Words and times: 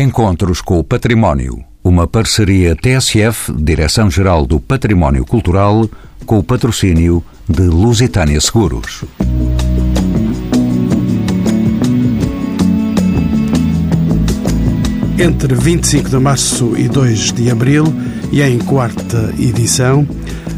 Encontros 0.00 0.62
com 0.62 0.78
o 0.78 0.82
Património. 0.82 1.62
Uma 1.84 2.06
parceria 2.06 2.74
TSF, 2.74 3.52
Direção-Geral 3.52 4.46
do 4.46 4.58
Património 4.58 5.26
Cultural, 5.26 5.86
com 6.24 6.38
o 6.38 6.42
patrocínio 6.42 7.22
de 7.46 7.64
Lusitânia 7.64 8.40
Seguros. 8.40 9.04
Entre 15.18 15.54
25 15.54 16.08
de 16.08 16.18
março 16.18 16.72
e 16.78 16.88
2 16.88 17.32
de 17.32 17.50
abril, 17.50 17.84
e 18.32 18.40
em 18.40 18.58
quarta 18.58 19.34
edição, 19.38 20.08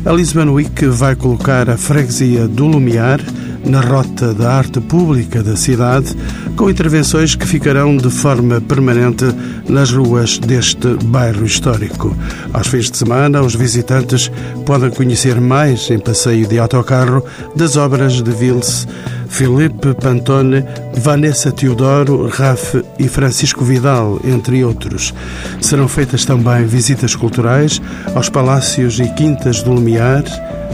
a 0.05 0.13
Lisbon 0.13 0.53
Week 0.53 0.87
vai 0.87 1.17
colocar 1.17 1.69
a 1.69 1.77
freguesia 1.77 2.47
do 2.47 2.69
Lumiar 2.69 3.21
na 3.65 3.81
rota 3.81 4.35
da 4.35 4.53
arte 4.53 4.81
pública 4.81 5.43
da 5.43 5.57
cidade, 5.57 6.15
com 6.57 6.71
intervenções 6.71 7.35
que 7.35 7.47
ficarão 7.47 7.97
de 7.97 8.11
forma 8.11 8.61
permanente 8.61 9.25
nas 9.69 9.93
ruas 9.93 10.39
deste 10.39 10.95
bairro 11.05 11.45
histórico. 11.45 12.17
Aos 12.53 12.67
fins 12.67 12.91
de 12.91 12.97
semana, 12.97 13.41
os 13.41 13.55
visitantes 13.55 14.31
podem 14.67 14.91
conhecer 14.91 15.41
mais 15.41 15.91
em 15.91 15.99
passeio 15.99 16.47
de 16.47 16.59
autocarro 16.59 17.25
das 17.57 17.77
obras 17.77 18.23
de 18.23 18.31
Vils, 18.31 18.87
Filipe 19.33 19.95
Pantone, 19.95 20.63
Vanessa 20.99 21.51
Teodoro, 21.51 22.29
Raf 22.29 22.75
e 22.99 23.09
Francisco 23.09 23.65
Vidal, 23.65 24.21
entre 24.23 24.63
outros. 24.63 25.15
Serão 25.59 25.89
feitas 25.89 26.27
também 26.27 26.67
visitas 26.67 27.17
culturais 27.17 27.81
aos 28.15 28.29
palácios 28.29 29.01
e 29.01 29.09
quintas 29.15 29.63
do 29.63 29.73
Lumiar, 29.73 30.23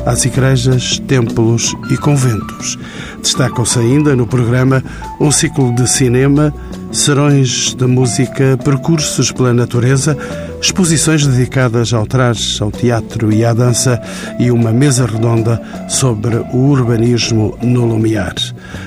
às 0.05 0.25
igrejas, 0.25 0.99
templos 1.07 1.73
e 1.89 1.97
conventos. 1.97 2.77
Destacam-se 3.23 3.79
ainda 3.79 4.17
no 4.17 4.27
programa 4.27 4.83
um 5.21 5.31
ciclo 5.31 5.73
de 5.73 5.89
cinema, 5.89 6.53
serões 6.93 7.75
de 7.75 7.87
música, 7.87 8.59
percursos 8.65 9.31
pela 9.31 9.53
natureza, 9.53 10.17
exposições 10.61 11.27
dedicadas 11.27 11.93
ao 11.93 12.07
traje, 12.07 12.63
ao 12.63 12.71
teatro 12.71 13.33
e 13.33 13.45
à 13.45 13.53
dança 13.53 14.01
e 14.39 14.51
uma 14.51 14.73
mesa 14.73 15.07
redonda 15.07 15.61
sobre 15.89 16.37
o 16.37 16.57
urbanismo 16.57 17.57
no 17.63 17.85
Lumiar. 17.85 18.35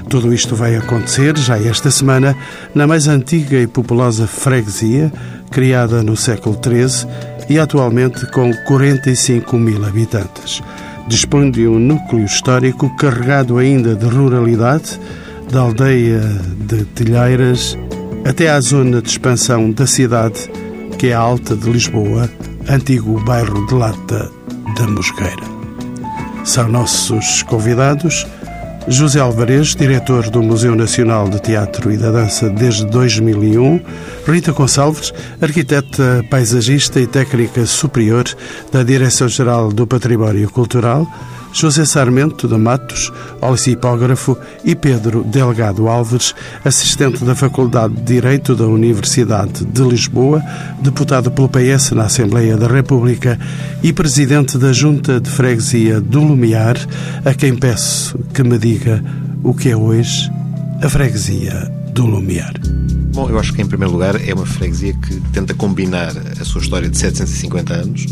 Tudo 0.09 0.33
isto 0.33 0.55
vai 0.55 0.75
acontecer 0.75 1.38
já 1.38 1.58
esta 1.58 1.91
semana 1.91 2.35
na 2.73 2.85
mais 2.88 3.08
antiga 3.08 3.58
e 3.58 3.67
populosa 3.67 4.27
freguesia, 4.27 5.11
criada 5.49 6.02
no 6.02 6.15
século 6.15 6.58
XIII 6.61 7.08
e 7.49 7.59
atualmente 7.59 8.25
com 8.31 8.52
45 8.65 9.58
mil 9.58 9.86
habitantes 9.86 10.61
dispõe 11.08 11.52
de 11.52 11.67
um 11.67 11.77
núcleo 11.77 12.23
histórico 12.23 12.89
carregado 12.95 13.58
ainda 13.58 13.95
de 13.95 14.05
ruralidade, 14.05 14.97
da 15.52 15.61
aldeia 15.61 16.21
de 16.67 16.85
Telheiras 16.85 17.77
até 18.25 18.49
à 18.49 18.59
zona 18.61 19.02
de 19.02 19.09
expansão 19.09 19.69
da 19.71 19.85
cidade, 19.85 20.49
que 20.97 21.08
é 21.08 21.13
a 21.13 21.19
Alta 21.19 21.55
de 21.55 21.69
Lisboa, 21.69 22.30
antigo 22.69 23.19
bairro 23.25 23.66
de 23.67 23.73
Lata 23.73 24.31
da 24.77 24.88
Mosqueira. 24.88 25.43
São 26.45 26.69
nossos 26.69 27.43
convidados 27.43 28.25
José 28.88 29.19
Alvarez, 29.19 29.75
diretor 29.75 30.30
do 30.30 30.41
Museu 30.41 30.75
Nacional 30.75 31.30
de 31.30 31.41
Teatro 31.41 31.91
e 31.91 31.97
da 31.97 32.11
Dança 32.11 32.49
desde 32.49 32.86
2001, 32.86 33.80
Rita 34.25 34.53
Gonçalves, 34.53 35.13
arquiteta 35.41 36.25
paisagista 36.30 36.99
e 36.99 37.05
técnica 37.05 37.65
superior 37.65 38.23
da 38.71 38.83
Direção-Geral 38.83 39.71
do 39.71 39.86
Património 39.86 40.49
Cultural, 40.49 41.08
José 41.53 41.85
Sarmento 41.85 42.47
de 42.47 42.57
Matos, 42.57 43.11
olicipógrafo, 43.41 44.38
e 44.63 44.75
Pedro 44.75 45.23
Delgado 45.23 45.88
Alves, 45.88 46.33
assistente 46.63 47.23
da 47.23 47.35
Faculdade 47.35 47.93
de 47.95 48.03
Direito 48.03 48.55
da 48.55 48.66
Universidade 48.66 49.66
de 49.66 49.81
Lisboa, 49.83 50.41
deputado 50.81 51.31
pelo 51.31 51.49
PS 51.49 51.91
na 51.91 52.05
Assembleia 52.05 52.58
da 52.58 52.67
República 52.67 53.39
e 53.83 53.91
presidente 53.91 54.58
da 54.58 54.71
Junta 54.71 55.19
de 55.19 55.30
Freguesia 55.30 55.99
do 55.99 56.21
Lumiar, 56.21 56.77
a 57.25 57.33
quem 57.33 57.55
peço 57.55 58.17
que 58.33 58.43
me 58.43 58.58
diga 58.58 59.03
o 59.43 59.53
que 59.53 59.70
é 59.70 59.76
hoje 59.76 60.31
a 60.81 60.89
Freguesia 60.89 61.71
do 61.93 62.05
Lumiar. 62.05 62.53
Bom, 63.14 63.30
eu 63.30 63.37
acho 63.37 63.53
que 63.53 63.61
em 63.61 63.67
primeiro 63.67 63.92
lugar 63.92 64.15
é 64.26 64.33
uma 64.33 64.45
freguesia 64.45 64.93
que 64.93 65.20
tenta 65.33 65.53
combinar 65.53 66.14
a 66.39 66.45
sua 66.45 66.61
história 66.61 66.89
de 66.89 66.97
750 66.97 67.73
anos, 67.73 68.05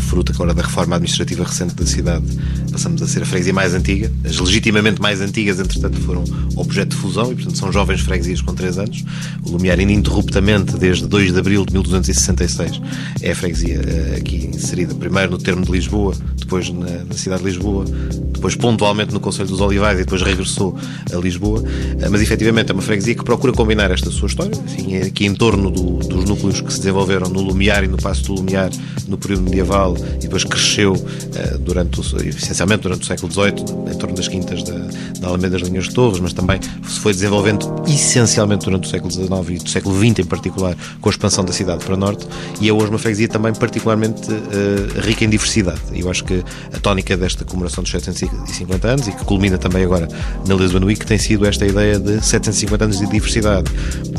fruto 0.00 0.32
agora 0.32 0.54
da 0.54 0.62
reforma 0.62 0.96
administrativa 0.96 1.44
recente 1.44 1.74
da 1.74 1.86
cidade, 1.86 2.24
passamos 2.70 3.02
a 3.02 3.06
ser 3.06 3.22
a 3.22 3.26
freguesia 3.26 3.52
mais 3.52 3.74
antiga. 3.74 4.10
As 4.24 4.38
legitimamente 4.38 5.00
mais 5.00 5.20
antigas, 5.20 5.60
entretanto, 5.60 6.00
foram 6.00 6.24
objeto 6.56 6.90
de 6.90 6.96
fusão 6.96 7.32
e, 7.32 7.34
portanto, 7.34 7.56
são 7.56 7.72
jovens 7.72 8.00
freguesias 8.00 8.40
com 8.40 8.54
3 8.54 8.78
anos. 8.78 9.04
O 9.44 9.50
Lumiar, 9.50 9.78
ininterruptamente, 9.78 10.76
desde 10.76 11.06
2 11.06 11.32
de 11.32 11.38
abril 11.38 11.64
de 11.64 11.72
1266, 11.72 12.80
é 13.22 13.30
a 13.30 13.34
freguesia 13.34 13.80
eh, 13.86 14.16
aqui 14.18 14.46
inserida 14.46 14.94
primeiro 14.94 15.32
no 15.32 15.38
termo 15.38 15.64
de 15.64 15.70
Lisboa, 15.70 16.14
depois 16.36 16.68
na, 16.70 17.04
na 17.04 17.14
cidade 17.14 17.42
de 17.42 17.48
Lisboa, 17.48 17.84
depois 18.32 18.54
pontualmente 18.54 19.12
no 19.12 19.20
Conselho 19.20 19.48
dos 19.48 19.60
Olivais 19.60 19.98
e 19.98 20.04
depois 20.04 20.22
regressou 20.22 20.76
a 21.12 21.16
Lisboa. 21.16 21.62
Eh, 22.00 22.08
mas, 22.08 22.20
efetivamente, 22.22 22.70
é 22.70 22.74
uma 22.74 22.82
freguesia 22.82 23.14
que 23.14 23.24
procura 23.24 23.52
combinar 23.52 23.90
esta 23.90 24.10
sua 24.10 24.26
história, 24.26 24.58
enfim, 24.66 24.94
é 24.94 25.02
aqui 25.04 25.26
em 25.26 25.34
torno 25.34 25.70
do, 25.70 25.98
dos 25.98 26.24
núcleos 26.24 26.60
que 26.60 26.72
se 26.72 26.78
desenvolveram 26.80 27.28
no 27.28 27.40
Lumiar 27.40 27.84
e 27.84 27.88
no 27.88 27.96
Passo 27.96 28.24
do 28.24 28.34
Lumiar 28.34 28.70
no 29.06 29.16
período 29.16 29.42
medieval 29.42 29.67
e 30.16 30.22
depois 30.22 30.44
cresceu 30.44 30.94
uh, 30.94 31.58
durante 31.58 32.00
o, 32.00 32.02
essencialmente 32.28 32.82
durante 32.82 33.02
o 33.02 33.06
século 33.06 33.32
XVIII, 33.32 33.92
em 33.92 33.98
torno 33.98 34.14
das 34.14 34.28
quintas 34.28 34.62
da, 34.62 34.74
da 35.20 35.28
Alameda 35.28 35.58
das 35.58 35.68
Linhas 35.68 35.84
de 35.84 35.94
Torres, 35.94 36.20
mas 36.20 36.32
também 36.32 36.60
se 36.86 37.00
foi 37.00 37.12
desenvolvendo 37.12 37.66
essencialmente 37.86 38.64
durante 38.64 38.86
o 38.86 38.90
século 38.90 39.10
XIX 39.10 39.28
e 39.50 39.64
do 39.64 39.68
século 39.68 39.98
XX 39.98 40.20
em 40.20 40.24
particular, 40.24 40.76
com 41.00 41.08
a 41.08 41.12
expansão 41.12 41.44
da 41.44 41.52
cidade 41.52 41.84
para 41.84 41.96
norte, 41.96 42.26
e 42.60 42.68
é 42.68 42.72
hoje 42.72 42.88
uma 42.88 42.98
freguesia 42.98 43.28
também 43.28 43.52
particularmente 43.52 44.30
uh, 44.30 45.00
rica 45.00 45.24
em 45.24 45.28
diversidade. 45.28 45.80
Eu 45.94 46.10
acho 46.10 46.24
que 46.24 46.42
a 46.72 46.78
tónica 46.80 47.16
desta 47.16 47.44
comemoração 47.44 47.82
dos 47.82 47.90
750 47.90 48.88
anos, 48.88 49.08
e 49.08 49.12
que 49.12 49.24
culmina 49.24 49.58
também 49.58 49.84
agora 49.84 50.08
na 50.46 50.54
Lisbon 50.54 50.84
Week, 50.84 51.04
tem 51.04 51.18
sido 51.18 51.46
esta 51.46 51.66
ideia 51.66 51.98
de 51.98 52.24
750 52.24 52.84
anos 52.84 52.98
de 52.98 53.06
diversidade, 53.06 53.70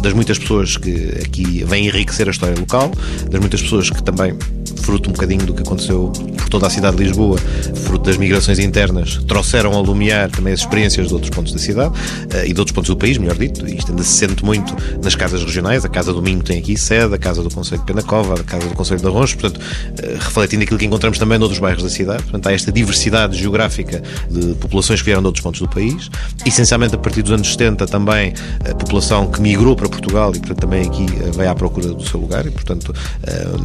das 0.01 0.13
muitas 0.13 0.37
pessoas 0.37 0.77
que 0.77 1.19
aqui 1.23 1.63
vêm 1.63 1.87
enriquecer 1.87 2.27
a 2.27 2.31
história 2.31 2.57
local, 2.59 2.91
das 3.29 3.39
muitas 3.39 3.61
pessoas 3.61 3.89
que 3.89 4.03
também 4.03 4.37
fruto 4.89 5.11
um 5.11 5.13
bocadinho 5.13 5.45
do 5.45 5.53
que 5.53 5.61
aconteceu 5.61 6.11
por 6.35 6.49
toda 6.49 6.65
a 6.65 6.69
cidade 6.69 6.97
de 6.97 7.03
Lisboa, 7.03 7.37
fruto 7.85 8.05
das 8.05 8.17
migrações 8.17 8.57
internas, 8.57 9.23
trouxeram 9.27 9.73
a 9.73 9.79
Lumiar 9.79 10.31
também 10.31 10.51
as 10.51 10.61
experiências 10.61 11.09
de 11.09 11.13
outros 11.13 11.29
pontos 11.29 11.53
da 11.53 11.59
cidade 11.59 11.93
uh, 11.93 12.43
e 12.43 12.51
de 12.51 12.59
outros 12.59 12.73
pontos 12.73 12.89
do 12.89 12.97
país, 12.97 13.19
melhor 13.19 13.37
dito, 13.37 13.67
isto 13.67 13.91
ainda 13.91 14.01
se 14.01 14.17
sente 14.17 14.43
muito 14.43 14.75
nas 15.03 15.13
casas 15.13 15.43
regionais, 15.43 15.85
a 15.85 15.89
Casa 15.89 16.11
do 16.11 16.23
Minho 16.23 16.41
tem 16.41 16.57
aqui 16.57 16.75
sede, 16.75 17.13
a 17.13 17.19
Casa 17.19 17.43
do 17.43 17.51
Conselho 17.51 17.81
de 17.81 17.85
Penacova, 17.85 18.33
a 18.33 18.43
Casa 18.43 18.67
do 18.67 18.73
Conselho 18.73 18.99
de 18.99 19.05
Arronjo, 19.05 19.37
portanto, 19.37 19.61
uh, 19.61 20.17
refletindo 20.19 20.63
aquilo 20.63 20.79
que 20.79 20.85
encontramos 20.85 21.19
também 21.19 21.37
noutros 21.37 21.59
bairros 21.59 21.83
da 21.83 21.89
cidade, 21.89 22.23
portanto, 22.23 22.47
há 22.47 22.51
esta 22.51 22.71
diversidade 22.71 23.37
geográfica 23.37 24.01
de 24.27 24.55
populações 24.55 25.01
que 25.01 25.05
vieram 25.05 25.21
de 25.21 25.27
outros 25.27 25.43
pontos 25.43 25.61
do 25.61 25.69
país, 25.69 26.09
essencialmente 26.47 26.95
a 26.95 26.97
partir 26.97 27.21
dos 27.21 27.31
anos 27.31 27.51
70 27.51 27.85
também 27.85 28.33
a 28.67 28.73
população 28.73 29.29
que 29.29 29.39
migrou 29.39 29.75
para 29.75 29.87
Portugal 29.87 30.31
e, 30.35 30.39
portanto, 30.39 30.61
também 30.61 30.87
aqui 30.87 31.03
uh, 31.03 31.31
veio 31.31 31.51
à 31.51 31.53
procura 31.53 31.89
do 31.89 32.03
seu 32.03 32.19
lugar 32.19 32.43
e, 32.47 32.49
portanto, 32.49 32.91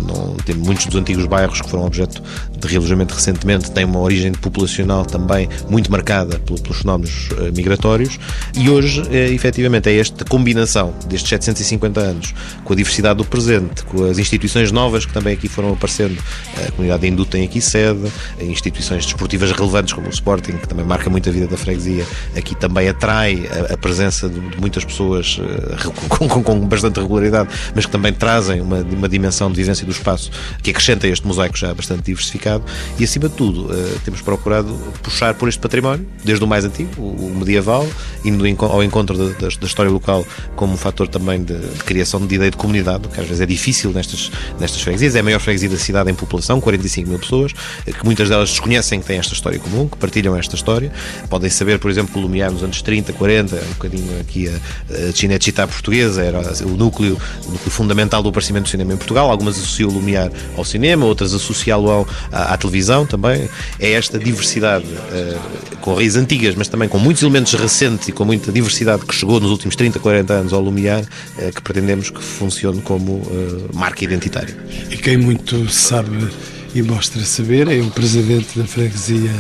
não, 0.06 0.34
tem 0.44 0.54
muitos 0.54 0.86
dos 0.86 0.96
antigos 0.96 1.13
bairros 1.26 1.60
que 1.60 1.70
foram 1.70 1.86
objeto 1.86 2.22
de 2.58 2.68
realojamento 2.68 3.14
recentemente 3.14 3.70
têm 3.70 3.84
uma 3.84 4.00
origem 4.00 4.32
populacional 4.32 5.04
também 5.04 5.48
muito 5.68 5.90
marcada 5.90 6.38
pelos 6.38 6.78
fenómenos 6.78 7.28
eh, 7.38 7.50
migratórios. 7.50 8.18
E 8.54 8.68
hoje, 8.70 9.02
é, 9.10 9.28
efetivamente, 9.28 9.88
é 9.88 9.98
esta 9.98 10.24
combinação 10.24 10.94
destes 11.06 11.28
750 11.28 12.00
anos 12.00 12.34
com 12.64 12.72
a 12.72 12.76
diversidade 12.76 13.18
do 13.18 13.24
presente, 13.24 13.84
com 13.84 14.04
as 14.04 14.18
instituições 14.18 14.72
novas 14.72 15.04
que 15.04 15.12
também 15.12 15.34
aqui 15.34 15.48
foram 15.48 15.72
aparecendo, 15.72 16.18
a 16.66 16.70
comunidade 16.72 17.06
hindu 17.06 17.24
tem 17.24 17.44
aqui 17.44 17.60
sede, 17.60 18.10
instituições 18.40 19.04
desportivas 19.04 19.50
relevantes 19.52 19.92
como 19.92 20.06
o 20.06 20.10
Sporting, 20.10 20.52
que 20.52 20.68
também 20.68 20.84
marca 20.84 21.10
muito 21.10 21.28
a 21.28 21.32
vida 21.32 21.46
da 21.46 21.56
freguesia, 21.56 22.06
aqui 22.36 22.54
também 22.54 22.88
atrai 22.88 23.48
a, 23.72 23.76
presença 23.76 24.28
de, 24.28 24.40
muitas 24.58 24.84
pessoas 24.84 25.38
com, 26.08 26.28
com, 26.28 26.42
com, 26.42 26.60
bastante 26.60 27.00
regularidade, 27.00 27.48
mas 27.74 27.84
que 27.84 27.92
também 27.92 28.12
trazem 28.12 28.60
uma, 28.60 28.78
uma 28.78 29.08
dimensão 29.08 29.50
de 29.50 29.56
vivência 29.56 29.84
do 29.84 29.92
espaço 29.92 30.30
que 30.62 30.70
acrescenta 30.70 30.93
este 31.02 31.26
mosaico 31.26 31.56
já 31.56 31.74
bastante 31.74 32.02
diversificado 32.02 32.64
e, 32.98 33.04
acima 33.04 33.28
de 33.28 33.34
tudo, 33.34 33.66
uh, 33.66 34.00
temos 34.04 34.20
procurado 34.22 34.72
puxar 35.02 35.34
por 35.34 35.48
este 35.48 35.60
património, 35.60 36.06
desde 36.24 36.44
o 36.44 36.46
mais 36.46 36.64
antigo, 36.64 37.00
o, 37.00 37.34
medieval, 37.34 37.86
indo 38.24 38.44
ao 38.64 38.82
encontro 38.82 39.16
da, 39.34 39.48
história 39.48 39.90
local 39.90 40.24
como 40.54 40.74
um 40.74 40.76
fator 40.76 41.08
também 41.08 41.42
de, 41.42 41.58
de, 41.58 41.84
criação 41.84 42.24
de 42.24 42.34
ideia 42.34 42.50
de 42.50 42.56
comunidade, 42.56 43.08
que 43.08 43.20
às 43.20 43.26
vezes 43.26 43.40
é 43.40 43.46
difícil 43.46 43.90
nestas, 43.92 44.30
nestas 44.58 44.80
freguesias. 44.80 45.16
É 45.16 45.20
a 45.20 45.22
maior 45.22 45.40
freguesia 45.40 45.68
da 45.68 45.76
cidade 45.76 46.10
em 46.10 46.14
população, 46.14 46.60
45 46.60 47.08
mil 47.08 47.18
pessoas, 47.18 47.52
eh, 47.86 47.92
que 47.92 48.04
muitas 48.04 48.28
delas 48.28 48.50
desconhecem 48.50 49.00
que 49.00 49.06
têm 49.06 49.18
esta 49.18 49.34
história 49.34 49.58
comum, 49.58 49.88
que 49.88 49.96
partilham 49.96 50.36
esta 50.36 50.54
história. 50.54 50.92
Podem 51.28 51.50
saber, 51.50 51.78
por 51.78 51.90
exemplo, 51.90 52.12
que 52.12 52.18
o 52.18 52.28
nos 52.28 52.62
anos 52.62 52.82
30, 52.82 53.12
40, 53.12 53.56
um 53.56 53.58
bocadinho 53.74 54.20
aqui 54.20 54.48
a, 54.48 55.08
a 55.08 55.12
Cinecittà 55.12 55.66
portuguesa, 55.66 56.22
era 56.22 56.40
o 56.64 56.76
núcleo, 56.76 57.18
o 57.46 57.50
núcleo 57.50 57.70
fundamental 57.70 58.22
do 58.22 58.28
aparecimento 58.28 58.64
do 58.64 58.68
cinema 58.68 58.92
em 58.92 58.96
Portugal. 58.96 59.30
Algumas 59.30 59.56
associam 59.56 59.90
o 59.90 59.92
Lumiar 59.92 60.30
ao 60.56 60.64
cinema 60.64 60.83
cinema, 60.84 61.06
outras 61.06 61.32
associá-lo 61.32 62.06
à, 62.30 62.52
à, 62.52 62.56
televisão 62.58 63.06
também. 63.06 63.48
É 63.80 63.92
esta 63.92 64.18
diversidade 64.18 64.84
uh, 64.84 65.76
com 65.80 65.94
raízes 65.94 66.16
antigas, 66.16 66.54
mas 66.54 66.68
também 66.68 66.88
com 66.88 66.98
muitos 66.98 67.22
elementos 67.22 67.54
recentes 67.54 68.08
e 68.08 68.12
com 68.12 68.24
muita 68.24 68.52
diversidade 68.52 69.06
que 69.06 69.14
chegou 69.14 69.40
nos 69.40 69.50
últimos 69.50 69.74
30, 69.76 69.98
40 69.98 70.32
anos 70.34 70.52
ao 70.52 70.60
Lumiar, 70.60 71.02
uh, 71.02 71.52
que 71.52 71.62
pretendemos 71.62 72.10
que 72.10 72.22
funcione 72.22 72.82
como 72.82 73.12
uh, 73.12 73.70
marca 73.72 74.04
identitária. 74.04 74.54
E 74.90 74.96
quem 74.98 75.16
muito 75.16 75.70
sabe 75.70 76.28
e 76.74 76.82
mostra 76.82 77.24
saber 77.24 77.68
é 77.68 77.80
o 77.80 77.90
presidente 77.90 78.58
da 78.58 78.66
freguesia 78.66 79.32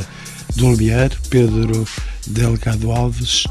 do 0.56 0.68
Lumiar, 0.68 1.10
Pedro 1.28 1.86
Delgado 2.26 2.90
Alves. 2.90 3.44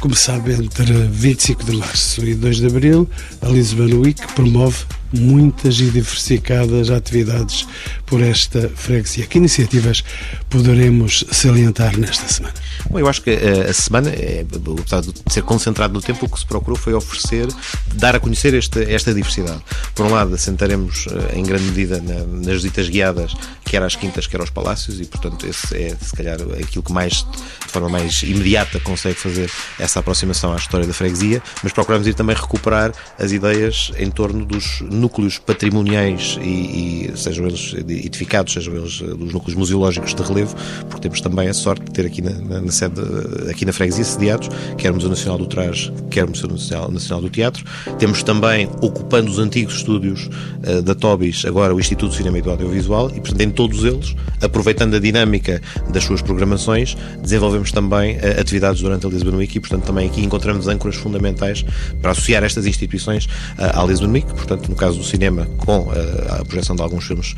Como 0.00 0.14
sabe, 0.14 0.52
entre 0.52 0.92
25 1.10 1.64
de 1.64 1.76
março 1.76 2.24
e 2.24 2.34
2 2.34 2.56
de 2.58 2.66
abril, 2.66 3.08
a 3.40 3.48
Lisbon 3.48 4.00
Week 4.00 4.20
promove 4.34 4.84
muitas 5.12 5.78
e 5.80 5.90
diversificadas 5.90 6.90
atividades 6.90 7.66
por 8.04 8.22
esta 8.22 8.68
freguesia. 8.74 9.26
Que 9.26 9.38
iniciativas 9.38 10.04
poderemos 10.48 11.24
salientar 11.30 11.98
nesta 11.98 12.28
semana? 12.28 12.54
Bom, 12.88 12.98
eu 12.98 13.08
acho 13.08 13.22
que 13.22 13.30
eh, 13.30 13.66
a 13.68 13.72
semana, 13.72 14.10
eh, 14.10 14.44
apesar 14.80 15.00
de 15.00 15.12
ser 15.28 15.42
concentrado 15.42 15.92
no 15.92 16.00
tempo, 16.00 16.26
o 16.26 16.28
que 16.28 16.38
se 16.38 16.46
procurou 16.46 16.78
foi 16.78 16.94
oferecer, 16.94 17.48
dar 17.94 18.14
a 18.14 18.20
conhecer 18.20 18.54
esta, 18.54 18.82
esta 18.82 19.12
diversidade. 19.12 19.60
Por 19.94 20.06
um 20.06 20.10
lado, 20.10 20.34
assentaremos 20.34 21.06
eh, 21.08 21.38
em 21.38 21.42
grande 21.42 21.64
medida 21.64 22.00
nas 22.00 22.54
visitas 22.54 22.88
guiadas, 22.88 23.34
quer 23.64 23.82
às 23.82 23.96
quintas, 23.96 24.26
quer 24.26 24.40
aos 24.40 24.50
palácios, 24.50 25.00
e 25.00 25.04
portanto 25.04 25.46
esse 25.46 25.76
é 25.76 25.96
se 26.00 26.14
calhar 26.14 26.38
aquilo 26.60 26.82
que 26.82 26.92
mais, 26.92 27.26
de 27.66 27.72
forma 27.72 27.88
mais 27.88 28.22
imediata, 28.22 28.78
consegue 28.80 29.16
fazer 29.16 29.50
essa 29.78 30.00
aproximação 30.00 30.52
à 30.52 30.56
história 30.56 30.86
da 30.86 30.92
freguesia, 30.92 31.42
mas 31.62 31.72
procuramos 31.72 32.06
ir 32.06 32.14
também 32.14 32.36
recuperar 32.36 32.92
as 33.18 33.32
ideias 33.32 33.92
em 33.98 34.10
torno 34.10 34.44
dos 34.44 34.80
núcleos 34.96 35.38
patrimoniais 35.38 36.38
e, 36.42 37.10
e 37.10 37.12
sejam 37.16 37.46
eles 37.46 37.74
edificados, 37.74 38.52
sejam 38.52 38.74
eles 38.74 39.00
eh, 39.02 39.06
dos 39.06 39.32
núcleos 39.32 39.54
museológicos 39.54 40.14
de 40.14 40.22
relevo, 40.22 40.56
porque 40.88 41.02
temos 41.02 41.20
também 41.20 41.48
a 41.48 41.54
sorte 41.54 41.84
de 41.84 41.92
ter 41.92 42.06
aqui 42.06 42.22
na, 42.22 42.30
na, 42.30 42.60
na 42.60 42.72
sede, 42.72 43.00
eh, 43.00 43.50
aqui 43.50 43.64
na 43.64 43.72
freguesia, 43.72 44.04
sediados, 44.04 44.48
quer 44.78 44.90
o 44.90 44.94
Museu 44.94 45.10
Nacional 45.10 45.38
do 45.38 45.46
Traje, 45.46 45.92
quer 46.10 46.24
o 46.24 46.28
Museu 46.28 46.48
Nacional, 46.48 46.90
Nacional 46.90 47.22
do 47.22 47.30
Teatro. 47.30 47.64
Temos 47.98 48.22
também, 48.22 48.68
ocupando 48.80 49.30
os 49.30 49.38
antigos 49.38 49.76
estúdios 49.76 50.28
uh, 50.66 50.82
da 50.82 50.94
Tobis, 50.94 51.44
agora 51.44 51.74
o 51.74 51.80
Instituto 51.80 52.10
de 52.10 52.16
Cinema 52.16 52.38
e 52.38 52.42
do 52.42 52.50
Audiovisual, 52.50 53.10
e 53.10 53.20
portanto 53.20 53.40
em 53.40 53.50
todos 53.50 53.84
eles, 53.84 54.14
aproveitando 54.40 54.94
a 54.94 54.98
dinâmica 54.98 55.60
das 55.90 56.04
suas 56.04 56.22
programações, 56.22 56.96
desenvolvemos 57.22 57.72
também 57.72 58.16
uh, 58.16 58.40
atividades 58.40 58.80
durante 58.80 59.06
a 59.06 59.08
Lisbon 59.08 59.36
Week 59.36 59.56
e 59.56 59.60
portanto 59.60 59.84
também 59.84 60.06
aqui 60.06 60.22
encontramos 60.22 60.68
âncoras 60.68 60.96
fundamentais 60.96 61.64
para 62.00 62.12
associar 62.12 62.44
estas 62.44 62.66
instituições 62.66 63.26
uh, 63.58 63.80
à 63.80 63.84
Lisbon 63.84 64.10
Week, 64.10 64.26
portanto 64.34 64.68
no 64.68 64.76
caso 64.76 64.85
do 64.94 65.02
cinema 65.02 65.46
com 65.58 65.88
a 66.30 66.44
projeção 66.44 66.76
de 66.76 66.82
alguns 66.82 67.04
filmes 67.04 67.34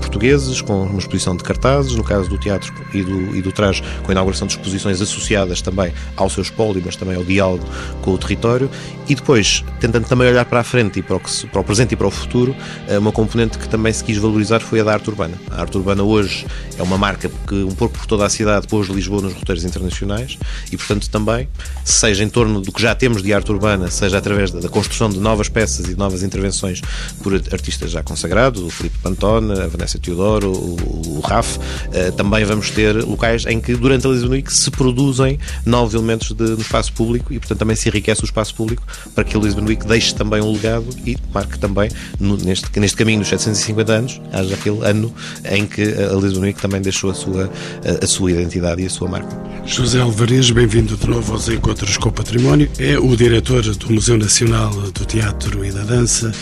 portugueses, 0.00 0.60
com 0.60 0.82
uma 0.82 0.98
exposição 0.98 1.36
de 1.36 1.42
cartazes, 1.42 1.94
no 1.94 2.04
caso 2.04 2.28
do 2.28 2.38
teatro 2.38 2.72
e 2.92 3.02
do, 3.02 3.36
e 3.36 3.42
do 3.42 3.52
traje, 3.52 3.82
com 4.02 4.10
a 4.10 4.12
inauguração 4.12 4.46
de 4.46 4.54
exposições 4.54 5.00
associadas 5.00 5.62
também 5.62 5.92
ao 6.16 6.28
seu 6.28 6.42
espólio, 6.42 6.82
mas 6.84 6.96
também 6.96 7.16
ao 7.16 7.24
diálogo 7.24 7.64
com 8.02 8.12
o 8.12 8.18
território, 8.18 8.70
e 9.08 9.14
depois, 9.14 9.64
tentando 9.80 10.06
também 10.06 10.28
olhar 10.28 10.44
para 10.44 10.60
a 10.60 10.64
frente 10.64 11.00
e 11.00 11.02
para 11.02 11.16
o, 11.16 11.20
que, 11.20 11.46
para 11.46 11.60
o 11.60 11.64
presente 11.64 11.92
e 11.92 11.96
para 11.96 12.06
o 12.06 12.10
futuro, 12.10 12.54
eh, 12.88 12.98
uma 12.98 13.12
componente 13.12 13.58
que 13.58 13.68
também 13.68 13.92
se 13.92 14.02
quis 14.04 14.16
valorizar 14.16 14.60
foi 14.60 14.80
a 14.80 14.84
da 14.84 14.92
arte 14.92 15.08
urbana. 15.08 15.34
A 15.50 15.60
arte 15.60 15.76
urbana 15.76 16.02
hoje 16.02 16.46
é 16.78 16.82
uma 16.82 16.98
marca 16.98 17.30
que 17.48 17.54
um 17.54 17.74
pouco 17.74 17.98
por 17.98 18.06
toda 18.06 18.26
a 18.26 18.28
cidade 18.28 18.66
pôs 18.66 18.88
Lisboa 18.88 19.22
nos 19.22 19.34
roteiros 19.34 19.64
internacionais 19.64 20.38
e, 20.70 20.76
portanto, 20.76 21.08
também, 21.10 21.48
seja 21.84 22.22
em 22.22 22.28
torno 22.28 22.60
do 22.60 22.72
que 22.72 22.82
já 22.82 22.94
temos 22.94 23.22
de 23.22 23.32
arte 23.32 23.50
urbana, 23.50 23.90
seja 23.90 24.18
através 24.18 24.50
da, 24.50 24.68
construção 24.68 25.08
de 25.08 25.18
novas 25.18 25.48
peças 25.48 25.86
e 25.86 25.90
de 25.90 25.98
novas 25.98 26.22
intervenções 26.22 26.81
por 27.22 27.34
artistas 27.34 27.90
já 27.90 28.02
consagrados, 28.02 28.62
o 28.62 28.70
Filipe 28.70 28.98
Pantone, 28.98 29.52
a 29.60 29.66
Vanessa 29.66 29.98
Teodoro, 29.98 30.52
o, 30.52 31.18
o 31.18 31.20
Raf, 31.20 31.58
eh, 31.92 32.10
também 32.10 32.44
vamos 32.44 32.70
ter 32.70 32.94
locais 33.04 33.46
em 33.46 33.60
que 33.60 33.74
durante 33.74 34.06
a 34.06 34.10
Lisbon 34.10 34.30
Week 34.30 34.52
se 34.52 34.70
produzem 34.70 35.38
novos 35.64 35.94
elementos 35.94 36.32
de, 36.32 36.42
no 36.42 36.60
espaço 36.60 36.92
público 36.92 37.32
e, 37.32 37.38
portanto, 37.38 37.58
também 37.58 37.76
se 37.76 37.88
enriquece 37.88 38.22
o 38.22 38.24
espaço 38.24 38.54
público 38.54 38.82
para 39.14 39.24
que 39.24 39.36
a 39.36 39.40
Lisbon 39.40 39.64
Week 39.64 39.86
deixe 39.86 40.14
também 40.14 40.40
um 40.40 40.52
legado 40.52 40.86
e 41.06 41.16
marque 41.32 41.58
também, 41.58 41.90
no, 42.18 42.36
neste, 42.36 42.78
neste 42.78 42.96
caminho 42.96 43.20
dos 43.20 43.28
750 43.28 43.92
anos, 43.92 44.20
haja 44.32 44.54
aquele 44.54 44.84
ano 44.84 45.14
em 45.50 45.66
que 45.66 45.82
a 45.82 46.14
Lisbon 46.14 46.40
Week 46.40 46.60
também 46.60 46.80
deixou 46.80 47.10
a 47.10 47.14
sua, 47.14 47.50
a, 47.84 48.04
a 48.04 48.06
sua 48.06 48.32
identidade 48.32 48.82
e 48.82 48.86
a 48.86 48.90
sua 48.90 49.08
marca. 49.08 49.36
José 49.64 50.00
Alvarez, 50.00 50.50
bem-vindo 50.50 50.96
de 50.96 51.08
novo 51.08 51.32
aos 51.32 51.48
Encontros 51.48 51.96
com 51.96 52.08
o 52.08 52.12
Património. 52.12 52.68
É 52.78 52.98
o 52.98 53.16
diretor 53.16 53.62
do 53.62 53.92
Museu 53.92 54.18
Nacional 54.18 54.70
do 54.70 55.04
Teatro 55.04 55.64
e 55.64 55.70
da 55.70 55.82
Dança. 55.82 56.32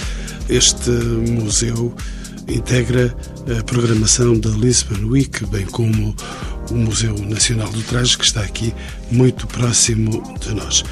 Este 0.50 0.90
museu 0.90 1.94
integra 2.48 3.16
a 3.56 3.62
programação 3.62 4.36
da 4.36 4.50
Lisbon 4.50 5.06
Week, 5.06 5.46
bem 5.46 5.64
como 5.66 6.12
o 6.72 6.74
Museu 6.74 7.16
Nacional 7.18 7.70
do 7.70 7.80
Traje, 7.82 8.18
que 8.18 8.24
está 8.24 8.40
aqui 8.40 8.74
muito 9.12 9.46
próximo 9.46 10.10
de 10.40 10.52
nós. 10.52 10.82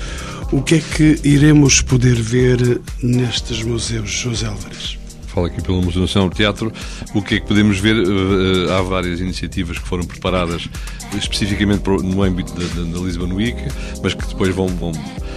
O 0.53 0.63
que 0.63 0.77
é 0.77 0.79
que 0.79 1.19
iremos 1.25 1.81
poder 1.83 2.15
ver 2.15 2.81
nestes 3.03 3.65
museus, 3.65 4.09
José 4.09 4.47
Álvares? 4.47 4.97
Falo 5.39 5.47
aqui 5.47 5.63
pelo 5.63 5.81
Museu 5.81 6.01
Nacional 6.01 6.29
do 6.29 6.35
Teatro. 6.35 6.73
O 7.15 7.23
que 7.23 7.37
é 7.37 7.41
que 7.41 7.47
podemos 7.47 7.79
ver? 7.79 7.95
Eh, 7.95 8.01
eh, 8.01 8.73
há 8.73 8.83
várias 8.83 9.21
iniciativas 9.21 9.79
que 9.79 9.87
foram 9.87 10.05
preparadas 10.05 10.69
especificamente 11.17 11.89
no 11.89 12.25
âmbito 12.25 12.53
da 12.55 12.99
Lisbon 12.99 13.33
Week, 13.33 13.57
mas 14.03 14.15
que 14.15 14.27
depois 14.27 14.53
vão, 14.53 14.67
vão, 14.67 14.91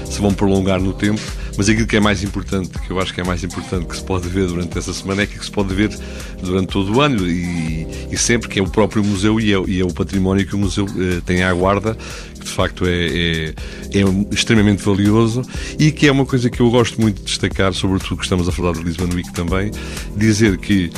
se 0.03 0.19
vão 0.19 0.33
prolongar 0.33 0.81
no 0.81 0.91
tempo. 0.91 1.21
Mas 1.55 1.69
aquilo 1.69 1.85
que 1.85 1.97
é 1.97 1.99
mais 1.99 2.23
importante, 2.23 2.69
que 2.69 2.89
eu 2.89 2.99
acho 2.99 3.13
que 3.13 3.21
é 3.21 3.23
mais 3.23 3.43
importante 3.43 3.85
que 3.85 3.95
se 3.95 4.03
pode 4.03 4.27
ver 4.27 4.47
durante 4.47 4.77
essa 4.77 4.91
semana, 4.93 5.21
é 5.21 5.27
que 5.27 5.43
se 5.43 5.51
pode 5.51 5.73
ver 5.73 5.95
durante 6.41 6.69
todo 6.69 6.95
o 6.95 7.01
ano 7.01 7.27
e, 7.27 7.85
e 8.09 8.17
sempre 8.17 8.49
que 8.49 8.59
é 8.59 8.63
o 8.63 8.69
próprio 8.69 9.03
museu 9.03 9.39
e 9.39 9.53
é, 9.53 9.61
e 9.67 9.81
é, 9.81 9.83
o 9.83 9.93
património 9.93 10.47
que 10.47 10.55
o 10.55 10.57
museu 10.57 10.87
eh, 10.97 11.21
tem 11.25 11.43
à 11.43 11.53
guarda, 11.53 11.97
que 12.41 12.47
de 12.47 12.51
facto 12.51 12.85
é, 12.85 12.89
é, 12.89 13.53
é, 13.93 14.03
extremamente 14.31 14.83
valioso 14.83 15.43
e 15.79 15.91
que 15.91 16.07
é 16.07 16.11
uma 16.11 16.25
coisa 16.25 16.49
que 16.49 16.59
eu 16.59 16.69
gosto 16.69 16.99
muito 16.99 17.19
de 17.19 17.25
destacar, 17.25 17.73
sobretudo 17.73 18.17
que 18.17 18.23
estamos 18.23 18.49
a 18.49 18.51
falar 18.51 18.73
de 18.73 18.83
Lisbon 18.83 19.09
Week 19.13 19.31
também, 19.31 19.71
dizer 20.17 20.57
que 20.57 20.91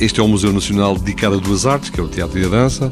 este 0.00 0.20
é 0.20 0.22
um 0.22 0.28
Museu 0.28 0.52
Nacional 0.52 0.96
dedicado 0.96 1.36
a 1.36 1.38
duas 1.38 1.66
artes, 1.66 1.90
que 1.90 2.00
é 2.00 2.02
o 2.02 2.08
teatro 2.08 2.38
e 2.38 2.44
a 2.44 2.48
dança, 2.48 2.90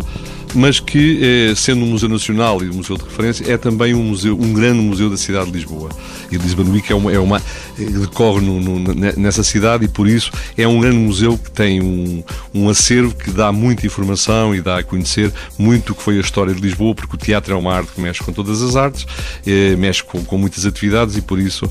mas 0.54 0.80
que, 0.80 1.50
eh, 1.50 1.54
sendo 1.54 1.84
um 1.84 1.88
museu 1.88 2.08
nacional 2.08 2.62
e 2.62 2.68
um 2.68 2.74
museu 2.74 2.96
de 2.96 3.04
referência, 3.04 3.50
é 3.50 3.56
também 3.56 3.94
um 3.94 4.02
museu, 4.02 4.38
um 4.38 4.52
grande 4.52 4.80
museu 4.80 5.08
da 5.08 5.16
cidade 5.16 5.46
de 5.46 5.52
Lisboa. 5.52 5.90
E 6.30 6.36
Lisbon 6.36 6.70
Week 6.70 6.90
é 6.92 6.94
uma, 6.94 7.12
é 7.12 7.18
uma 7.18 7.38
eh, 7.78 7.84
decorre 7.84 8.40
no, 8.44 8.60
no, 8.60 8.94
nessa 8.94 9.42
cidade 9.42 9.84
e 9.84 9.88
por 9.88 10.08
isso 10.08 10.30
é 10.56 10.66
um 10.66 10.80
grande 10.80 10.98
museu 10.98 11.38
que 11.38 11.50
tem 11.50 11.80
um, 11.80 12.22
um 12.54 12.68
acervo 12.68 13.14
que 13.14 13.30
dá 13.30 13.50
muita 13.52 13.86
informação 13.86 14.54
e 14.54 14.60
dá 14.60 14.78
a 14.78 14.82
conhecer 14.82 15.32
muito 15.58 15.92
o 15.92 15.94
que 15.94 16.02
foi 16.02 16.18
a 16.18 16.20
história 16.20 16.54
de 16.54 16.60
Lisboa, 16.60 16.94
porque 16.94 17.16
o 17.16 17.18
teatro 17.18 17.54
é 17.54 17.56
uma 17.56 17.74
arte 17.74 17.92
que 17.92 18.00
mexe 18.00 18.22
com 18.22 18.32
todas 18.32 18.62
as 18.62 18.76
artes, 18.76 19.06
eh, 19.46 19.74
mexe 19.76 20.02
com, 20.02 20.22
com 20.24 20.36
muitas 20.36 20.66
atividades 20.66 21.16
e 21.16 21.22
por 21.22 21.38
isso 21.38 21.70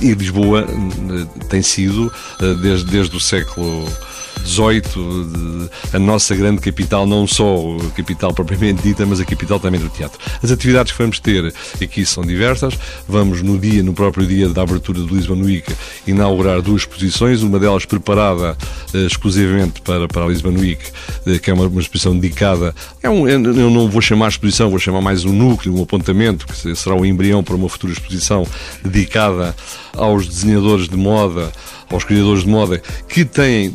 e 0.00 0.12
Lisboa 0.14 0.66
tem 1.48 1.62
sido 1.62 2.12
desde, 2.60 2.90
desde 2.90 3.16
o 3.16 3.20
século 3.20 3.86
18, 4.42 5.70
a 5.92 5.98
nossa 5.98 6.34
grande 6.34 6.60
capital, 6.60 7.06
não 7.06 7.26
só 7.26 7.76
a 7.76 7.90
capital 7.96 8.32
propriamente 8.32 8.82
dita, 8.86 9.06
mas 9.06 9.20
a 9.20 9.24
capital 9.24 9.58
também 9.58 9.80
do 9.80 9.88
teatro. 9.88 10.18
As 10.42 10.50
atividades 10.50 10.92
que 10.92 10.98
vamos 10.98 11.18
ter 11.18 11.52
aqui 11.80 12.04
são 12.04 12.24
diversas. 12.24 12.74
Vamos 13.08 13.42
no 13.42 13.58
dia, 13.58 13.82
no 13.82 13.92
próprio 13.92 14.26
dia 14.26 14.48
da 14.48 14.62
abertura 14.62 15.00
do 15.00 15.14
Lisbon 15.14 15.40
Week, 15.42 15.70
inaugurar 16.06 16.60
duas 16.60 16.82
exposições, 16.82 17.42
uma 17.42 17.58
delas 17.58 17.84
preparada 17.84 18.56
uh, 18.94 19.06
exclusivamente 19.06 19.80
para, 19.80 20.08
para 20.08 20.24
a 20.24 20.28
Lisbon 20.28 20.54
Week, 20.58 20.82
uh, 21.26 21.38
que 21.38 21.50
é 21.50 21.54
uma, 21.54 21.66
uma 21.66 21.80
exposição 21.80 22.18
dedicada. 22.18 22.74
É 23.02 23.10
um, 23.10 23.28
eu 23.28 23.70
não 23.70 23.88
vou 23.88 24.00
chamar 24.00 24.28
exposição, 24.28 24.70
vou 24.70 24.78
chamar 24.78 25.00
mais 25.00 25.24
um 25.24 25.32
núcleo, 25.32 25.76
um 25.76 25.82
apontamento, 25.82 26.46
que 26.46 26.74
será 26.74 26.94
o 26.94 27.04
embrião 27.04 27.42
para 27.42 27.54
uma 27.54 27.68
futura 27.68 27.92
exposição 27.92 28.46
dedicada 28.82 29.54
aos 29.96 30.26
desenhadores 30.26 30.88
de 30.88 30.96
moda, 30.96 31.52
aos 31.92 32.04
criadores 32.04 32.44
de 32.44 32.48
moda 32.48 32.82
que 33.08 33.24
têm, 33.24 33.74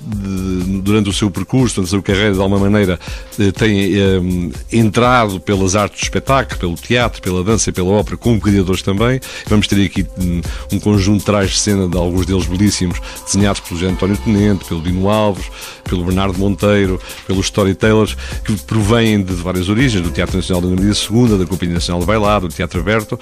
durante 0.84 1.10
o 1.10 1.14
seu 1.14 1.30
percurso, 1.30 1.76
durante 1.76 1.90
a 1.90 1.92
sua 1.92 2.02
carreira, 2.02 2.34
de 2.34 2.42
alguma 2.42 2.60
maneira, 2.60 3.00
eh, 3.40 3.52
têm 3.52 3.96
um, 4.20 4.52
eh, 4.72 4.78
entrado 4.78 5.40
pelas 5.40 5.76
artes 5.76 6.02
do 6.02 6.04
espetáculo, 6.04 6.60
pelo 6.60 6.76
teatro, 6.76 7.22
pela 7.22 7.44
dança 7.44 7.70
e 7.70 7.74
pela 7.74 7.90
ópera, 7.90 8.18
como 8.18 8.40
criadores 8.40 8.82
também. 8.82 9.20
Vamos 9.48 9.68
ter 9.68 9.84
aqui 9.86 10.06
um, 10.18 10.42
um 10.74 10.80
conjunto 10.80 11.20
de 11.20 11.26
trás 11.26 11.52
de 11.52 11.60
cena 11.60 11.88
de 11.88 11.98
alguns 11.98 12.26
deles 12.26 12.46
belíssimos, 12.46 13.00
desenhados 13.26 13.62
pelo 13.62 13.80
José 13.80 13.92
António 13.92 14.18
Tenente, 14.18 14.66
pelo 14.66 14.82
Dino 14.82 15.10
Alves, 15.10 15.46
pelo 15.84 16.04
Bernardo 16.04 16.38
Monteiro, 16.38 17.00
pelos 17.26 17.46
storytellers, 17.46 18.16
que 18.44 18.56
provêm 18.64 19.22
de 19.22 19.34
várias 19.34 19.70
origens, 19.70 20.04
do 20.04 20.12
Teatro 20.12 20.36
Nacional 20.36 20.62
da 20.62 20.68
Maria 20.70 20.94
II, 20.94 21.38
da 21.38 21.46
Companhia 21.46 21.76
Nacional 21.76 22.02
de 22.02 22.08
Bailado, 22.08 22.48
do 22.48 22.54
Teatro 22.54 22.80
Aberto, 22.80 23.20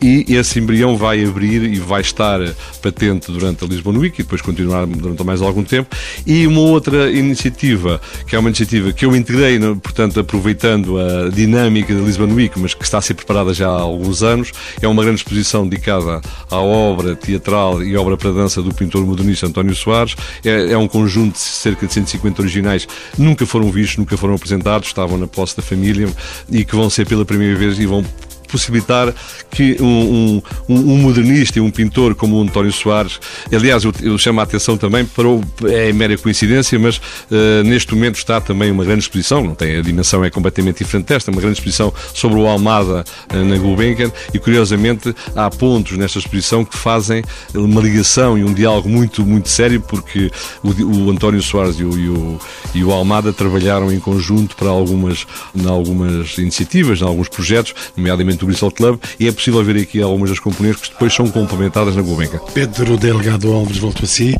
e 0.00 0.26
esse 0.28 0.58
embrião 0.58 0.96
vai 0.96 1.24
abrir 1.24 1.62
e 1.62 1.78
vai 1.78 2.00
estar 2.00 2.40
patente 2.82 3.32
durante 3.32 3.64
a 3.64 3.66
Lisbon 3.66 3.96
Week 3.96 4.20
e 4.20 4.22
depois 4.22 4.35
depois 4.36 4.42
continuar 4.42 4.86
durante 4.86 5.24
mais 5.24 5.40
algum 5.40 5.64
tempo. 5.64 5.94
E 6.26 6.46
uma 6.46 6.60
outra 6.60 7.10
iniciativa, 7.10 8.00
que 8.26 8.36
é 8.36 8.38
uma 8.38 8.48
iniciativa 8.48 8.92
que 8.92 9.04
eu 9.04 9.16
integrei, 9.16 9.58
portanto, 9.82 10.20
aproveitando 10.20 10.98
a 10.98 11.28
dinâmica 11.28 11.94
da 11.94 12.00
Lisbon 12.00 12.32
Week, 12.34 12.58
mas 12.58 12.74
que 12.74 12.84
está 12.84 12.98
a 12.98 13.00
ser 13.00 13.14
preparada 13.14 13.52
já 13.54 13.68
há 13.68 13.80
alguns 13.80 14.22
anos, 14.22 14.52
é 14.80 14.86
uma 14.86 15.02
grande 15.02 15.20
exposição 15.20 15.66
dedicada 15.66 16.20
à 16.50 16.56
obra 16.56 17.16
teatral 17.16 17.82
e 17.82 17.96
obra 17.96 18.16
para 18.16 18.32
dança 18.32 18.62
do 18.62 18.72
pintor 18.74 19.04
modernista 19.04 19.46
António 19.46 19.74
Soares. 19.74 20.14
É, 20.44 20.72
é 20.72 20.78
um 20.78 20.88
conjunto 20.88 21.34
de 21.34 21.38
cerca 21.38 21.86
de 21.86 21.92
150 21.92 22.42
originais, 22.42 22.86
nunca 23.18 23.46
foram 23.46 23.70
vistos, 23.70 23.98
nunca 23.98 24.16
foram 24.16 24.34
apresentados, 24.34 24.88
estavam 24.88 25.16
na 25.16 25.26
posse 25.26 25.56
da 25.56 25.62
família 25.62 26.08
e 26.50 26.64
que 26.64 26.76
vão 26.76 26.90
ser 26.90 27.06
pela 27.06 27.24
primeira 27.24 27.56
vez 27.56 27.78
e 27.78 27.86
vão 27.86 28.04
possibilitar 28.46 29.12
que 29.50 29.76
um, 29.80 30.42
um, 30.68 30.74
um, 30.74 30.96
modernista 30.98 31.58
e 31.58 31.62
um 31.62 31.70
pintor 31.70 32.14
como 32.14 32.36
o 32.36 32.42
António 32.42 32.72
Soares, 32.72 33.18
aliás, 33.52 33.84
eu, 33.84 33.92
eu 34.02 34.18
chamo 34.18 34.40
a 34.40 34.42
atenção 34.42 34.76
também 34.76 35.04
para 35.04 35.28
o, 35.28 35.40
é 35.64 35.92
mera 35.92 36.16
coincidência, 36.16 36.78
mas 36.78 36.96
uh, 36.96 37.62
neste 37.64 37.94
momento 37.94 38.16
está 38.16 38.40
também 38.40 38.70
uma 38.70 38.84
grande 38.84 39.00
exposição, 39.00 39.42
não 39.42 39.54
tem 39.54 39.76
a 39.76 39.82
dimensão 39.82 40.24
é 40.24 40.30
completamente 40.30 40.84
diferente 40.84 41.06
desta, 41.06 41.30
uma 41.30 41.40
grande 41.40 41.58
exposição 41.58 41.92
sobre 42.14 42.38
o 42.38 42.46
Almada 42.46 43.04
uh, 43.32 43.44
na 43.44 43.56
Gulbenkian 43.56 44.10
e 44.32 44.38
curiosamente 44.38 45.14
há 45.34 45.50
pontos 45.50 45.96
nesta 45.96 46.18
exposição 46.18 46.64
que 46.64 46.76
fazem 46.76 47.22
uma 47.54 47.80
ligação 47.80 48.38
e 48.38 48.44
um 48.44 48.52
diálogo 48.52 48.88
muito, 48.88 49.24
muito 49.24 49.48
sério 49.48 49.80
porque 49.80 50.30
o, 50.62 50.68
o 50.70 51.10
António 51.10 51.42
Soares 51.42 51.78
e 51.78 51.84
o, 51.84 51.98
e 51.98 52.08
o, 52.08 52.40
e 52.74 52.84
o 52.84 52.92
Almada 52.92 53.32
trabalharam 53.32 53.92
em 53.92 54.00
conjunto 54.00 54.56
para 54.56 54.68
algumas, 54.68 55.26
algumas 55.66 56.38
iniciativas, 56.38 57.00
em 57.00 57.04
alguns 57.04 57.28
projetos, 57.28 57.74
nomeadamente 57.96 58.35
do 58.40 58.46
Bristol 58.46 58.70
Club, 58.70 59.00
e 59.18 59.26
é 59.26 59.32
possível 59.32 59.62
ver 59.64 59.76
aqui 59.76 60.00
algumas 60.00 60.30
das 60.30 60.38
componentes 60.38 60.82
que 60.82 60.90
depois 60.90 61.14
são 61.14 61.28
complementadas 61.28 61.96
na 61.96 62.02
Gulbenkian. 62.02 62.40
Pedro 62.54 62.96
Delgado 62.96 63.52
Alves, 63.52 63.78
volto 63.78 64.04
a 64.04 64.06
si. 64.06 64.34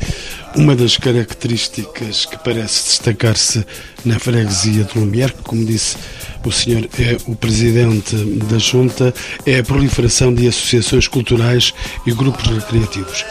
Uma 0.55 0.75
das 0.75 0.97
características 0.97 2.25
que 2.25 2.39
parece 2.39 2.85
destacar-se 2.85 3.65
na 4.05 4.19
freguesia 4.19 4.85
de 4.85 4.99
Lumière, 4.99 5.33
que, 5.33 5.43
como 5.43 5.65
disse 5.65 5.97
o 6.45 6.53
senhor 6.53 6.89
é 6.99 7.17
o 7.27 7.35
presidente 7.35 8.15
da 8.49 8.59
Junta, 8.59 9.13
é 9.45 9.59
a 9.59 9.65
proliferação 9.65 10.33
de 10.33 10.47
associações 10.47 11.09
culturais 11.09 11.75
e 12.07 12.13
grupos 12.13 12.47
recreativos. 12.47 13.25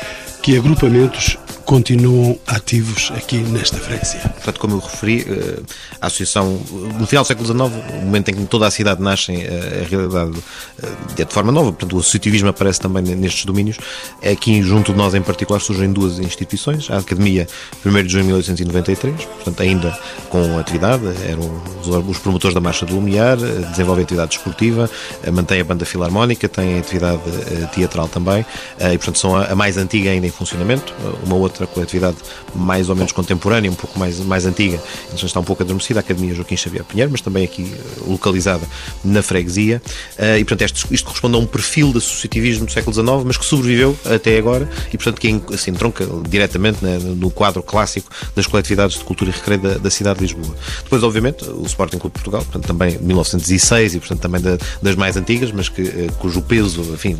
Que 0.43 0.57
agrupamentos 0.57 1.37
continuam 1.65 2.37
ativos 2.45 3.11
aqui 3.15 3.37
nesta 3.37 3.77
freguesia. 3.77 4.19
Portanto, 4.19 4.59
como 4.59 4.75
eu 4.75 4.79
referi, 4.79 5.25
eh, 5.27 5.59
a 5.99 6.07
associação, 6.07 6.59
no 6.99 7.07
final 7.07 7.23
do 7.23 7.27
século 7.27 7.45
XIX, 7.45 7.59
no 7.95 8.01
momento 8.05 8.29
em 8.29 8.35
que 8.35 8.45
toda 8.45 8.67
a 8.67 8.71
cidade 8.71 9.01
nasce, 9.01 9.33
eh, 9.33 9.83
a 9.83 9.89
realidade 9.89 10.33
é 11.17 11.25
de 11.25 11.33
forma 11.33 11.51
nova, 11.51 11.71
portanto, 11.71 11.95
o 11.95 11.99
associativismo 11.99 12.49
aparece 12.49 12.79
também 12.79 13.03
nestes 13.03 13.45
domínios. 13.45 13.77
Aqui, 14.23 14.61
junto 14.61 14.91
de 14.91 14.97
nós 14.97 15.15
em 15.15 15.21
particular, 15.21 15.59
surgem 15.59 15.91
duas 15.91 16.19
instituições. 16.19 16.89
A 16.91 16.97
Academia, 16.97 17.47
1 17.83 18.03
de 18.03 18.09
junho 18.09 18.23
de 18.23 18.27
1893, 18.27 19.25
portanto, 19.25 19.61
ainda 19.61 19.97
com 20.29 20.57
atividade, 20.59 21.03
eram 21.27 21.61
os 22.07 22.19
promotores 22.19 22.53
da 22.53 22.61
Marcha 22.61 22.85
do 22.85 22.95
Lumiar, 22.95 23.37
desenvolvem 23.37 24.03
atividade 24.03 24.35
esportiva, 24.35 24.89
mantém 25.33 25.61
a 25.61 25.63
banda 25.63 25.85
filarmónica, 25.85 26.47
tem 26.47 26.77
atividade 26.77 27.21
teatral 27.73 28.07
também, 28.07 28.45
e, 28.79 28.97
portanto, 28.97 29.17
são 29.17 29.35
a 29.35 29.55
mais 29.55 29.77
antiga 29.77 30.11
ainda 30.11 30.27
em 30.27 30.31
funcionamento. 30.31 30.93
Uma 31.25 31.35
outra 31.35 31.54
outra 31.55 31.67
coletividade 31.67 32.17
mais 32.53 32.89
ou 32.89 32.95
menos 32.95 33.11
contemporânea, 33.11 33.71
um 33.71 33.75
pouco 33.75 33.97
mais, 33.97 34.19
mais 34.19 34.45
antiga, 34.45 34.81
então 35.13 35.25
está 35.25 35.39
um 35.39 35.43
pouco 35.43 35.63
adormecida, 35.63 35.99
a 35.99 36.01
Academia 36.01 36.33
Joaquim 36.35 36.57
Xavier 36.57 36.83
Pinheiro, 36.83 37.11
mas 37.11 37.21
também 37.21 37.43
aqui 37.43 37.73
eh, 37.73 38.03
localizada 38.07 38.65
na 39.03 39.21
freguesia. 39.21 39.81
Eh, 40.17 40.39
e, 40.39 40.45
portanto, 40.45 40.67
isto, 40.67 40.93
isto 40.93 41.05
corresponde 41.05 41.35
a 41.35 41.39
um 41.39 41.45
perfil 41.45 41.91
de 41.91 41.97
associativismo 41.97 42.65
do 42.65 42.71
século 42.71 42.93
XIX, 42.93 43.07
mas 43.25 43.37
que 43.37 43.45
sobreviveu 43.45 43.97
até 44.05 44.37
agora 44.37 44.69
e, 44.93 44.97
portanto, 44.97 45.19
que 45.19 45.41
assim, 45.53 45.71
entronca 45.71 46.05
diretamente 46.27 46.83
né, 46.83 46.97
no 46.99 47.29
quadro 47.29 47.63
clássico 47.63 48.09
das 48.35 48.45
coletividades 48.45 48.97
de 48.97 49.03
cultura 49.03 49.31
e 49.31 49.33
recreio 49.33 49.61
da, 49.61 49.77
da, 49.77 49.89
cidade 49.89 50.19
de 50.19 50.25
Lisboa. 50.25 50.55
Depois, 50.83 51.03
obviamente, 51.03 51.45
o 51.49 51.65
Sporting 51.65 51.97
Clube 51.97 52.15
de 52.17 52.23
Portugal, 52.23 52.43
portanto, 52.43 52.67
também 52.67 52.97
1906 52.99 53.95
e, 53.95 53.99
portanto, 53.99 54.19
também 54.19 54.41
da, 54.41 54.57
das 54.81 54.95
mais 54.95 55.15
antigas, 55.17 55.51
mas 55.51 55.69
que, 55.69 55.81
eh, 55.81 56.07
cujo 56.19 56.41
peso, 56.41 56.81
enfim, 56.93 57.17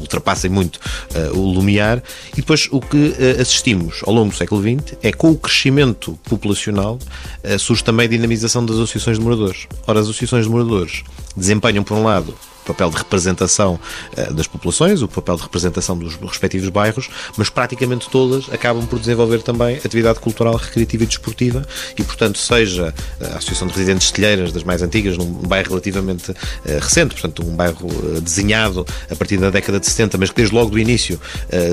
muito 0.49 0.79
uh, 1.15 1.37
o 1.37 1.53
Lumiar. 1.53 2.01
E 2.33 2.37
depois, 2.37 2.67
o 2.71 2.79
que 2.79 3.13
assistimos 3.39 4.01
ao 4.05 4.13
longo 4.13 4.24
do 4.27 4.35
século 4.35 4.61
XX, 4.61 4.97
é 5.01 5.11
com 5.11 5.31
o 5.31 5.37
crescimento 5.37 6.17
populacional 6.23 6.99
eh, 7.43 7.57
surge 7.57 7.83
também 7.83 8.05
a 8.05 8.09
dinamização 8.09 8.65
das 8.65 8.75
associações 8.75 9.17
de 9.17 9.23
moradores. 9.23 9.67
Ora, 9.87 9.99
as 9.99 10.05
associações 10.05 10.45
de 10.45 10.51
moradores 10.51 11.03
desempenham, 11.35 11.83
por 11.83 11.95
um 11.95 12.03
lado, 12.03 12.35
papel 12.65 12.89
de 12.89 12.97
representação 12.97 13.79
uh, 14.17 14.33
das 14.33 14.47
populações, 14.47 15.01
o 15.01 15.07
papel 15.07 15.35
de 15.35 15.43
representação 15.43 15.97
dos 15.97 16.15
respectivos 16.15 16.69
bairros, 16.69 17.09
mas 17.37 17.49
praticamente 17.49 18.09
todas 18.09 18.51
acabam 18.51 18.85
por 18.85 18.99
desenvolver 18.99 19.41
também 19.41 19.77
atividade 19.77 20.19
cultural, 20.19 20.55
recreativa 20.55 21.03
e 21.03 21.07
desportiva 21.07 21.65
e, 21.97 22.03
portanto, 22.03 22.37
seja 22.37 22.93
a 23.21 23.37
Associação 23.37 23.67
de 23.67 23.73
Residentes 23.73 24.07
Estelheiras 24.07 24.51
das 24.51 24.63
mais 24.63 24.81
antigas, 24.81 25.17
num 25.17 25.25
bairro 25.25 25.69
relativamente 25.69 26.31
uh, 26.31 26.35
recente, 26.79 27.13
portanto, 27.13 27.45
um 27.45 27.55
bairro 27.55 27.87
desenhado 28.21 28.85
a 29.09 29.15
partir 29.15 29.37
da 29.37 29.49
década 29.49 29.79
de 29.79 29.85
70, 29.87 30.17
mas 30.17 30.29
que 30.29 30.35
desde 30.35 30.53
logo 30.53 30.71
do 30.71 30.79
início 30.79 31.19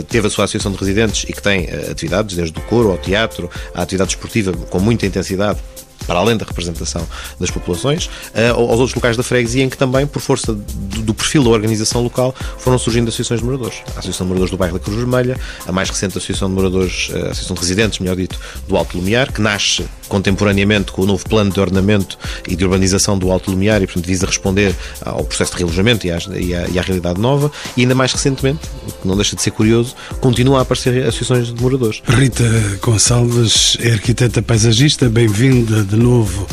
teve 0.08 0.26
a 0.26 0.30
sua 0.30 0.44
Associação 0.44 0.72
de 0.72 0.78
Residentes 0.78 1.25
e 1.28 1.32
que 1.32 1.42
tem 1.42 1.68
atividades, 1.90 2.37
desde 2.37 2.58
o 2.58 2.62
coro 2.62 2.90
ao 2.90 2.99
teatro, 2.99 3.50
à 3.75 3.82
atividade 3.82 4.11
desportiva 4.11 4.52
com 4.52 4.80
muita 4.80 5.06
intensidade 5.06 5.58
para 6.06 6.18
além 6.18 6.37
da 6.37 6.44
representação 6.44 7.06
das 7.38 7.50
populações, 7.50 8.06
uh, 8.06 8.54
aos 8.54 8.78
outros 8.78 8.94
locais 8.94 9.16
da 9.16 9.23
freguesia, 9.23 9.64
em 9.64 9.68
que 9.68 9.76
também, 9.76 10.06
por 10.06 10.21
força 10.21 10.52
do, 10.52 11.14
perfil 11.14 11.44
da 11.44 11.50
organização 11.50 12.02
local, 12.02 12.35
foram 12.59 12.78
surgindo 12.78 13.09
associações 13.09 13.40
de 13.40 13.47
moradores. 13.47 13.78
A 13.88 13.99
Associação 13.99 14.26
de 14.26 14.28
Moradores 14.28 14.50
do 14.50 14.56
Bairro 14.56 14.78
da 14.78 14.85
Cruz 14.85 14.97
Vermelha, 14.97 15.38
a 15.66 15.73
mais 15.73 15.88
recente 15.88 16.16
Associação 16.16 16.49
de 16.49 16.54
Moradores, 16.54 17.11
eh, 17.12 17.18
a 17.18 17.30
Associação 17.30 17.54
de 17.54 17.61
Residentes, 17.61 17.99
melhor 17.99 18.16
dito, 18.16 18.38
do 18.68 18.76
Alto 18.76 18.97
Lumiar, 18.97 19.32
que 19.32 19.40
nasce 19.40 19.85
contemporaneamente 20.09 20.92
com 20.92 21.02
o 21.02 21.06
novo 21.06 21.26
plano 21.26 21.50
de 21.50 21.59
ordenamento 21.59 22.18
e 22.47 22.54
de 22.54 22.64
urbanização 22.64 23.16
do 23.16 23.30
Alto 23.30 23.50
Lumiar 23.50 23.80
e, 23.82 23.87
portanto, 23.87 24.06
visa 24.06 24.26
responder 24.26 24.75
ao 25.02 25.25
processo 25.25 25.52
de 25.52 25.59
realojamento 25.59 26.06
e 26.06 26.11
à, 26.11 26.82
realidade 26.82 27.18
nova. 27.18 27.50
E 27.76 27.80
ainda 27.80 27.94
mais 27.94 28.12
recentemente, 28.12 28.61
o 28.87 28.92
que 28.92 29.09
não 29.09 29.16
deixa 29.16 29.35
de 29.35 29.42
ser 29.42 29.52
curioso, 29.52 29.94
continua 30.21 30.59
a 30.59 30.62
aparecer 30.62 31.02
associações 31.02 31.52
de 31.52 31.62
moradores. 31.62 32.02
Rita 32.06 32.44
Gonçalves 32.82 33.76
é 33.80 33.92
arquiteta 33.92 34.42
paisagista, 34.42 35.09
bem-vinda 35.09 35.82
de 35.92 35.96
novo 35.96 36.46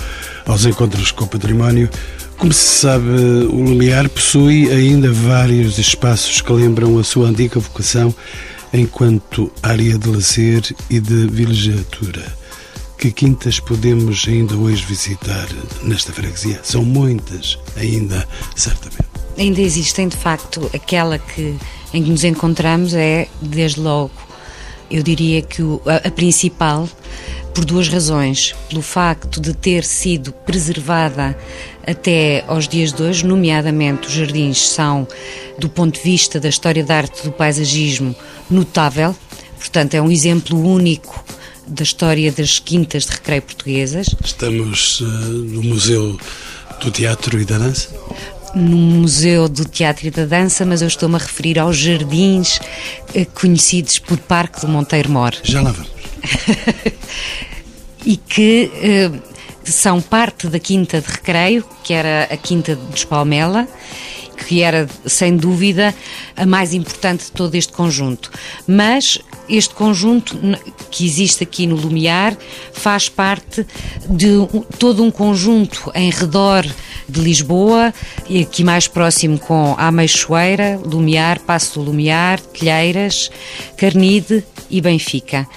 aos 0.46 0.66
Encontros 0.66 1.12
com 1.12 1.24
o 1.24 1.28
Património. 1.28 1.90
Como 2.38 2.52
se 2.52 2.82
sabe, 2.82 3.08
o 3.50 3.62
Lumiar 3.62 4.10
possui 4.10 4.70
ainda 4.70 5.12
vários 5.12 5.78
espaços 5.78 6.42
que 6.42 6.52
lembram 6.52 6.98
a 7.00 7.04
sua 7.04 7.30
antiga 7.30 7.60
vocação 7.60 8.14
enquanto 8.74 9.52
área 9.64 9.98
de 9.98 10.10
lazer 10.10 10.62
e 10.90 11.00
de 11.00 11.28
vilegiatura. 11.28 12.38
Que 12.98 13.12
quintas 13.12 13.62
podemos 13.62 14.26
ainda 14.28 14.56
hoje 14.56 14.84
visitar 14.86 15.48
nesta 15.84 16.12
freguesia? 16.12 16.60
São 16.64 16.84
muitas, 16.84 17.58
ainda, 17.78 18.28
certamente. 18.56 19.10
Ainda 19.38 19.62
existem, 19.62 20.10
de 20.10 20.18
facto, 20.18 20.70
aquela 20.74 21.18
que, 21.18 21.56
em 21.94 22.04
que 22.04 22.10
nos 22.10 22.26
encontramos 22.26 22.94
é, 22.94 23.30
desde 23.42 23.80
logo, 23.80 24.12
eu 24.92 25.02
diria 25.02 25.42
que 25.42 25.62
a, 25.86 26.08
a 26.08 26.12
principal, 26.12 26.90
por 27.54 27.66
duas 27.66 27.88
razões. 27.88 28.56
Pelo 28.70 28.82
facto 28.82 29.40
de 29.42 29.54
ter 29.54 29.84
sido 29.84 30.32
preservada 30.32 31.38
até 31.86 32.44
aos 32.48 32.68
dias 32.68 32.94
de 32.94 33.02
hoje, 33.02 33.26
nomeadamente 33.26 34.08
os 34.08 34.14
jardins 34.14 34.68
são, 34.68 35.08
do 35.58 35.70
ponto 35.70 35.96
de 35.96 36.02
vista 36.02 36.40
da 36.40 36.50
história 36.50 36.84
da 36.84 36.98
arte 36.98 37.24
do 37.24 37.32
paisagismo, 37.32 38.16
notável. 38.50 39.16
Portanto, 39.58 39.96
é 39.96 40.02
um 40.02 40.10
exemplo 40.10 40.58
único 40.58 41.24
da 41.68 41.84
história 41.84 42.32
das 42.32 42.60
quintas 42.60 43.06
de 43.06 43.12
recreio 43.12 43.42
portuguesas. 43.42 44.08
Estamos 44.24 45.02
uh, 45.02 45.06
no 45.06 45.64
Museu 45.64 46.18
do 46.82 46.92
Teatro 46.92 47.40
e 47.40 47.46
da 47.46 47.58
Dança? 47.58 47.90
No 48.56 48.78
Museu 48.78 49.48
do 49.48 49.66
Teatro 49.66 50.08
e 50.08 50.12
da 50.12 50.26
Dança, 50.26 50.66
mas 50.66 50.82
eu 50.82 50.88
estou-me 50.88 51.16
a 51.16 51.20
referir 51.20 51.60
aos 51.60 51.78
jardins 51.78 52.58
uh, 52.58 53.26
conhecidos 53.36 54.00
por 54.00 54.18
Parque 54.18 54.62
do 54.62 54.68
Monteiro 54.68 55.12
Mor. 55.12 55.36
Já 55.44 55.62
lá 55.62 55.72
vamos. 55.72 55.99
e 58.06 58.18
que 58.18 58.72
uh, 58.74 59.22
são 59.64 60.02
parte 60.02 60.48
da 60.48 60.60
Quinta 60.60 61.02
de 61.02 61.08
Recreio, 61.08 61.66
que 61.84 61.94
era 61.94 62.24
a 62.32 62.38
Quinta 62.38 62.76
dos 62.76 63.06
Palmela, 63.06 63.68
que 64.46 64.62
era, 64.62 64.88
sem 65.06 65.36
dúvida, 65.36 65.94
a 66.36 66.46
mais 66.46 66.74
importante 66.74 67.26
de 67.26 67.32
todo 67.32 67.56
este 67.56 67.74
conjunto. 67.74 68.32
Mas 68.68 69.20
este 69.48 69.74
conjunto 69.74 70.38
que 70.92 71.06
existe 71.06 71.44
aqui 71.44 71.66
no 71.66 71.76
Lumiar 71.76 72.38
faz 72.74 73.10
parte 73.10 73.66
de 74.08 74.30
todo 74.78 75.04
um 75.04 75.12
conjunto 75.12 75.92
em 75.96 76.10
redor 76.10 76.66
de 77.08 77.22
Lisboa, 77.22 77.92
e 78.30 78.44
aqui 78.44 78.64
mais 78.64 78.88
próximo 78.88 79.40
com 79.40 79.74
a 79.78 79.88
Ameixoeira, 79.88 80.80
Lumiar, 80.86 81.40
Passo 81.40 81.80
do 81.80 81.86
Lumiar, 81.86 82.40
Telheiras, 82.40 83.32
Carnide 83.76 84.44
e 84.70 84.80
Benfica. 84.80 85.48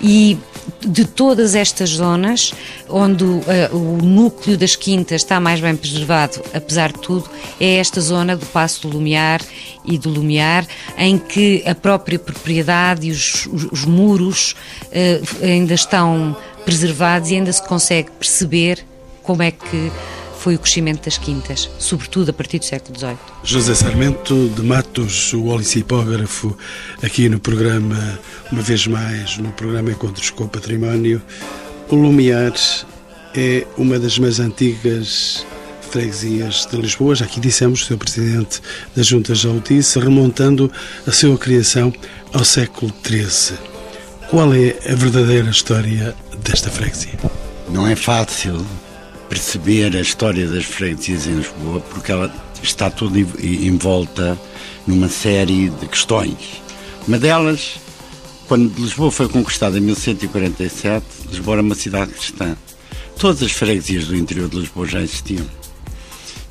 E 0.00 0.38
de 0.80 1.04
todas 1.04 1.54
estas 1.54 1.90
zonas, 1.90 2.52
onde 2.88 3.24
uh, 3.24 3.42
o 3.72 3.98
núcleo 4.02 4.56
das 4.56 4.76
quintas 4.76 5.22
está 5.22 5.40
mais 5.40 5.60
bem 5.60 5.76
preservado, 5.76 6.42
apesar 6.54 6.92
de 6.92 6.98
tudo, 6.98 7.28
é 7.58 7.76
esta 7.76 8.00
zona 8.00 8.36
do 8.36 8.46
Passo 8.46 8.82
do 8.82 8.96
Lumiar 8.96 9.40
e 9.84 9.98
do 9.98 10.08
Lumiar, 10.10 10.66
em 10.96 11.18
que 11.18 11.62
a 11.66 11.74
própria 11.74 12.18
propriedade 12.18 13.08
e 13.08 13.10
os, 13.10 13.46
os, 13.46 13.64
os 13.72 13.84
muros 13.84 14.54
uh, 14.86 15.44
ainda 15.44 15.74
estão 15.74 16.36
preservados 16.64 17.30
e 17.30 17.34
ainda 17.34 17.52
se 17.52 17.66
consegue 17.66 18.10
perceber 18.12 18.84
como 19.22 19.42
é 19.42 19.50
que 19.50 19.92
foi 20.40 20.54
o 20.54 20.58
crescimento 20.58 21.04
das 21.04 21.18
quintas, 21.18 21.68
sobretudo 21.78 22.30
a 22.30 22.32
partir 22.32 22.58
do 22.58 22.64
século 22.64 22.98
XVIII. 22.98 23.18
José 23.44 23.74
Sarmento 23.74 24.48
de 24.56 24.62
Matos, 24.62 25.34
o 25.34 25.48
olicipógrafo, 25.48 26.56
aqui 27.02 27.28
no 27.28 27.38
programa, 27.38 28.18
uma 28.50 28.62
vez 28.62 28.86
mais, 28.86 29.36
no 29.36 29.52
programa 29.52 29.90
Encontros 29.90 30.30
com 30.30 30.44
o 30.44 30.48
Património. 30.48 31.20
O 31.90 31.94
Lumiar 31.94 32.54
é 33.34 33.66
uma 33.76 33.98
das 33.98 34.18
mais 34.18 34.40
antigas 34.40 35.44
freguesias 35.90 36.66
de 36.70 36.76
Lisboa, 36.78 37.14
já 37.14 37.26
aqui 37.26 37.38
dissemos, 37.38 37.82
o 37.82 37.84
seu 37.84 37.98
presidente 37.98 38.62
da 38.96 39.02
Junta 39.02 39.34
já 39.34 39.50
o 39.50 39.60
disse, 39.60 39.98
remontando 39.98 40.72
a 41.06 41.12
sua 41.12 41.36
criação 41.36 41.92
ao 42.32 42.44
século 42.46 42.90
XIII. 43.06 43.58
Qual 44.30 44.54
é 44.54 44.74
a 44.90 44.94
verdadeira 44.94 45.50
história 45.50 46.16
desta 46.42 46.70
freguesia? 46.70 47.18
Não 47.68 47.86
é 47.86 47.94
fácil 47.94 48.64
perceber 49.30 49.96
a 49.96 50.00
história 50.00 50.46
das 50.48 50.64
freguesias 50.64 51.26
em 51.28 51.36
Lisboa, 51.36 51.80
porque 51.80 52.10
ela 52.10 52.34
está 52.60 52.90
toda 52.90 53.18
envolta 53.18 54.36
numa 54.86 55.08
série 55.08 55.70
de 55.70 55.86
questões. 55.86 56.60
Uma 57.06 57.16
delas, 57.16 57.76
quando 58.48 58.76
Lisboa 58.76 59.10
foi 59.10 59.28
conquistada 59.28 59.78
em 59.78 59.82
1147, 59.82 61.06
Lisboa 61.30 61.54
era 61.54 61.62
uma 61.62 61.76
cidade 61.76 62.12
cristã. 62.12 62.56
Todas 63.18 63.42
as 63.42 63.52
freguesias 63.52 64.06
do 64.06 64.16
interior 64.16 64.48
de 64.48 64.58
Lisboa 64.58 64.86
já 64.86 65.00
existiam 65.00 65.46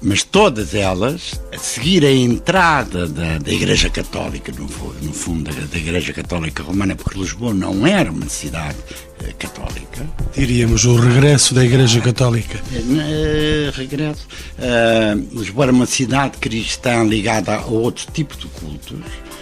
mas 0.01 0.23
todas 0.23 0.73
elas, 0.73 1.39
a 1.53 1.57
seguir 1.57 2.05
a 2.05 2.11
entrada 2.11 3.07
da, 3.07 3.37
da 3.37 3.51
Igreja 3.51 3.89
Católica, 3.89 4.51
no, 4.51 4.65
no 5.01 5.13
fundo, 5.13 5.53
da, 5.53 5.61
da, 5.65 5.77
Igreja 5.77 6.13
Católica 6.13 6.63
Romana, 6.63 6.95
porque 6.95 7.19
Lisboa 7.19 7.53
não 7.53 7.85
era 7.85 8.11
uma 8.11 8.29
cidade 8.29 8.77
uh, 9.21 9.35
católica. 9.37 10.07
Diríamos 10.33 10.85
o 10.85 10.95
regresso 10.95 11.53
da 11.53 11.65
Igreja 11.65 11.99
Católica. 12.01 12.59
Uh, 12.71 13.71
regresso. 13.75 14.27
Uh, 14.57 15.37
Lisboa 15.37 15.65
era 15.65 15.73
uma 15.73 15.85
cidade 15.85 16.37
cristã 16.37 17.03
ligada 17.03 17.55
a 17.55 17.65
outro 17.65 18.09
tipo 18.11 18.37
de 18.37 18.47
cultos, 18.47 18.99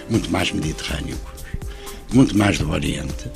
muito 0.09 0.29
mais 0.31 0.51
mediterrâneo 0.51 1.17
muito 2.13 2.37
mais 2.37 2.57
do 2.57 2.69
Oriente. 2.71 3.29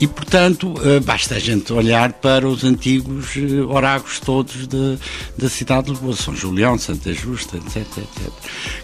E, 0.00 0.06
portanto, 0.06 0.74
eh, 0.82 1.00
basta 1.00 1.36
a 1.36 1.38
gente 1.38 1.72
olhar 1.72 2.12
para 2.14 2.46
os 2.46 2.64
antigos 2.64 3.36
eh, 3.36 3.62
oráculos 3.62 4.20
todos 4.20 4.66
de, 4.66 4.98
da 5.38 5.48
cidade 5.48 5.86
de 5.86 5.90
Lisboa, 5.92 6.16
São 6.16 6.34
Julião, 6.34 6.78
Santa 6.78 7.12
Justa, 7.12 7.56
etc, 7.56 7.76
etc. 7.76 8.32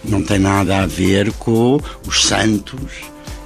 Não 0.04 0.22
tem 0.22 0.38
nada 0.38 0.82
a 0.82 0.86
ver 0.86 1.32
com 1.32 1.80
os 2.06 2.24
santos 2.24 2.90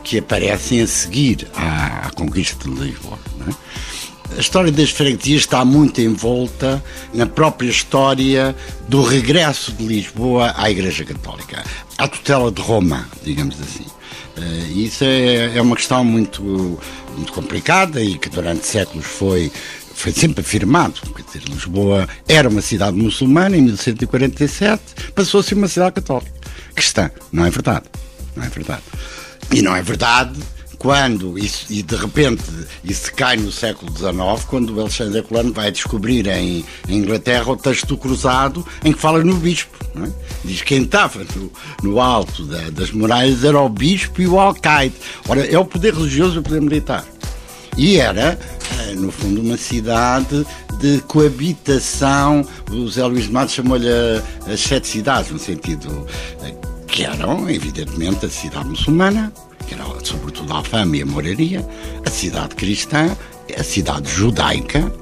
que 0.04 0.18
aparecem 0.18 0.82
a 0.82 0.86
seguir 0.86 1.48
à, 1.54 2.06
à 2.06 2.10
conquista 2.10 2.68
de 2.68 2.74
Lisboa. 2.74 3.18
É? 3.48 4.36
A 4.36 4.40
história 4.40 4.72
das 4.72 4.90
freguesias 4.90 5.42
está 5.42 5.64
muito 5.64 6.00
envolta 6.00 6.82
na 7.14 7.26
própria 7.26 7.68
história 7.68 8.54
do 8.88 9.02
regresso 9.02 9.72
de 9.72 9.84
Lisboa 9.84 10.52
à 10.56 10.70
Igreja 10.70 11.04
Católica, 11.04 11.64
à 11.96 12.08
tutela 12.08 12.50
de 12.50 12.60
Roma, 12.60 13.08
digamos 13.22 13.56
assim. 13.60 13.86
Uh, 14.36 14.78
isso 14.78 15.04
é, 15.04 15.56
é 15.56 15.62
uma 15.62 15.76
questão 15.76 16.04
muito, 16.04 16.42
muito 17.16 17.32
complicada 17.32 18.02
e 18.02 18.18
que 18.18 18.28
durante 18.28 18.66
séculos 18.66 19.06
foi 19.06 19.50
foi 19.94 20.12
sempre 20.12 20.42
afirmado. 20.42 21.00
Quer 21.14 21.22
dizer, 21.22 21.48
Lisboa 21.48 22.06
era 22.28 22.48
uma 22.48 22.60
cidade 22.60 22.96
muçulmana 22.96 23.56
em 23.56 23.62
1147, 23.62 24.82
passou 25.14 25.40
a 25.40 25.42
ser 25.42 25.54
uma 25.54 25.68
cidade 25.68 25.94
católica. 25.94 26.30
Cristã. 26.74 27.10
Não 27.32 27.46
é 27.46 27.50
verdade. 27.50 27.86
Não 28.36 28.44
é 28.44 28.48
verdade. 28.48 28.82
E 29.50 29.62
não 29.62 29.74
é 29.74 29.80
verdade 29.80 30.38
quando, 30.78 31.36
e 31.38 31.82
de 31.82 31.96
repente 31.96 32.42
isso 32.84 33.12
cai 33.14 33.36
no 33.36 33.50
século 33.50 33.90
XIX, 33.90 34.44
quando 34.48 34.80
Alexandre 34.80 35.22
Colano 35.22 35.52
vai 35.52 35.70
descobrir 35.70 36.26
em, 36.28 36.64
Inglaterra 36.88 37.50
o 37.50 37.56
texto 37.56 37.96
cruzado 37.96 38.66
em 38.84 38.92
que 38.92 38.98
fala 38.98 39.22
no 39.24 39.36
bispo. 39.36 39.76
É? 39.96 40.10
Diz 40.44 40.60
que 40.60 40.66
quem 40.66 40.82
estava 40.82 41.24
no, 41.34 41.52
no 41.82 42.00
alto 42.00 42.44
da, 42.44 42.70
das 42.70 42.90
muralhas 42.90 43.44
era 43.44 43.58
o 43.58 43.68
bispo 43.68 44.20
e 44.20 44.26
o 44.26 44.38
alcaide. 44.38 44.94
Ora, 45.28 45.44
é 45.44 45.58
o 45.58 45.64
poder 45.64 45.94
religioso 45.94 46.36
e 46.36 46.38
o 46.38 46.42
poder 46.42 46.60
militar. 46.60 47.04
E 47.76 47.98
era, 47.98 48.38
eh, 48.80 48.94
no 48.94 49.10
fundo, 49.12 49.40
uma 49.40 49.56
cidade 49.56 50.46
de 50.78 50.98
coabitação. 51.02 52.46
O 52.70 52.88
Zé 52.88 53.04
Luís 53.04 53.24
de 53.24 53.32
Matos 53.32 53.54
chamou-lhe 53.54 53.86
as 54.50 54.60
sete 54.60 54.86
cidades, 54.86 55.30
no 55.30 55.38
sentido 55.38 56.06
eh, 56.42 56.54
que 56.86 57.04
eram, 57.04 57.48
evidentemente, 57.50 58.24
a 58.24 58.30
cidade 58.30 58.68
muçulmana, 58.68 59.32
que 59.66 59.74
era 59.74 59.84
sobretudo 60.04 60.52
a 60.52 60.56
Alfama 60.56 60.96
e 60.96 61.02
a 61.02 61.06
Moraria, 61.06 61.66
a 62.04 62.10
cidade 62.10 62.54
cristã, 62.54 63.16
a 63.56 63.62
cidade 63.62 64.10
judaica, 64.10 64.92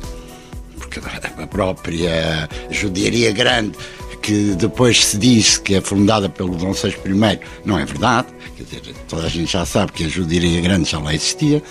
porque 0.79 1.01
a 1.01 1.47
própria 1.47 2.49
judiaria 2.71 3.33
grande 3.33 3.77
que 4.25 4.55
depois 4.55 5.05
se 5.05 5.19
diz 5.19 5.59
que 5.59 5.75
é 5.75 5.81
fundada 5.83 6.31
pelo 6.31 6.57
Dom 6.57 6.73
VI 6.73 6.95
I, 7.05 7.41
não 7.63 7.79
é 7.79 7.85
verdade. 7.85 8.29
Quer 8.57 8.63
dizer, 8.63 8.95
toda 9.07 9.27
a 9.27 9.29
gente 9.29 9.53
já 9.53 9.67
sabe 9.67 9.93
que 9.93 10.05
a 10.05 10.09
judiaria 10.09 10.63
grande 10.63 10.91
já 10.91 10.99
lá 10.99 11.15
existia. 11.15 11.63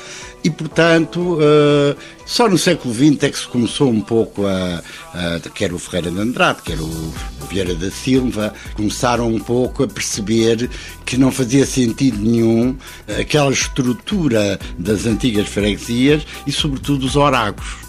E, 0.44 0.50
portanto, 0.50 1.38
uh, 1.38 1.96
só 2.26 2.50
no 2.50 2.58
século 2.58 2.94
XX 2.94 3.24
é 3.24 3.30
que 3.30 3.38
se 3.38 3.48
começou 3.48 3.90
um 3.90 4.02
pouco 4.02 4.46
a, 4.46 4.84
a. 5.14 5.50
quer 5.50 5.72
o 5.72 5.80
Ferreira 5.80 6.12
de 6.12 6.20
Andrade, 6.20 6.62
quer 6.64 6.80
o 6.82 7.14
Vieira 7.50 7.74
da 7.76 7.90
Silva, 7.90 8.54
começaram 8.76 9.28
um 9.28 9.40
pouco 9.40 9.84
a 9.84 9.88
perceber 9.88 10.70
que 11.06 11.16
não 11.16 11.32
fazia 11.32 11.66
sentido 11.66 12.18
nenhum 12.20 12.76
aquela 13.20 13.52
estrutura 13.52 14.60
das 14.78 15.06
antigas 15.06 15.48
freguesias 15.48 16.24
e, 16.46 16.52
sobretudo, 16.52 17.06
os 17.06 17.16
orágos 17.16 17.84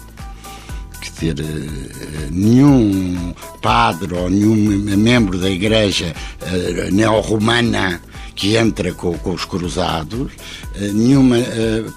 ter 1.19 1.35
uh, 1.39 2.31
nenhum 2.31 3.33
padre 3.61 4.13
ou 4.13 4.29
nenhum 4.29 4.55
membro 4.97 5.37
da 5.37 5.49
igreja 5.49 6.13
uh, 6.41 6.93
neo-romana 6.93 8.01
que 8.35 8.57
entra 8.57 8.91
com, 8.93 9.17
com 9.17 9.31
os 9.31 9.45
cruzados, 9.45 10.31
uh, 10.31 10.93
nenhuma 10.93 11.37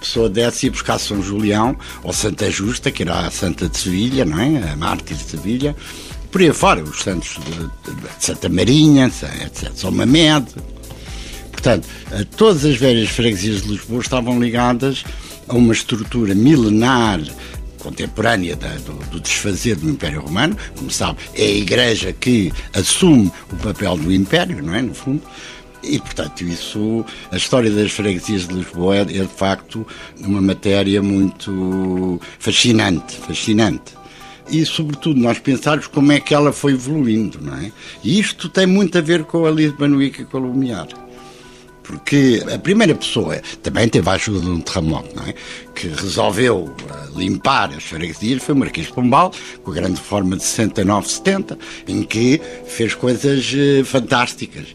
pessoa 0.00 0.28
dessa 0.28 0.66
ia 0.66 0.72
buscar 0.72 0.98
São 0.98 1.22
Julião 1.22 1.76
ou 2.02 2.12
Santa 2.12 2.50
Justa, 2.50 2.90
que 2.90 3.02
era 3.02 3.26
a 3.26 3.30
Santa 3.30 3.68
de 3.68 3.76
Sevilha, 3.76 4.24
não 4.24 4.38
é? 4.38 4.70
A 4.70 4.76
mártir 4.76 5.16
de 5.16 5.24
Sevilha, 5.24 5.74
por 6.30 6.40
aí 6.40 6.52
fora, 6.52 6.82
os 6.82 7.00
santos 7.00 7.38
de, 7.44 7.92
de 7.92 8.24
Santa 8.24 8.48
Marinha, 8.48 9.06
etc. 9.06 9.72
São 9.74 9.90
Mamed. 9.90 10.46
Portanto, 11.50 11.88
todas 12.36 12.64
as 12.64 12.76
velhas 12.76 13.08
freguesias 13.08 13.62
de 13.62 13.68
Lisboa 13.68 14.00
estavam 14.00 14.38
ligadas 14.38 15.04
a 15.48 15.54
uma 15.54 15.72
estrutura 15.72 16.34
milenar 16.34 17.20
contemporânea 17.78 18.54
da, 18.56 18.68
do, 18.76 18.92
do, 19.10 19.20
desfazer 19.20 19.76
do 19.76 19.88
Império 19.88 20.20
Romano. 20.20 20.56
Como 20.76 20.90
sabe, 20.90 21.18
é 21.34 21.44
a 21.44 21.50
Igreja 21.50 22.12
que 22.12 22.52
assume 22.74 23.32
o 23.52 23.56
papel 23.56 23.96
do 23.96 24.12
Império, 24.12 24.62
não 24.62 24.74
é? 24.74 24.82
No 24.82 24.94
fundo. 24.94 25.22
E, 25.82 25.98
portanto, 25.98 26.42
isso, 26.42 27.04
a 27.30 27.36
história 27.36 27.70
das 27.70 27.92
freguesias 27.92 28.48
de 28.48 28.54
Lisboa 28.54 28.96
é, 28.96 29.00
é 29.00 29.04
de 29.04 29.26
facto 29.26 29.86
uma 30.20 30.40
matéria 30.40 31.00
muito 31.00 32.20
fascinante, 32.38 33.16
fascinante 33.16 33.98
e, 34.50 34.64
sobretudo, 34.64 35.20
nós 35.20 35.38
pensarmos 35.38 35.86
como 35.86 36.10
é 36.12 36.20
que 36.20 36.34
ela 36.34 36.52
foi 36.52 36.72
evoluindo, 36.72 37.38
não 37.40 37.54
é? 37.54 37.70
E 38.02 38.18
isto 38.18 38.48
tem 38.48 38.66
muito 38.66 38.96
a 38.96 39.00
ver 39.00 39.24
com 39.24 39.44
a 39.44 39.50
Lisbon 39.50 40.00
e 40.00 40.10
com 40.10 40.36
a 40.36 40.40
Lumiar 40.40 40.88
porque 41.88 42.44
a 42.54 42.58
primeira 42.58 42.94
pessoa 42.94 43.40
também 43.62 43.88
teve 43.88 44.06
a 44.10 44.12
ajuda 44.12 44.40
de 44.40 44.50
um 44.50 44.60
terremoto, 44.60 45.16
não 45.16 45.22
é? 45.22 45.34
Que 45.74 45.88
resolveu 45.88 46.70
eh, 46.86 47.08
limpar 47.16 47.72
as 47.74 47.82
freguesias 47.82 48.42
foi 48.42 48.54
o 48.54 48.58
Marquês 48.58 48.88
de 48.88 48.92
Pombal, 48.92 49.32
com 49.64 49.70
a 49.70 49.74
grande 49.74 49.94
reforma 49.94 50.36
de 50.36 50.42
69-70, 50.42 51.58
em 51.88 52.02
que 52.02 52.42
fez 52.66 52.94
coisas 52.94 53.50
eh, 53.56 53.82
fantásticas. 53.84 54.66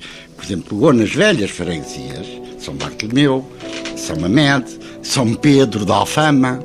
Por 0.44 0.48
exemplo, 0.48 0.76
pegou 0.76 0.92
nas 0.92 1.10
velhas 1.10 1.52
freguesias, 1.52 2.28
São 2.60 2.76
Bartolomeu, 2.76 3.50
São 3.96 4.18
Mamed, 4.18 4.78
São 5.02 5.34
Pedro 5.36 5.86
da 5.86 5.96
Alfama, 5.96 6.60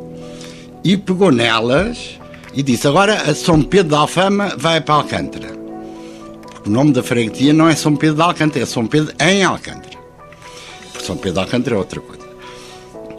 e 0.82 0.96
pegou 0.96 1.30
nelas 1.30 2.18
e 2.52 2.60
disse: 2.60 2.88
agora 2.88 3.32
São 3.36 3.62
Pedro 3.62 3.92
da 3.92 3.98
Alfama 4.00 4.52
vai 4.58 4.80
para 4.80 4.96
Alcântara. 4.96 5.56
Porque 6.50 6.68
o 6.68 6.72
nome 6.72 6.92
da 6.92 7.04
freguesia 7.04 7.52
não 7.52 7.68
é 7.68 7.76
São 7.76 7.94
Pedro 7.94 8.16
da 8.16 8.24
Alcântara, 8.24 8.64
é 8.64 8.66
São 8.66 8.84
Pedro 8.84 9.14
em 9.20 9.44
Alcântara. 9.44 9.96
São 11.00 11.16
Pedro 11.16 11.34
de 11.34 11.38
Alcântara 11.38 11.76
é 11.76 11.78
outra 11.78 12.00
coisa. 12.00 12.26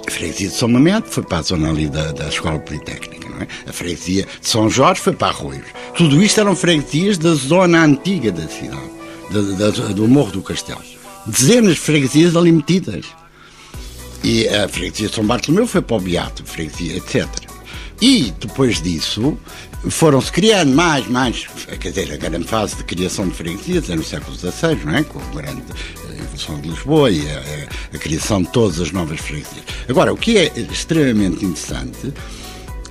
A 0.06 0.12
freguesia 0.12 0.50
de 0.50 0.56
São 0.56 0.68
Mamede 0.68 1.06
foi 1.08 1.24
para 1.24 1.38
a 1.38 1.42
zona 1.42 1.70
ali 1.70 1.88
da, 1.88 2.12
da 2.12 2.28
Escola 2.28 2.60
Politécnica, 2.60 3.30
é? 3.42 3.70
A 3.70 3.72
freguesia 3.72 4.28
de 4.42 4.48
São 4.50 4.70
Jorge 4.70 5.00
foi 5.00 5.14
para 5.14 5.30
Arroios. 5.30 5.68
Tudo 5.96 6.22
isto 6.22 6.42
eram 6.42 6.54
freguesias 6.54 7.18
da 7.18 7.34
zona 7.34 7.86
antiga 7.86 8.30
da 8.30 8.46
cidade, 8.46 8.99
da, 9.30 9.70
do 9.94 10.08
Morro 10.08 10.32
do 10.32 10.42
Castelo. 10.42 10.82
Dezenas 11.26 11.76
de 11.76 11.80
freguesias 11.80 12.36
ali 12.36 12.52
metidas. 12.52 13.06
E 14.24 14.48
a 14.50 14.68
freguesia 14.68 15.08
de 15.08 15.16
São 15.16 15.26
Bartolomeu 15.26 15.68
foi 15.68 15.82
para 15.82 15.96
o 15.96 16.00
Beato, 16.00 16.44
freguesia, 16.46 16.98
etc. 16.98 17.28
E 18.02 18.34
depois 18.40 18.82
disso 18.82 19.38
foram-se 19.90 20.32
criando 20.32 20.74
mais, 20.74 21.08
mais, 21.08 21.48
quer 21.80 21.90
dizer, 21.90 22.14
a 22.14 22.18
grande 22.18 22.46
fase 22.46 22.76
de 22.76 22.84
criação 22.84 23.28
de 23.28 23.36
freguesias 23.36 23.90
é 23.90 23.96
no 23.96 24.04
século 24.04 24.36
XVI, 24.38 24.76
não 24.84 24.96
é? 24.96 25.04
Com 25.04 25.20
a 25.20 25.42
grande 25.42 25.64
evolução 26.20 26.60
de 26.60 26.70
Lisboa 26.70 27.12
e 27.12 27.22
a, 27.30 27.40
a, 27.40 27.96
a 27.96 28.00
criação 28.00 28.42
de 28.42 28.50
todas 28.52 28.80
as 28.80 28.92
novas 28.92 29.20
freguesias. 29.20 29.64
Agora, 29.88 30.14
o 30.14 30.18
que 30.18 30.38
é 30.38 30.52
extremamente 30.72 31.46
interessante 31.46 32.14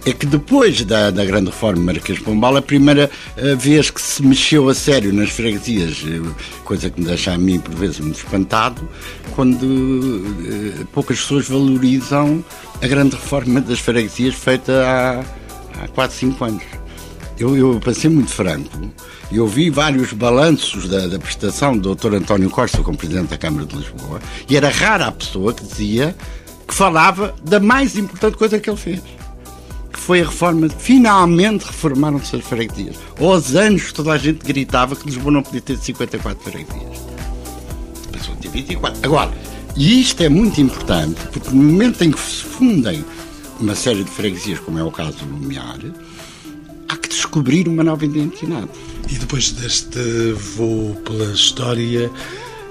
é 0.05 0.13
que 0.13 0.27
depois 0.27 0.85
da, 0.85 1.11
da 1.11 1.25
grande 1.25 1.47
reforma 1.47 1.93
Marquês 1.93 2.19
Pombal, 2.19 2.57
a 2.57 2.63
primeira 2.63 3.11
eh, 3.37 3.55
vez 3.55 3.91
que 3.91 4.01
se 4.01 4.23
mexeu 4.23 4.69
a 4.69 4.75
sério 4.75 5.13
nas 5.13 5.31
freguesias, 5.31 6.05
eh, 6.07 6.21
coisa 6.65 6.89
que 6.91 7.01
me 7.01 7.07
deixa 7.07 7.33
a 7.33 7.39
mim 7.39 7.59
por 7.59 7.75
vezes 7.75 8.01
muito 8.01 8.17
espantado, 8.17 8.89
quando 9.35 9.63
uh, 9.65 10.87
poucas 10.93 11.21
pessoas 11.21 11.49
valorizam 11.49 12.45
a 12.83 12.87
grande 12.87 13.17
reforma 13.17 13.61
das 13.61 13.79
freguesias 13.79 14.35
feita 14.35 14.73
há, 14.85 15.85
há 15.85 15.89
4, 15.89 16.17
5 16.17 16.45
anos. 16.45 16.63
Eu, 17.39 17.57
eu, 17.57 17.81
muito 18.11 18.33
franco, 18.33 18.91
eu 19.31 19.47
vi 19.47 19.71
vários 19.71 20.13
balanços 20.13 20.89
da, 20.89 21.07
da 21.07 21.19
prestação 21.19 21.79
do 21.79 21.95
Dr. 21.95 22.15
António 22.15 22.51
Costa 22.51 22.83
como 22.83 22.99
Presidente 22.99 23.29
da 23.29 23.39
Câmara 23.39 23.65
de 23.65 23.77
Lisboa 23.77 24.21
e 24.49 24.57
era 24.57 24.69
rara 24.71 25.07
a 25.07 25.13
pessoa 25.13 25.55
que 25.55 25.63
dizia 25.63 26.17
que 26.67 26.75
falava 26.75 27.35
da 27.45 27.61
mais 27.61 27.97
importante 27.97 28.37
coisa 28.37 28.59
que 28.59 28.69
ele 28.69 28.77
fez 28.77 29.01
que 29.93 29.99
foi 29.99 30.21
a 30.21 30.25
reforma, 30.25 30.69
finalmente 30.69 31.65
reformaram-se 31.65 32.37
as 32.37 32.45
freguesias. 32.45 32.97
Aos 33.21 33.55
anos 33.55 33.93
toda 33.93 34.13
a 34.13 34.19
gente 34.19 34.45
gritava 34.45 34.95
que 34.95 35.07
Lisboa 35.07 35.33
não 35.33 35.43
podia 35.43 35.61
ter 35.61 35.77
54 35.77 36.43
freguesias. 36.43 36.99
Passou 38.13 38.37
ter 38.37 38.51
24. 38.51 39.01
Agora, 39.03 39.33
e 39.77 40.01
isto 40.01 40.23
é 40.23 40.29
muito 40.29 40.61
importante, 40.61 41.21
porque 41.33 41.51
no 41.51 41.63
momento 41.63 42.03
em 42.03 42.11
que 42.11 42.21
se 42.21 42.43
fundem 42.43 43.05
uma 43.61 43.75
série 43.75 44.05
de 44.05 44.11
freguesias, 44.11 44.59
como 44.61 44.79
é 44.79 44.83
o 44.83 44.91
caso 44.91 45.19
do 45.19 45.27
Lumiar, 45.27 45.79
há 46.89 46.97
que 46.97 47.09
descobrir 47.09 47.69
uma 47.69 47.85
nova 47.85 48.05
identidade. 48.05 48.69
E 49.09 49.15
depois 49.15 49.53
deste 49.53 50.33
voo 50.33 50.95
pela 51.05 51.33
história, 51.33 52.11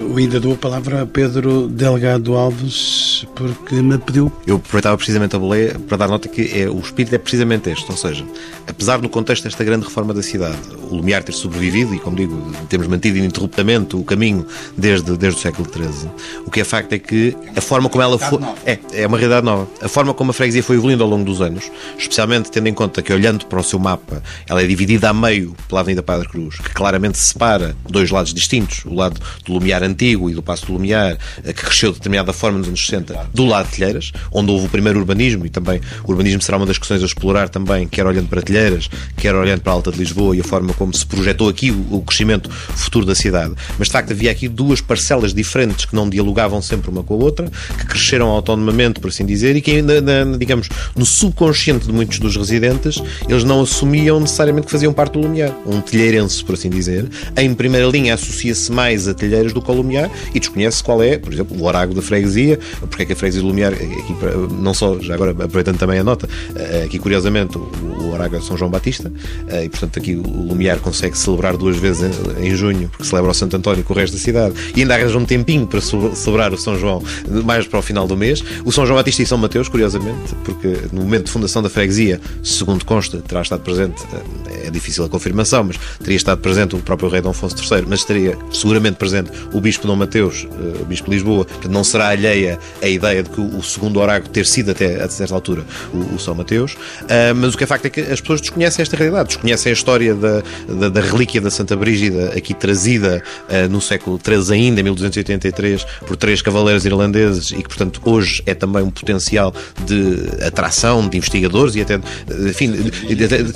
eu 0.00 0.16
ainda 0.16 0.38
dou 0.38 0.54
a 0.54 0.56
palavra 0.56 1.02
a 1.02 1.06
Pedro 1.06 1.68
Delgado 1.68 2.36
Alves, 2.36 3.26
porque 3.34 3.74
me 3.76 3.98
pediu. 3.98 4.32
Eu 4.46 4.56
aproveitava 4.56 4.96
precisamente 4.96 5.34
a 5.34 5.38
boleia 5.38 5.78
para 5.88 5.96
dar 5.96 6.08
nota 6.08 6.28
que 6.28 6.60
é, 6.60 6.68
o 6.68 6.78
espírito 6.78 7.14
é 7.14 7.18
precisamente 7.18 7.68
este, 7.70 7.90
ou 7.90 7.96
seja, 7.96 8.24
apesar 8.66 9.00
no 9.00 9.08
contexto 9.08 9.44
desta 9.44 9.64
grande 9.64 9.84
reforma 9.84 10.14
da 10.14 10.22
cidade, 10.22 10.58
o 10.90 10.96
Lumiar 10.96 11.22
ter 11.22 11.32
sobrevivido 11.32 11.94
e, 11.94 11.98
como 11.98 12.16
digo, 12.16 12.52
temos 12.68 12.86
mantido 12.86 13.18
ininterruptamente 13.18 13.96
o 13.96 14.04
caminho 14.04 14.46
desde, 14.76 15.16
desde 15.16 15.38
o 15.38 15.42
século 15.42 15.68
XIII, 15.68 16.10
o 16.46 16.50
que 16.50 16.60
é 16.60 16.64
facto 16.64 16.92
é 16.92 16.98
que 16.98 17.36
a 17.56 17.60
forma 17.60 17.88
como 17.88 18.02
ela 18.02 18.18
foi. 18.18 18.38
É, 18.64 18.78
é 18.92 19.06
uma 19.06 19.18
realidade 19.18 19.44
nova. 19.44 19.68
A 19.82 19.88
forma 19.88 20.14
como 20.14 20.30
a 20.30 20.34
freguesia 20.34 20.62
foi 20.62 20.76
evoluindo 20.76 21.02
ao 21.02 21.10
longo 21.10 21.24
dos 21.24 21.40
anos, 21.40 21.70
especialmente 21.98 22.50
tendo 22.50 22.68
em 22.68 22.74
conta 22.74 23.02
que, 23.02 23.12
olhando 23.12 23.46
para 23.46 23.58
o 23.58 23.64
seu 23.64 23.78
mapa, 23.78 24.22
ela 24.48 24.62
é 24.62 24.66
dividida 24.66 25.10
a 25.10 25.14
meio 25.14 25.56
pela 25.68 25.80
Avenida 25.80 26.02
Padre 26.02 26.28
Cruz, 26.28 26.56
que 26.56 26.70
claramente 26.70 27.18
separa 27.18 27.76
dois 27.88 28.10
lados 28.10 28.32
distintos, 28.32 28.84
o 28.84 28.94
lado 28.94 29.20
do 29.44 29.52
Lumiar 29.52 29.82
antigo 29.88 30.30
e 30.30 30.34
do 30.34 30.42
Passo 30.42 30.66
do 30.66 30.72
Lumiar, 30.74 31.16
eh, 31.44 31.52
que 31.52 31.64
cresceu 31.64 31.90
de 31.90 31.98
determinada 31.98 32.32
forma 32.32 32.58
nos 32.58 32.68
anos 32.68 32.86
60, 32.86 33.30
do 33.34 33.46
lado 33.46 33.66
de 33.66 33.76
Telheiras, 33.76 34.12
onde 34.32 34.50
houve 34.50 34.66
o 34.66 34.68
primeiro 34.68 34.98
urbanismo 34.98 35.46
e 35.46 35.50
também 35.50 35.80
o 36.04 36.10
urbanismo 36.10 36.42
será 36.42 36.56
uma 36.56 36.66
das 36.66 36.78
questões 36.78 37.02
a 37.02 37.06
explorar 37.06 37.48
também, 37.48 37.86
quer 37.86 38.06
olhando 38.06 38.28
para 38.28 38.42
Telheiras, 38.42 38.88
quer 39.16 39.34
olhando 39.34 39.60
para 39.60 39.72
a 39.72 39.74
Alta 39.74 39.90
de 39.90 39.98
Lisboa 39.98 40.36
e 40.36 40.40
a 40.40 40.44
forma 40.44 40.72
como 40.74 40.94
se 40.94 41.04
projetou 41.04 41.48
aqui 41.48 41.70
o 41.70 42.00
crescimento 42.02 42.50
futuro 42.50 43.06
da 43.06 43.14
cidade. 43.14 43.54
Mas 43.78 43.88
de 43.88 43.92
facto 43.92 44.12
havia 44.12 44.30
aqui 44.30 44.48
duas 44.48 44.80
parcelas 44.80 45.32
diferentes 45.34 45.84
que 45.84 45.94
não 45.94 46.08
dialogavam 46.08 46.60
sempre 46.62 46.90
uma 46.90 47.02
com 47.02 47.14
a 47.14 47.16
outra, 47.16 47.50
que 47.78 47.86
cresceram 47.86 48.28
autonomamente, 48.28 49.00
por 49.00 49.08
assim 49.08 49.24
dizer, 49.24 49.56
e 49.56 49.60
que 49.60 49.70
ainda, 49.70 50.02
digamos, 50.38 50.68
no 50.94 51.06
subconsciente 51.06 51.86
de 51.86 51.92
muitos 51.92 52.18
dos 52.18 52.36
residentes, 52.36 53.02
eles 53.28 53.44
não 53.44 53.62
assumiam 53.62 54.20
necessariamente 54.20 54.66
que 54.66 54.72
faziam 54.72 54.92
parte 54.92 55.14
do 55.14 55.20
Lumiar. 55.20 55.54
Um 55.66 55.80
telheirense, 55.80 56.44
por 56.44 56.54
assim 56.54 56.70
dizer, 56.70 57.08
em 57.36 57.54
primeira 57.54 57.86
linha 57.86 58.14
associa-se 58.14 58.70
mais 58.70 59.08
a 59.08 59.14
telheiras 59.14 59.52
do 59.52 59.62
que 59.62 59.70
ao 59.70 59.76
Lumiar 59.78 60.10
e 60.34 60.40
desconhece 60.40 60.82
qual 60.82 61.02
é, 61.02 61.18
por 61.18 61.32
exemplo, 61.32 61.56
o 61.58 61.64
horário 61.64 61.94
da 61.94 62.02
freguesia, 62.02 62.58
porque 62.80 63.02
é 63.02 63.06
que 63.06 63.12
a 63.12 63.16
freguesia 63.16 63.42
do 63.42 63.48
Lumiar, 63.48 63.72
aqui, 63.72 64.14
não 64.58 64.74
só, 64.74 64.98
já 65.00 65.14
agora 65.14 65.30
aproveitando 65.30 65.78
também 65.78 65.98
a 65.98 66.04
nota, 66.04 66.28
eh, 66.54 66.84
aqui 66.84 66.98
curiosamente 66.98 67.58
o 67.58 68.12
horário 68.12 68.36
é 68.36 68.40
São 68.40 68.56
João 68.56 68.70
Batista, 68.70 69.12
eh, 69.48 69.64
e 69.64 69.68
portanto 69.68 69.98
aqui 69.98 70.14
o 70.14 70.22
Lumiar 70.22 70.78
consegue 70.78 71.16
celebrar 71.16 71.56
duas 71.56 71.76
vezes 71.76 72.10
em, 72.40 72.54
junho, 72.54 72.88
porque 72.88 73.04
celebra 73.04 73.30
o 73.30 73.34
Santo 73.34 73.56
António 73.56 73.84
com 73.84 73.92
o 73.92 73.96
resto 73.96 74.14
da 74.14 74.20
cidade, 74.20 74.54
e 74.74 74.80
ainda 74.80 74.94
arranja 74.94 75.18
um 75.18 75.24
tempinho 75.24 75.66
para 75.66 75.80
celebrar 75.80 76.52
o 76.52 76.58
São 76.58 76.78
João 76.78 77.02
mais 77.44 77.66
para 77.66 77.78
o 77.78 77.82
final 77.82 78.06
do 78.06 78.16
mês. 78.16 78.42
O 78.64 78.72
São 78.72 78.86
João 78.86 78.96
Batista 78.96 79.22
e 79.22 79.26
São 79.26 79.38
Mateus, 79.38 79.68
curiosamente, 79.68 80.34
porque 80.44 80.76
no 80.92 81.02
momento 81.02 81.26
de 81.26 81.30
fundação 81.30 81.62
da 81.62 81.68
freguesia, 81.68 82.20
segundo 82.42 82.84
consta, 82.84 83.18
terá 83.18 83.42
estado 83.42 83.60
presente, 83.60 84.02
eh, 84.12 84.66
é 84.66 84.70
difícil 84.70 85.04
a 85.04 85.08
confirmação, 85.08 85.64
mas 85.64 85.76
teria 85.98 86.16
estado 86.16 86.40
presente 86.40 86.74
o 86.74 86.78
próprio 86.78 87.08
rei 87.08 87.20
Dom 87.20 87.30
Afonso 87.30 87.56
III, 87.56 87.84
mas 87.88 88.00
estaria 88.00 88.36
seguramente 88.52 88.96
presente 88.96 89.30
o 89.52 89.60
Bispo 89.68 89.86
Dom 89.86 89.96
Mateus, 89.96 90.48
o 90.80 90.84
Bispo 90.86 91.10
de 91.10 91.16
Lisboa, 91.16 91.46
não 91.68 91.84
será 91.84 92.08
alheia 92.08 92.58
a 92.82 92.88
ideia 92.88 93.22
de 93.22 93.28
que 93.28 93.38
o 93.38 93.62
segundo 93.62 94.00
oráculo 94.00 94.32
ter 94.32 94.46
sido 94.46 94.70
até 94.70 95.02
a 95.02 95.08
certa 95.10 95.34
altura 95.34 95.62
o, 95.92 96.14
o 96.14 96.18
São 96.18 96.34
Mateus, 96.34 96.72
uh, 96.72 97.34
mas 97.36 97.52
o 97.52 97.58
que 97.58 97.64
é 97.64 97.66
facto 97.66 97.84
é 97.84 97.90
que 97.90 98.00
as 98.00 98.18
pessoas 98.18 98.40
desconhecem 98.40 98.82
esta 98.82 98.96
realidade, 98.96 99.28
desconhecem 99.28 99.68
a 99.68 99.72
história 99.74 100.14
da, 100.14 100.42
da, 100.66 100.88
da 100.88 101.00
relíquia 101.02 101.38
da 101.38 101.50
Santa 101.50 101.76
Brígida, 101.76 102.32
aqui 102.34 102.54
trazida 102.54 103.22
uh, 103.44 103.68
no 103.68 103.78
século 103.78 104.18
XIII 104.18 104.54
ainda, 104.54 104.80
em 104.80 104.84
1283, 104.84 105.84
por 106.06 106.16
três 106.16 106.40
cavaleiros 106.40 106.86
irlandeses 106.86 107.50
e 107.50 107.56
que, 107.56 107.68
portanto, 107.68 108.00
hoje 108.06 108.42
é 108.46 108.54
também 108.54 108.82
um 108.82 108.90
potencial 108.90 109.54
de 109.84 110.44
atração 110.46 111.06
de 111.06 111.18
investigadores 111.18 111.74
e 111.74 111.82
até, 111.82 112.00
enfim, 112.48 112.72
de, 112.72 113.14
de, 113.14 113.28
de, 113.28 113.52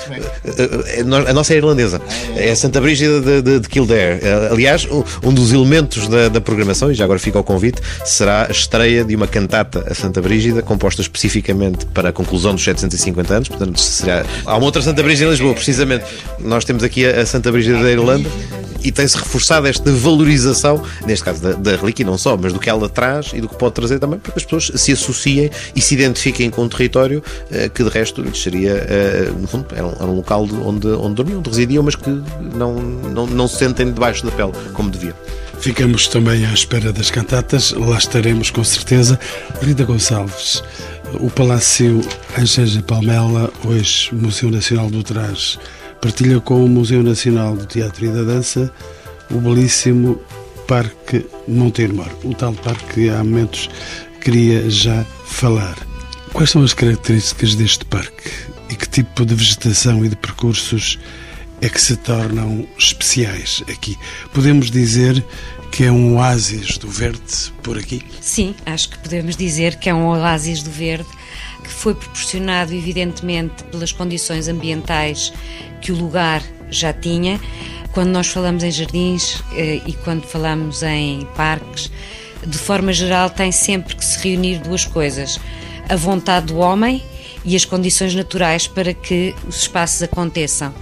a 1.26 1.32
nossa 1.32 1.54
é 1.54 1.56
irlandesa, 1.56 2.02
é 2.36 2.50
a 2.50 2.56
Santa 2.56 2.82
Brígida 2.82 3.40
de, 3.40 3.68
Kildare. 3.68 4.20
Aliás, 4.50 4.86
um 5.22 5.32
dos 5.32 5.52
elementos 5.52 6.01
da, 6.08 6.28
da 6.28 6.40
programação, 6.40 6.90
e 6.90 6.94
já 6.94 7.04
agora 7.04 7.18
fica 7.18 7.38
o 7.38 7.44
convite, 7.44 7.80
será 8.04 8.46
a 8.48 8.50
estreia 8.50 9.04
de 9.04 9.14
uma 9.14 9.26
cantata 9.26 9.84
a 9.90 9.94
Santa 9.94 10.20
Brígida, 10.20 10.62
composta 10.62 11.00
especificamente 11.00 11.86
para 11.86 12.10
a 12.10 12.12
conclusão 12.12 12.54
dos 12.54 12.64
750 12.64 13.34
anos, 13.34 13.48
portanto, 13.48 13.80
será... 13.80 14.24
Há 14.44 14.56
uma 14.56 14.64
outra 14.64 14.82
Santa 14.82 15.02
Brígida 15.02 15.26
em 15.26 15.30
Lisboa, 15.30 15.54
precisamente. 15.54 16.04
Nós 16.38 16.64
temos 16.64 16.82
aqui 16.82 17.04
a 17.04 17.24
Santa 17.26 17.50
Brígida 17.50 17.82
da 17.82 17.90
Irlanda 17.90 18.28
e 18.84 18.90
tem-se 18.90 19.16
reforçado 19.16 19.66
esta 19.66 19.90
valorização, 19.92 20.82
neste 21.06 21.24
caso 21.24 21.42
da, 21.42 21.52
da 21.52 21.76
relíquia, 21.76 22.04
não 22.04 22.18
só, 22.18 22.36
mas 22.36 22.52
do 22.52 22.58
que 22.58 22.68
ela 22.68 22.88
traz 22.88 23.30
e 23.32 23.40
do 23.40 23.48
que 23.48 23.56
pode 23.56 23.74
trazer 23.74 23.98
também, 23.98 24.18
para 24.18 24.32
que 24.32 24.38
as 24.38 24.44
pessoas 24.44 24.80
se 24.80 24.92
associem 24.92 25.50
e 25.74 25.80
se 25.80 25.94
identifiquem 25.94 26.50
com 26.50 26.62
um 26.62 26.68
território 26.68 27.22
uh, 27.50 27.70
que 27.70 27.82
de 27.82 27.90
resto 27.90 28.20
lhes 28.22 28.42
seria, 28.42 28.74
uh, 28.74 29.38
no 29.38 29.46
fundo, 29.46 29.66
era 29.74 29.86
um, 29.86 29.92
era 29.92 30.06
um 30.06 30.16
local 30.16 30.46
de, 30.46 30.54
onde, 30.54 30.88
onde 30.88 31.14
dormiam, 31.14 31.38
onde 31.38 31.48
residiam, 31.48 31.82
mas 31.82 31.94
que 31.94 32.10
não, 32.54 32.74
não, 32.74 33.26
não 33.26 33.48
se 33.48 33.58
sentem 33.58 33.92
debaixo 33.92 34.24
da 34.24 34.32
pele 34.32 34.52
como 34.74 34.90
deviam. 34.90 35.14
Ficamos 35.62 36.08
também 36.08 36.44
à 36.44 36.52
espera 36.52 36.92
das 36.92 37.08
cantatas, 37.08 37.70
lá 37.70 37.96
estaremos 37.96 38.50
com 38.50 38.64
certeza. 38.64 39.16
Rita 39.62 39.84
Gonçalves, 39.84 40.60
o 41.20 41.30
Palácio 41.30 42.00
Angeja 42.36 42.82
Palmela, 42.82 43.48
hoje 43.64 44.12
Museu 44.12 44.50
Nacional 44.50 44.90
do 44.90 45.04
Trás, 45.04 45.60
partilha 46.00 46.40
com 46.40 46.64
o 46.64 46.68
Museu 46.68 47.00
Nacional 47.04 47.54
do 47.56 47.64
Teatro 47.64 48.06
e 48.06 48.08
da 48.08 48.24
Dança 48.24 48.72
o 49.30 49.40
belíssimo 49.40 50.20
Parque 50.66 51.24
Monteiro 51.46 51.94
Moro, 51.94 52.18
o 52.24 52.34
tal 52.34 52.54
parque 52.54 52.94
que 52.94 53.08
há 53.08 53.22
momentos 53.22 53.70
queria 54.20 54.68
já 54.68 55.04
falar. 55.26 55.76
Quais 56.32 56.50
são 56.50 56.64
as 56.64 56.74
características 56.74 57.54
deste 57.54 57.84
parque 57.84 58.30
e 58.68 58.74
que 58.74 58.88
tipo 58.88 59.24
de 59.24 59.36
vegetação 59.36 60.04
e 60.04 60.08
de 60.08 60.16
percursos 60.16 60.98
é 61.62 61.68
que 61.68 61.80
se 61.80 61.96
tornam 61.96 62.66
especiais 62.76 63.62
aqui? 63.68 63.96
Podemos 64.34 64.68
dizer 64.68 65.24
que 65.70 65.84
é 65.84 65.92
um 65.92 66.16
oásis 66.16 66.76
do 66.76 66.88
verde 66.88 67.52
por 67.62 67.78
aqui? 67.78 68.02
Sim, 68.20 68.52
acho 68.66 68.90
que 68.90 68.98
podemos 68.98 69.36
dizer 69.36 69.76
que 69.76 69.88
é 69.88 69.94
um 69.94 70.06
oásis 70.08 70.60
do 70.60 70.70
verde 70.70 71.08
que 71.62 71.70
foi 71.70 71.94
proporcionado, 71.94 72.74
evidentemente, 72.74 73.62
pelas 73.64 73.92
condições 73.92 74.48
ambientais 74.48 75.32
que 75.80 75.92
o 75.92 75.96
lugar 75.96 76.42
já 76.68 76.92
tinha. 76.92 77.40
Quando 77.92 78.08
nós 78.08 78.26
falamos 78.26 78.64
em 78.64 78.70
jardins 78.70 79.40
eh, 79.52 79.80
e 79.86 79.92
quando 79.92 80.24
falamos 80.24 80.82
em 80.82 81.24
parques, 81.36 81.92
de 82.44 82.58
forma 82.58 82.92
geral, 82.92 83.30
tem 83.30 83.52
sempre 83.52 83.94
que 83.94 84.04
se 84.04 84.18
reunir 84.18 84.58
duas 84.58 84.84
coisas: 84.84 85.38
a 85.88 85.94
vontade 85.94 86.46
do 86.46 86.56
homem 86.56 87.04
e 87.44 87.56
as 87.56 87.64
condições 87.64 88.14
naturais 88.14 88.66
para 88.66 88.94
que 88.94 89.34
os 89.46 89.62
espaços 89.62 90.02
aconteçam. 90.02 90.72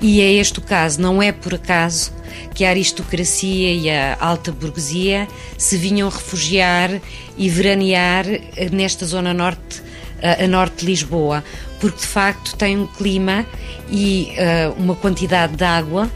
E 0.00 0.20
é 0.20 0.32
este 0.32 0.58
o 0.58 0.62
caso, 0.62 1.00
não 1.00 1.22
é 1.22 1.32
por 1.32 1.54
acaso 1.54 2.12
que 2.54 2.64
a 2.64 2.70
aristocracia 2.70 3.72
e 3.72 3.90
a 3.90 4.16
alta 4.20 4.52
burguesia 4.52 5.26
se 5.56 5.76
vinham 5.76 6.08
refugiar 6.08 6.90
e 7.36 7.48
veranear 7.48 8.26
nesta 8.70 9.06
zona 9.06 9.32
norte, 9.32 9.82
a 10.22 10.46
norte 10.46 10.80
de 10.80 10.86
Lisboa, 10.86 11.42
porque 11.80 12.00
de 12.00 12.06
facto 12.06 12.56
tem 12.56 12.78
um 12.78 12.86
clima 12.86 13.46
e 13.90 14.32
uh, 14.32 14.80
uma 14.80 14.94
quantidade 14.94 15.56
de 15.56 15.64
água 15.64 16.10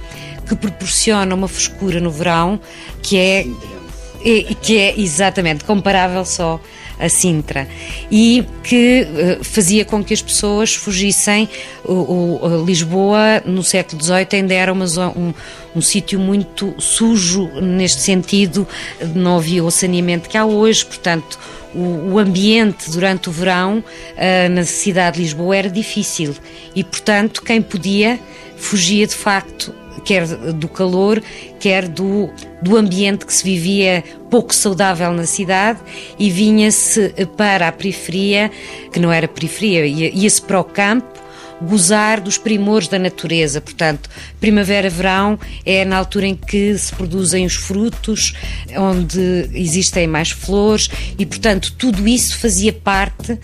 que 0.46 0.54
proporciona 0.56 1.34
uma 1.34 1.48
frescura 1.48 2.00
no 2.00 2.10
verão 2.10 2.60
que 3.02 3.16
é, 3.16 3.46
é 4.24 4.54
que 4.54 4.78
é 4.78 4.98
exatamente 4.98 5.64
comparável 5.64 6.24
só 6.24 6.60
a 7.00 7.08
Sintra. 7.08 7.66
E 8.10 8.44
que 8.62 9.06
uh, 9.40 9.44
fazia 9.44 9.84
com 9.84 10.04
que 10.04 10.14
as 10.14 10.22
pessoas 10.22 10.74
fugissem. 10.74 11.48
O, 11.84 12.38
o 12.42 12.64
Lisboa, 12.64 13.42
no 13.44 13.62
século 13.64 14.02
XVIII, 14.02 14.26
ainda 14.32 14.54
era 14.54 14.72
uma, 14.72 14.84
um, 15.16 15.32
um 15.74 15.80
sítio 15.80 16.20
muito 16.20 16.74
sujo 16.78 17.48
neste 17.60 18.02
sentido, 18.02 18.68
não 19.14 19.38
havia 19.38 19.64
o 19.64 19.70
saneamento 19.70 20.28
que 20.28 20.36
há 20.36 20.44
hoje, 20.44 20.84
portanto 20.84 21.38
o, 21.74 22.18
ambiente 22.18 22.90
durante 22.90 23.28
o 23.28 23.32
verão 23.32 23.78
uh, 23.78 24.48
na 24.50 24.64
cidade 24.64 25.16
de 25.16 25.22
Lisboa 25.22 25.56
era 25.56 25.70
difícil. 25.70 26.34
E, 26.74 26.82
portanto, 26.82 27.42
quem 27.42 27.62
podia 27.62 28.18
fugia 28.56 29.06
de 29.06 29.14
facto 29.14 29.74
quer 30.00 30.26
do 30.26 30.68
calor, 30.68 31.22
quer 31.58 31.88
do, 31.88 32.30
do 32.62 32.76
ambiente 32.76 33.26
que 33.26 33.32
se 33.32 33.44
vivia 33.44 34.02
pouco 34.30 34.54
saudável 34.54 35.12
na 35.12 35.26
cidade 35.26 35.80
e 36.18 36.30
vinha-se 36.30 37.12
para 37.36 37.68
a 37.68 37.72
periferia, 37.72 38.50
que 38.92 38.98
não 38.98 39.12
era 39.12 39.28
periferia, 39.28 39.86
ia-se 39.86 40.40
para 40.40 40.60
o 40.60 40.64
campo 40.64 41.20
gozar 41.60 42.20
dos 42.20 42.38
primores 42.38 42.88
da 42.88 42.98
natureza. 42.98 43.60
Portanto, 43.60 44.08
primavera-verão 44.40 45.38
é 45.64 45.84
na 45.84 45.96
altura 45.96 46.26
em 46.26 46.34
que 46.34 46.76
se 46.78 46.94
produzem 46.94 47.44
os 47.44 47.54
frutos, 47.54 48.34
onde 48.76 49.50
existem 49.52 50.06
mais 50.06 50.30
flores 50.30 50.88
e, 51.18 51.26
portanto, 51.26 51.74
tudo 51.76 52.08
isso 52.08 52.38
fazia 52.38 52.72
parte 52.72 53.38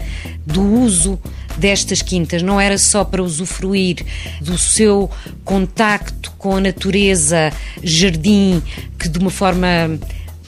do 0.47 0.63
uso 0.63 1.19
destas 1.59 2.03
quintas. 2.03 2.43
Não 2.43 2.61
era 2.61 2.79
só 2.79 3.05
para 3.05 3.23
usufruir 3.23 4.05
do 4.41 4.57
seu 4.59 5.11
contacto 5.45 6.33
com 6.39 6.57
a 6.57 6.61
natureza, 6.61 7.53
jardim, 7.83 8.63
que 8.99 9.09
de 9.09 9.19
uma 9.19 9.31
forma 9.31 9.99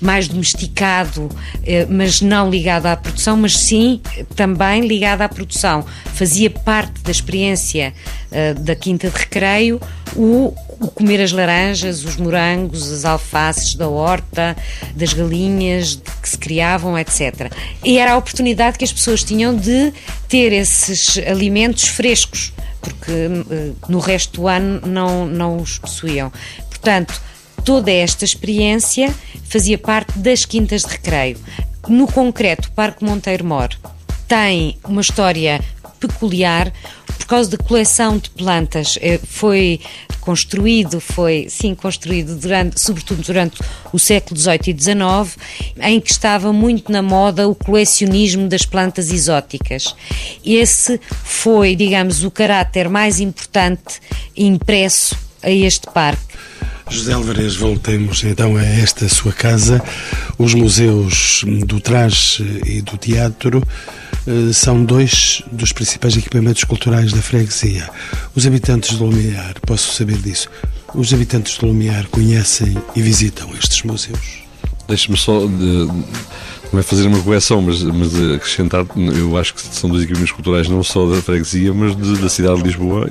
mais 0.00 0.28
domesticado, 0.28 1.28
eh, 1.64 1.86
mas 1.88 2.20
não 2.20 2.50
ligado 2.50 2.86
à 2.86 2.96
produção, 2.96 3.36
mas 3.36 3.56
sim 3.56 4.00
também 4.34 4.86
ligado 4.86 5.22
à 5.22 5.28
produção. 5.28 5.84
Fazia 6.14 6.50
parte 6.50 7.00
da 7.02 7.10
experiência 7.10 7.92
eh, 8.30 8.54
da 8.54 8.74
Quinta 8.74 9.10
de 9.10 9.16
Recreio 9.16 9.80
o, 10.16 10.54
o 10.80 10.88
comer 10.88 11.20
as 11.20 11.32
laranjas, 11.32 12.04
os 12.04 12.16
morangos, 12.16 12.90
as 12.90 13.04
alfaces 13.04 13.74
da 13.74 13.88
horta, 13.88 14.56
das 14.94 15.12
galinhas 15.12 16.00
que 16.22 16.28
se 16.28 16.38
criavam, 16.38 16.98
etc. 16.98 17.52
E 17.84 17.98
era 17.98 18.12
a 18.12 18.16
oportunidade 18.16 18.78
que 18.78 18.84
as 18.84 18.92
pessoas 18.92 19.22
tinham 19.24 19.54
de 19.54 19.92
ter 20.28 20.52
esses 20.52 21.18
alimentos 21.18 21.88
frescos, 21.88 22.52
porque 22.80 23.12
eh, 23.12 23.72
no 23.88 23.98
resto 23.98 24.40
do 24.40 24.48
ano 24.48 24.80
não, 24.86 25.26
não 25.26 25.56
os 25.58 25.78
possuíam. 25.78 26.32
Portanto, 26.68 27.20
toda 27.68 27.92
esta 27.92 28.24
experiência 28.24 29.14
fazia 29.44 29.76
parte 29.76 30.18
das 30.18 30.46
quintas 30.46 30.84
de 30.84 30.88
recreio. 30.88 31.36
No 31.86 32.10
concreto, 32.10 32.68
o 32.68 32.72
Parque 32.72 33.04
Monteiro 33.04 33.44
Mor 33.44 33.68
tem 34.26 34.78
uma 34.82 35.02
história 35.02 35.60
peculiar 36.00 36.72
por 37.04 37.26
causa 37.26 37.50
da 37.50 37.58
coleção 37.58 38.16
de 38.16 38.30
plantas. 38.30 38.98
Eh, 39.02 39.20
foi 39.22 39.82
construído, 40.22 40.98
foi 40.98 41.46
sim 41.50 41.74
construído 41.74 42.36
durante, 42.36 42.80
sobretudo 42.80 43.20
durante 43.20 43.60
o 43.92 43.98
século 43.98 44.40
XVIII 44.40 44.60
e 44.68 44.80
XIX, 44.82 45.36
em 45.82 46.00
que 46.00 46.10
estava 46.10 46.54
muito 46.54 46.90
na 46.90 47.02
moda 47.02 47.46
o 47.46 47.54
colecionismo 47.54 48.48
das 48.48 48.64
plantas 48.64 49.12
exóticas. 49.12 49.94
Esse 50.42 50.98
foi, 51.22 51.76
digamos, 51.76 52.24
o 52.24 52.30
caráter 52.30 52.88
mais 52.88 53.20
importante 53.20 54.00
impresso 54.34 55.14
a 55.42 55.50
este 55.50 55.86
parque. 55.90 56.27
José 56.90 57.12
Alvarez, 57.12 57.54
voltemos 57.54 58.24
então 58.24 58.56
a 58.56 58.64
esta 58.64 59.08
sua 59.08 59.32
casa. 59.32 59.82
Os 60.38 60.54
museus 60.54 61.44
do 61.66 61.80
traje 61.80 62.60
e 62.64 62.80
do 62.80 62.96
teatro 62.96 63.62
eh, 64.26 64.52
são 64.52 64.84
dois 64.84 65.42
dos 65.52 65.72
principais 65.72 66.16
equipamentos 66.16 66.64
culturais 66.64 67.12
da 67.12 67.20
freguesia. 67.20 67.88
Os 68.34 68.46
habitantes 68.46 68.96
de 68.96 69.02
Lumiar, 69.02 69.54
posso 69.66 69.92
saber 69.92 70.16
disso, 70.16 70.48
os 70.94 71.12
habitantes 71.12 71.58
de 71.58 71.64
Lumiar 71.66 72.06
conhecem 72.08 72.76
e 72.96 73.02
visitam 73.02 73.50
estes 73.58 73.82
museus? 73.82 74.42
Deixe-me 74.88 75.18
só 75.18 75.46
de, 75.46 76.82
fazer 76.82 77.06
uma 77.06 77.20
correção, 77.20 77.60
mas, 77.60 77.82
mas 77.82 78.14
acrescentar, 78.34 78.86
eu 79.14 79.36
acho 79.36 79.54
que 79.54 79.60
são 79.60 79.90
dois 79.90 80.02
equipamentos 80.04 80.32
culturais 80.32 80.68
não 80.68 80.82
só 80.82 81.06
da 81.06 81.20
freguesia, 81.20 81.74
mas 81.74 81.94
de, 81.94 82.16
da 82.16 82.28
cidade 82.30 82.56
de 82.62 82.68
Lisboa 82.68 83.10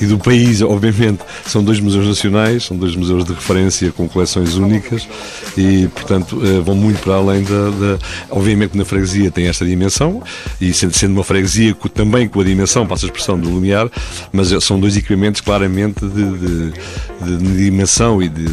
e 0.00 0.06
do 0.06 0.18
país, 0.18 0.62
obviamente. 0.62 1.20
São 1.46 1.62
dois 1.62 1.80
museus 1.80 2.06
nacionais, 2.06 2.64
são 2.64 2.76
dois 2.76 2.94
museus 2.94 3.24
de 3.24 3.32
referência 3.32 3.90
com 3.92 4.08
coleções 4.08 4.56
únicas 4.56 5.08
e, 5.56 5.88
portanto, 5.88 6.40
eh, 6.44 6.60
vão 6.60 6.74
muito 6.74 7.00
para 7.00 7.14
além 7.14 7.42
da. 7.42 7.70
da 7.70 7.98
obviamente, 8.30 8.76
na 8.76 8.84
freguesia 8.84 9.30
tem 9.30 9.46
esta 9.46 9.64
dimensão 9.64 10.22
e, 10.60 10.72
sendo, 10.72 11.12
uma 11.12 11.24
freguesia 11.24 11.74
também 11.94 12.28
com 12.28 12.40
a 12.40 12.44
dimensão, 12.44 12.86
passa 12.86 13.06
a 13.06 13.08
expressão 13.08 13.38
do 13.38 13.48
Lumiar, 13.48 13.90
mas 14.32 14.50
são 14.62 14.78
dois 14.78 14.96
equipamentos 14.96 15.40
claramente 15.40 16.04
de, 16.06 16.38
de, 16.38 16.72
de 17.38 17.64
dimensão 17.64 18.22
e 18.22 18.28
de, 18.28 18.46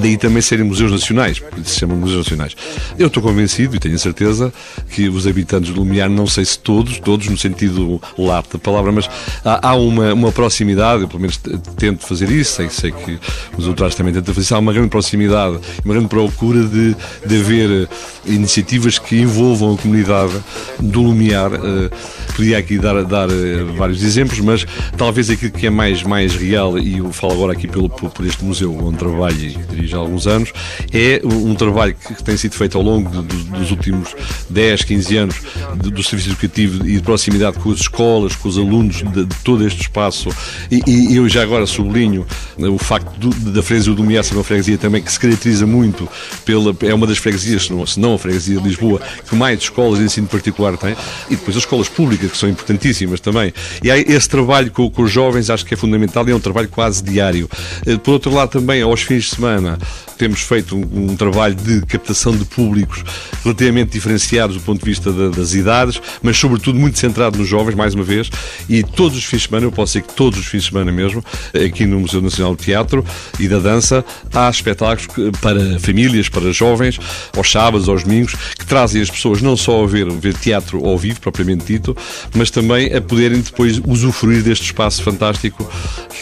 daí 0.00 0.16
também 0.16 0.42
serem 0.42 0.64
museus 0.64 0.92
nacionais, 0.92 1.42
se 1.64 1.78
chamam 1.80 1.96
museus 1.96 2.18
nacionais. 2.18 2.56
Eu 2.98 3.08
estou 3.08 3.22
convencido 3.22 3.76
e 3.76 3.78
tenho 3.78 3.94
a 3.94 3.98
certeza 3.98 4.52
que 4.90 5.08
os 5.08 5.26
habitantes 5.26 5.72
do 5.72 5.80
Lumiar, 5.80 6.08
não 6.08 6.26
sei 6.26 6.44
se 6.44 6.58
todos, 6.58 6.98
todos 6.98 7.28
no 7.28 7.36
sentido 7.36 8.00
lato 8.16 8.56
da 8.56 8.62
palavra, 8.62 8.92
mas 8.92 9.08
há, 9.44 9.68
há 9.70 9.74
uma, 9.74 10.12
uma 10.14 10.32
proximidade 10.32 10.67
proximidade, 10.68 11.02
eu 11.02 11.08
pelo 11.08 11.20
menos 11.20 11.40
tento 11.76 12.06
fazer 12.06 12.30
isso, 12.30 12.56
sei, 12.56 12.68
sei 12.68 12.92
que 12.92 13.18
os 13.56 13.66
outros 13.66 13.94
também 13.94 14.12
tentam 14.12 14.34
fazer 14.34 14.44
isso, 14.44 14.54
há 14.54 14.58
uma 14.58 14.72
grande 14.72 14.88
proximidade, 14.88 15.58
uma 15.84 15.94
grande 15.94 16.08
procura 16.08 16.62
de, 16.64 16.94
de 17.26 17.40
haver 17.40 17.88
eh, 17.88 18.32
iniciativas 18.32 18.98
que 18.98 19.20
envolvam 19.20 19.74
a 19.74 19.76
comunidade 19.76 20.32
do 20.78 21.02
Lumiar. 21.02 21.52
Uh, 21.52 21.90
podia 22.36 22.58
aqui 22.58 22.78
dar, 22.78 23.02
dar 23.04 23.28
uh, 23.28 23.74
vários 23.76 24.02
exemplos, 24.02 24.38
mas 24.40 24.66
talvez 24.96 25.30
aquilo 25.30 25.50
que 25.50 25.66
é 25.66 25.70
mais, 25.70 26.02
mais 26.02 26.34
real, 26.34 26.78
e 26.78 26.98
eu 26.98 27.12
falo 27.12 27.32
agora 27.32 27.52
aqui 27.52 27.66
pelo, 27.66 27.88
por, 27.88 28.26
este 28.26 28.44
museu 28.44 28.76
onde 28.76 28.98
trabalho 28.98 29.36
e 29.36 29.56
dirijo 29.70 29.96
há 29.96 30.00
alguns 30.00 30.26
anos, 30.26 30.52
é 30.92 31.20
um, 31.24 31.54
trabalho 31.54 31.94
que 31.94 32.22
tem 32.22 32.36
sido 32.36 32.54
feito 32.54 32.76
ao 32.76 32.84
longo 32.84 33.10
dos 33.22 33.70
últimos 33.70 34.14
10, 34.50 34.84
15 34.84 35.16
anos 35.16 35.36
de, 35.80 35.90
do 35.90 36.02
serviço 36.02 36.30
educativo 36.30 36.86
e 36.86 36.96
de 36.96 37.02
proximidade 37.02 37.58
com 37.58 37.70
as 37.70 37.80
escolas, 37.80 38.36
com 38.36 38.48
os 38.48 38.58
alunos 38.58 38.96
de, 38.96 39.24
de 39.24 39.36
todo 39.42 39.66
este 39.66 39.82
espaço 39.82 40.28
e, 40.70 40.82
e, 40.86 41.16
eu 41.16 41.28
já 41.28 41.42
agora 41.42 41.66
sublinho 41.66 42.26
o 42.56 42.78
facto 42.78 43.16
do, 43.18 43.30
da 43.50 43.62
freguesia 43.62 43.94
do 43.94 44.04
Miá 44.04 44.22
ser 44.22 44.34
uma 44.34 44.44
freguesia 44.44 44.78
também 44.78 45.02
que 45.02 45.10
se 45.12 45.18
caracteriza 45.18 45.66
muito 45.66 46.08
pela. 46.44 46.74
É 46.82 46.94
uma 46.94 47.06
das 47.06 47.18
freguesias, 47.18 47.64
se 47.64 47.72
não, 47.72 47.86
se 47.86 47.98
não 48.00 48.14
a 48.14 48.18
freguesia 48.18 48.58
de 48.58 48.66
Lisboa, 48.66 49.00
que 49.28 49.34
mais 49.34 49.60
escolas 49.60 49.98
de 49.98 50.04
ensino 50.04 50.26
particular 50.26 50.76
tem. 50.76 50.96
E 51.30 51.36
depois 51.36 51.56
as 51.56 51.62
escolas 51.62 51.88
públicas, 51.88 52.30
que 52.30 52.36
são 52.36 52.48
importantíssimas 52.48 53.20
também. 53.20 53.52
E 53.82 53.90
há 53.90 53.98
esse 53.98 54.28
trabalho 54.28 54.70
com, 54.70 54.90
com 54.90 55.02
os 55.02 55.10
jovens, 55.10 55.50
acho 55.50 55.64
que 55.64 55.74
é 55.74 55.76
fundamental 55.76 56.28
e 56.28 56.32
é 56.32 56.34
um 56.34 56.40
trabalho 56.40 56.68
quase 56.68 57.02
diário. 57.02 57.48
Eh, 57.86 57.96
por 57.96 58.12
outro 58.12 58.32
lado, 58.32 58.50
também 58.50 58.82
aos 58.82 59.02
fins 59.02 59.24
de 59.24 59.30
semana, 59.36 59.78
temos 60.18 60.40
feito 60.40 60.76
um, 60.76 61.12
um, 61.12 61.16
trabalho 61.16 61.54
de 61.54 61.80
captação 61.86 62.36
de 62.36 62.44
públicos 62.44 63.04
relativamente 63.44 63.92
diferenciados 63.92 64.56
do 64.56 64.62
ponto 64.62 64.80
de 64.80 64.84
vista 64.84 65.12
da, 65.12 65.28
das 65.28 65.54
idades, 65.54 66.00
mas 66.20 66.36
sobretudo 66.36 66.78
muito 66.78 66.98
centrado 66.98 67.38
nos 67.38 67.46
jovens, 67.46 67.76
mais 67.76 67.94
uma 67.94 68.02
vez, 68.02 68.28
e 68.68 68.82
todos 68.82 69.16
os 69.16 69.24
fins 69.24 69.42
de 69.42 69.48
semana, 69.48 69.66
eu 69.66 69.72
posso 69.72 69.92
dizer 69.92 70.06
que 70.06 70.14
todos 70.14 70.38
os 70.38 70.46
fins 70.48 70.64
de 70.64 70.68
semana 70.70 70.90
mesmo, 70.90 71.24
aqui 71.54 71.86
no 71.86 72.00
Museu 72.00 72.20
Nacional 72.20 72.54
do 72.54 72.62
Teatro 72.62 73.04
e 73.38 73.48
da 73.48 73.58
Dança, 73.58 74.04
há 74.32 74.48
espetáculos 74.48 75.08
para 75.40 75.78
famílias, 75.78 76.28
para 76.28 76.52
jovens, 76.52 76.98
aos 77.36 77.50
sábados, 77.50 77.88
aos 77.88 78.04
domingos, 78.04 78.34
que 78.58 78.66
trazem 78.66 79.02
as 79.02 79.10
pessoas 79.10 79.42
não 79.42 79.56
só 79.56 79.84
a 79.84 79.86
ver, 79.86 80.08
ver 80.10 80.34
teatro 80.34 80.84
ao 80.84 80.96
vivo, 80.98 81.20
propriamente 81.20 81.64
dito, 81.66 81.96
mas 82.34 82.50
também 82.50 82.94
a 82.94 83.00
poderem 83.00 83.40
depois 83.40 83.80
usufruir 83.86 84.42
deste 84.42 84.66
espaço 84.66 85.02
fantástico 85.02 85.70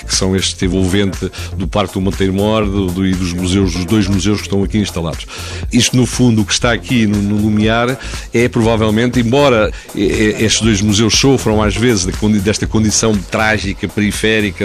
que 0.06 0.14
são 0.14 0.36
este 0.36 0.64
envolvente 0.64 1.30
do 1.56 1.66
Parque 1.66 1.94
do 1.94 2.00
Monteiro 2.00 2.32
Mor 2.32 2.64
do, 2.64 2.86
do, 2.86 3.06
e 3.06 3.14
dos 3.14 3.32
museus, 3.32 3.72
dos 3.72 3.84
dois 3.84 4.06
museus 4.06 4.38
que 4.38 4.46
estão 4.46 4.62
aqui 4.62 4.78
instalados. 4.78 5.26
Isto, 5.72 5.96
no 5.96 6.06
fundo, 6.06 6.42
o 6.42 6.44
que 6.44 6.52
está 6.52 6.72
aqui 6.72 7.06
no, 7.06 7.20
no 7.20 7.36
Lumiar 7.36 7.98
é 8.32 8.48
provavelmente, 8.48 9.20
embora 9.20 9.72
estes 9.94 10.60
dois 10.60 10.80
museus 10.80 11.14
sofram 11.18 11.62
às 11.62 11.74
vezes 11.74 12.06
desta 12.42 12.66
condição 12.66 13.16
trágica, 13.16 13.88
periférica 13.88 14.15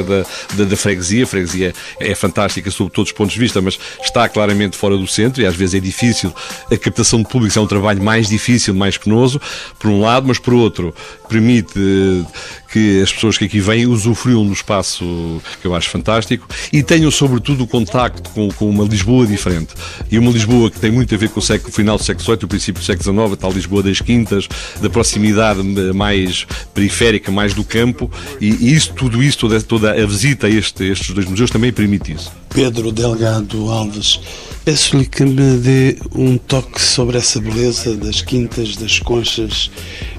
da, 0.04 0.26
da, 0.56 0.64
da 0.66 0.78
freguesia, 0.78 1.24
a 1.24 1.28
freguesia 1.28 1.74
é 2.00 2.16
fantástica 2.16 2.72
sob 2.72 2.90
todos 2.92 3.12
os 3.12 3.18
pontos 3.18 3.34
de 3.34 3.40
vista, 3.40 3.62
mas 3.62 3.80
está 4.04 4.28
claramente 4.30 4.78
fora 4.78 4.98
do 4.98 5.08
centro 5.08 5.42
e 5.42 5.46
às 5.46 5.56
vezes 5.56 5.76
é 5.76 5.80
difícil. 5.80 6.34
A 6.72 6.78
captação 6.78 7.22
de 7.22 7.28
públicos 7.28 7.56
é 7.58 7.62
um 7.62 7.68
trabalho 7.68 8.02
mais 8.02 8.30
difícil, 8.30 8.74
mais 8.74 8.98
penoso, 8.98 9.42
por 9.80 9.90
um 9.90 10.02
lado, 10.02 10.28
mas 10.28 10.40
por 10.40 10.54
outro, 10.54 10.94
permite 11.28 12.26
que 12.72 13.02
as 13.02 13.12
pessoas 13.12 13.38
que 13.38 13.46
aqui 13.46 13.60
vêm 13.60 13.86
usufruam 13.86 14.46
do 14.46 14.54
espaço 14.54 15.42
que 15.62 15.68
eu 15.68 15.76
acho 15.76 15.90
fantástico 15.90 16.48
e 16.72 16.82
tenham, 16.82 17.12
sobretudo, 17.12 17.64
o 17.64 17.68
contacto 17.68 18.30
com, 18.30 18.50
com 18.50 18.70
uma 18.70 18.86
Lisboa 18.86 19.28
diferente. 19.28 19.74
E 20.10 20.18
uma 20.18 20.32
Lisboa 20.32 20.72
que 20.72 20.80
tem 20.80 20.92
muito 20.92 21.14
a 21.14 21.18
ver 21.18 21.30
com 21.30 21.40
o, 21.40 21.44
século, 21.44 21.70
o 21.70 21.74
final 21.74 21.98
do 21.98 22.04
século 22.04 22.24
XVIII, 22.24 22.46
o 22.46 22.48
princípio 22.48 22.82
do 22.82 22.86
século 22.86 23.04
XIX, 23.04 23.34
a 23.34 23.36
tal 23.36 23.52
Lisboa 23.52 23.84
das 23.84 24.00
Quintas, 24.00 24.48
da 24.82 24.90
proximidade 24.90 25.62
mais 25.94 26.48
periférica, 26.74 27.32
mais 27.32 27.54
do 27.54 27.64
campo, 27.64 28.10
e, 28.40 28.74
isso, 28.74 28.94
tudo 28.94 29.22
isso 29.22 29.40
toda, 29.40 29.62
toda 29.62 29.92
a 29.92 30.06
visita 30.06 30.48
a, 30.48 30.50
este, 30.50 30.86
estes 30.86 31.14
dois 31.14 31.28
museus 31.28 31.52
também 31.52 31.74
permite 31.74 32.14
isso. 32.14 32.32
Pedro 32.54 32.92
Delgado 32.92 33.70
Alves, 33.70 34.20
peço-lhe 34.66 35.06
que 35.06 35.24
me 35.24 35.58
dê 35.58 35.98
um 36.14 36.38
toque 36.38 36.82
sobre 36.82 37.18
essa 37.18 37.40
beleza 37.40 37.96
das 37.96 38.22
quintas, 38.22 38.76
das 38.76 39.00
conchas 39.00 39.72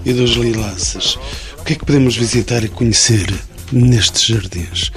e 0.05 0.12
dos 0.12 0.31
lilaças. 0.33 1.19
O 1.62 1.64
que 1.64 1.75
é 1.75 1.77
que 1.77 1.87
podemos 1.87 2.16
visitar 2.16 2.64
e 2.64 2.68
conhecer 2.68 3.33
nestes 3.70 4.25
jardins? 4.25 4.90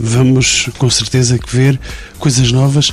Vamos 0.00 0.68
com 0.76 0.90
certeza 0.90 1.38
que 1.38 1.56
ver 1.56 1.78
coisas 2.18 2.50
novas 2.50 2.92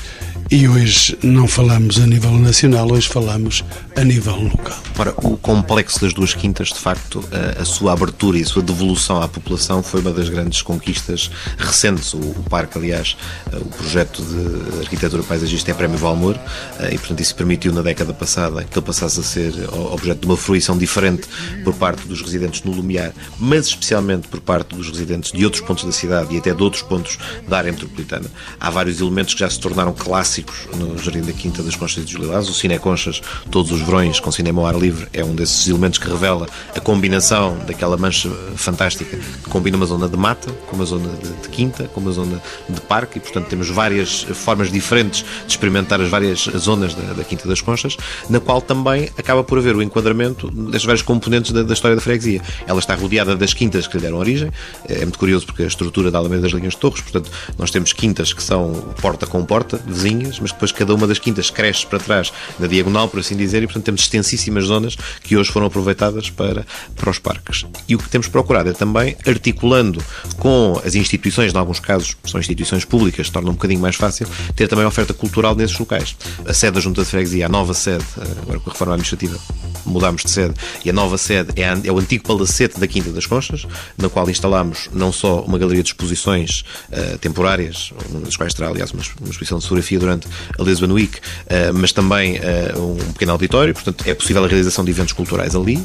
e 0.51 0.67
hoje 0.67 1.17
não 1.23 1.47
falamos 1.47 1.99
a 1.99 2.05
nível 2.05 2.31
nacional, 2.33 2.91
hoje 2.91 3.07
falamos 3.07 3.63
a 3.95 4.03
nível 4.03 4.35
local. 4.35 4.77
Ora, 4.97 5.13
o 5.17 5.35
complexo 5.37 5.99
das 6.01 6.13
duas 6.13 6.33
quintas, 6.33 6.67
de 6.67 6.79
facto, 6.79 7.23
a, 7.31 7.61
a, 7.61 7.65
sua 7.65 7.93
abertura 7.93 8.37
e 8.37 8.43
a 8.43 8.45
sua 8.45 8.61
devolução 8.61 9.21
à 9.21 9.27
população 9.27 9.81
foi 9.81 10.01
uma 10.01 10.11
das 10.11 10.29
grandes 10.29 10.61
conquistas 10.61 11.31
recentes. 11.57 12.13
O, 12.13 12.19
o 12.19 12.43
parque, 12.49 12.77
aliás, 12.77 13.17
eh, 13.51 13.57
o 13.57 13.65
projeto 13.65 14.21
de 14.21 14.81
arquitetura 14.81 15.23
paisagista 15.23 15.71
é 15.71 15.73
Prémio 15.73 15.97
Valmor 15.97 16.37
eh, 16.79 16.93
e, 16.93 16.97
portanto, 16.97 17.19
isso 17.21 17.35
permitiu 17.35 17.73
na 17.73 17.81
década 17.81 18.13
passada 18.13 18.63
que 18.63 18.77
ele 18.77 18.85
passasse 18.85 19.19
a 19.19 19.23
ser 19.23 19.53
objeto 19.91 20.21
de 20.21 20.27
uma 20.27 20.37
fruição 20.37 20.77
diferente 20.77 21.27
por 21.63 21.73
parte 21.73 22.07
dos 22.07 22.21
residentes 22.21 22.63
no 22.63 22.71
Lumiar, 22.71 23.11
mas 23.39 23.67
especialmente 23.67 24.27
por 24.27 24.39
parte 24.39 24.75
dos 24.75 24.89
residentes 24.89 25.31
de 25.31 25.43
outros 25.43 25.63
pontos 25.63 25.83
da 25.83 25.91
cidade 25.91 26.33
e 26.33 26.37
até 26.37 26.53
de 26.53 26.61
outros 26.61 26.83
pontos 26.83 27.17
da 27.47 27.57
área 27.57 27.71
metropolitana. 27.71 28.29
Há 28.59 28.69
vários 28.69 29.01
elementos 29.01 29.33
que 29.33 29.39
já 29.39 29.49
se 29.49 29.59
tornaram 29.59 29.91
clássicos 29.91 30.34
no 30.75 30.97
Jardim 30.97 31.21
da 31.21 31.33
Quinta 31.33 31.61
das 31.63 31.75
Conchas 31.75 32.03
e 32.03 32.05
dos 32.05 32.13
Lilás, 32.13 32.49
o 32.49 32.53
Cine 32.53 32.79
Conchas, 32.79 33.21
todos 33.49 33.71
os 33.71 33.81
verões 33.81 34.19
com 34.19 34.31
cinema 34.31 34.61
ao 34.61 34.67
ar 34.67 34.75
livre 34.75 35.07
é 35.13 35.23
um 35.23 35.35
desses 35.35 35.67
elementos 35.67 35.99
que 35.99 36.07
revela 36.07 36.47
a 36.75 36.79
combinação 36.79 37.57
daquela 37.67 37.97
mancha 37.97 38.29
fantástica 38.55 39.17
que 39.17 39.49
combina 39.49 39.77
uma 39.77 39.85
zona 39.85 40.07
de 40.07 40.17
mata 40.17 40.51
com 40.67 40.75
uma 40.75 40.85
zona 40.85 41.09
de, 41.17 41.29
de 41.41 41.49
quinta, 41.49 41.85
com 41.93 41.99
uma 41.99 42.11
zona 42.11 42.41
de 42.69 42.81
parque 42.81 43.17
e, 43.17 43.21
portanto, 43.21 43.47
temos 43.47 43.69
várias 43.69 44.23
formas 44.23 44.71
diferentes 44.71 45.23
de 45.45 45.51
experimentar 45.51 46.01
as 46.01 46.09
várias 46.09 46.49
zonas 46.57 46.93
da, 46.93 47.13
da 47.13 47.23
Quinta 47.23 47.47
das 47.47 47.61
Conchas, 47.61 47.97
na 48.29 48.39
qual 48.39 48.61
também 48.61 49.09
acaba 49.17 49.43
por 49.43 49.57
haver 49.57 49.75
o 49.75 49.81
enquadramento 49.81 50.49
destas 50.51 50.85
várias 50.85 51.01
componentes 51.01 51.51
da, 51.51 51.63
da, 51.63 51.73
história 51.73 51.95
da 51.95 52.01
freguesia. 52.01 52.41
Ela 52.67 52.79
está 52.79 52.95
rodeada 52.95 53.35
das 53.35 53.53
quintas 53.53 53.87
que 53.87 53.97
lhe 53.97 54.03
deram 54.03 54.17
origem, 54.17 54.51
é 54.87 54.99
muito 55.01 55.19
curioso 55.19 55.45
porque 55.45 55.63
a 55.63 55.67
estrutura 55.67 56.11
da 56.11 56.19
Alameda 56.19 56.43
das 56.43 56.51
Linhas 56.51 56.73
de 56.73 56.79
Torres, 56.79 57.01
portanto, 57.01 57.31
nós 57.57 57.71
temos 57.71 57.93
quintas 57.93 58.33
que 58.33 58.43
são 58.43 58.73
porta 59.01 59.25
com 59.25 59.43
porta, 59.43 59.79
vizinhas, 60.25 60.39
mas 60.39 60.51
depois 60.51 60.71
cada 60.71 60.93
uma 60.93 61.07
das 61.07 61.19
quintas 61.19 61.49
cresce 61.49 61.85
para 61.85 61.99
trás 61.99 62.31
na 62.59 62.67
diagonal, 62.67 63.07
por 63.07 63.19
assim 63.19 63.35
dizer, 63.35 63.63
e 63.63 63.67
portanto 63.67 63.85
temos 63.85 64.01
extensíssimas 64.01 64.65
zonas 64.65 64.95
que 65.21 65.37
hoje 65.37 65.51
foram 65.51 65.67
aproveitadas 65.67 66.29
para, 66.29 66.65
para 66.95 67.09
os 67.09 67.19
parques. 67.19 67.65
E 67.87 67.95
o 67.95 67.99
que 67.99 68.09
temos 68.09 68.27
procurado 68.27 68.69
é 68.69 68.73
também, 68.73 69.15
articulando 69.25 70.03
com 70.37 70.79
as 70.85 70.95
instituições, 70.95 71.53
em 71.53 71.57
alguns 71.57 71.79
casos 71.79 72.15
são 72.25 72.39
instituições 72.39 72.85
públicas, 72.85 73.29
torna 73.29 73.49
um 73.49 73.53
bocadinho 73.53 73.79
mais 73.79 73.95
fácil, 73.95 74.27
ter 74.55 74.67
também 74.67 74.85
oferta 74.85 75.13
cultural 75.13 75.55
nesses 75.55 75.77
locais. 75.77 76.15
A 76.45 76.53
sede 76.53 76.73
da 76.73 76.79
Junta 76.79 77.03
de 77.03 77.09
Freguesia, 77.09 77.45
a 77.45 77.49
nova 77.49 77.73
sede, 77.73 78.05
agora 78.41 78.59
com 78.59 78.69
a 78.69 78.73
reforma 78.73 78.93
administrativa, 78.93 79.37
mudámos 79.85 80.23
de 80.23 80.31
sede, 80.31 80.53
e 80.83 80.89
a 80.89 80.93
nova 80.93 81.17
sede 81.17 81.51
é, 81.55 81.69
a, 81.69 81.79
é 81.83 81.91
o 81.91 81.99
antigo 81.99 82.23
palacete 82.23 82.79
da 82.79 82.87
Quinta 82.87 83.11
das 83.11 83.25
Conchas, 83.25 83.65
na 83.97 84.09
qual 84.09 84.29
instalamos 84.29 84.89
não 84.91 85.11
só 85.11 85.41
uma 85.41 85.57
galeria 85.57 85.83
de 85.83 85.89
exposições 85.89 86.63
uh, 86.89 87.17
temporárias, 87.19 87.93
das 88.23 88.35
quais 88.35 88.53
terá, 88.53 88.69
aliás, 88.69 88.91
uma, 88.91 89.03
uma 89.21 89.29
exposição 89.29 89.59
de 89.59 89.63
fotografia 89.63 89.99
durante 89.99 90.14
a 90.57 90.63
Lisbon 90.63 90.93
Week, 90.93 91.17
uh, 91.17 91.73
mas 91.73 91.91
também 91.91 92.37
uh, 92.37 92.79
um 92.79 93.13
pequeno 93.13 93.31
auditório, 93.31 93.73
portanto 93.73 94.03
é 94.07 94.13
possível 94.13 94.43
a 94.43 94.47
realização 94.47 94.85
de 94.85 94.91
eventos 94.91 95.13
culturais 95.13 95.55
ali. 95.55 95.83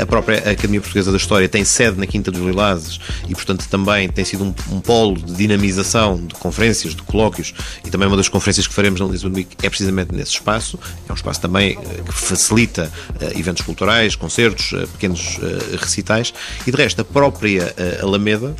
A 0.00 0.06
própria 0.06 0.38
Academia 0.38 0.80
Portuguesa 0.80 1.10
da 1.10 1.16
História 1.16 1.48
tem 1.48 1.64
sede 1.64 1.98
na 1.98 2.06
Quinta 2.06 2.30
dos 2.30 2.40
Lilazes 2.40 3.00
e, 3.28 3.34
portanto, 3.34 3.66
também 3.68 4.08
tem 4.08 4.24
sido 4.24 4.44
um, 4.44 4.54
um 4.72 4.80
polo 4.80 5.16
de 5.16 5.34
dinamização 5.34 6.16
de 6.16 6.34
conferências, 6.34 6.94
de 6.94 7.02
colóquios 7.02 7.54
e 7.84 7.90
também 7.90 8.06
uma 8.06 8.16
das 8.16 8.28
conferências 8.28 8.66
que 8.66 8.74
faremos 8.74 9.00
na 9.00 9.06
Lisbon 9.06 9.32
Week 9.34 9.56
é 9.62 9.68
precisamente 9.68 10.14
nesse 10.14 10.32
espaço. 10.32 10.78
É 11.08 11.12
um 11.12 11.14
espaço 11.14 11.40
também 11.40 11.76
que 11.76 12.12
facilita 12.12 12.90
eventos 13.36 13.64
culturais, 13.64 14.16
concertos, 14.16 14.74
pequenos 14.92 15.38
recitais 15.78 16.32
e, 16.66 16.70
de 16.70 16.76
resto, 16.76 17.00
a 17.00 17.04
própria 17.04 17.74
Alameda 18.02 18.54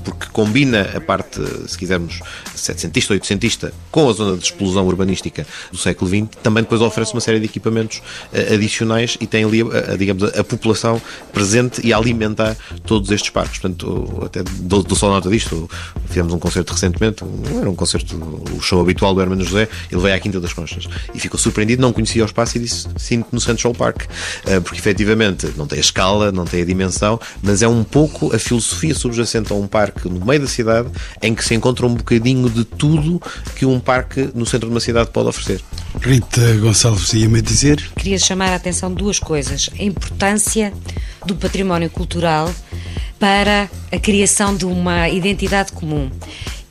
porque 0.00 0.26
combina 0.32 0.90
a 0.94 1.00
parte, 1.00 1.40
se 1.68 1.76
quisermos, 1.76 2.20
setecentista, 2.54 3.12
oitocentista, 3.12 3.72
com 3.90 4.08
a 4.08 4.12
zona 4.12 4.36
de 4.36 4.44
explosão 4.44 4.86
urbanística 4.86 5.46
do 5.70 5.78
século 5.78 6.10
XX, 6.10 6.28
também 6.42 6.62
depois 6.62 6.80
oferece 6.80 7.12
uma 7.12 7.20
série 7.20 7.38
de 7.38 7.46
equipamentos 7.46 7.98
uh, 7.98 8.54
adicionais 8.54 9.16
e 9.20 9.26
tem 9.26 9.44
ali, 9.44 9.62
uh, 9.62 9.70
digamos, 9.98 10.24
a, 10.24 10.40
a, 10.40 10.44
população 10.44 11.00
presente 11.32 11.84
e 11.84 11.92
a 11.92 11.96
alimentar 11.96 12.56
todos 12.84 13.10
estes 13.10 13.30
parques. 13.30 13.58
Portanto, 13.58 14.22
até 14.24 14.42
dou, 14.42 14.82
dou 14.82 14.96
só 14.96 15.08
nota 15.08 15.28
disto, 15.28 15.68
fizemos 16.06 16.32
um 16.32 16.38
concerto 16.38 16.72
recentemente, 16.72 17.24
era 17.58 17.68
um 17.68 17.74
concerto, 17.74 18.16
o 18.56 18.60
show 18.60 18.80
habitual 18.80 19.14
do 19.14 19.20
Hermano 19.20 19.44
José, 19.44 19.68
ele 19.90 20.00
veio 20.00 20.14
à 20.14 20.18
Quinta 20.18 20.40
das 20.40 20.52
Conchas 20.52 20.86
e 21.14 21.20
ficou 21.20 21.38
surpreendido, 21.38 21.82
não 21.82 21.92
conhecia 21.92 22.22
o 22.22 22.26
espaço 22.26 22.56
e 22.56 22.60
disse, 22.60 22.88
sinto 22.96 23.28
no 23.32 23.40
Central 23.40 23.74
Park, 23.74 24.02
porque 24.64 24.78
efetivamente 24.78 25.52
não 25.56 25.66
tem 25.66 25.78
a 25.78 25.80
escala, 25.80 26.32
não 26.32 26.44
tem 26.44 26.62
a 26.62 26.64
dimensão, 26.64 27.20
mas 27.42 27.62
é 27.62 27.68
um 27.68 27.82
pouco 27.82 28.34
a 28.34 28.38
filosofia 28.38 28.94
subjacente 28.94 29.52
a 29.52 29.56
um 29.56 29.66
parque 29.66 29.89
parque 29.90 30.08
no 30.08 30.24
meio 30.24 30.40
da 30.40 30.46
cidade 30.46 30.88
em 31.20 31.34
que 31.34 31.44
se 31.44 31.54
encontra 31.54 31.86
um 31.86 31.94
bocadinho 31.94 32.48
de 32.48 32.64
tudo 32.64 33.20
que 33.56 33.66
um 33.66 33.80
parque 33.80 34.30
no 34.34 34.46
centro 34.46 34.68
de 34.68 34.74
uma 34.74 34.80
cidade 34.80 35.10
pode 35.10 35.28
oferecer. 35.28 35.60
Rita 36.00 36.56
Gonçalves 36.58 37.12
ia-me 37.12 37.42
dizer? 37.42 37.90
Queria 37.96 38.18
chamar 38.18 38.50
a 38.50 38.54
atenção 38.54 38.90
de 38.90 38.96
duas 38.96 39.18
coisas. 39.18 39.68
A 39.78 39.82
importância 39.82 40.72
do 41.26 41.34
património 41.34 41.90
cultural 41.90 42.52
para 43.18 43.68
a 43.92 43.98
criação 43.98 44.56
de 44.56 44.64
uma 44.64 45.08
identidade 45.08 45.72
comum. 45.72 46.10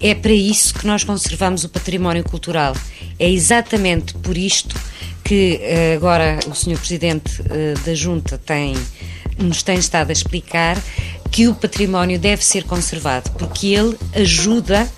É 0.01 0.15
para 0.15 0.31
isso 0.31 0.73
que 0.73 0.87
nós 0.87 1.03
conservamos 1.03 1.63
o 1.65 1.69
património 1.69 2.23
cultural. 2.23 2.73
É 3.19 3.29
exatamente 3.29 4.13
por 4.13 4.37
isto 4.37 4.75
que 5.23 5.59
eh, 5.61 5.93
agora 5.95 6.39
o 6.47 6.55
Sr. 6.55 6.77
Presidente 6.77 7.43
eh, 7.49 7.73
da 7.85 7.93
Junta 7.93 8.37
tem, 8.37 8.73
nos 9.37 9.61
tem 9.61 9.77
estado 9.77 10.09
a 10.09 10.13
explicar 10.13 10.77
que 11.31 11.47
o 11.47 11.55
património 11.55 12.19
deve 12.19 12.43
ser 12.43 12.63
conservado, 12.63 13.31
porque 13.31 13.67
ele 13.67 13.97
ajuda 14.13 14.89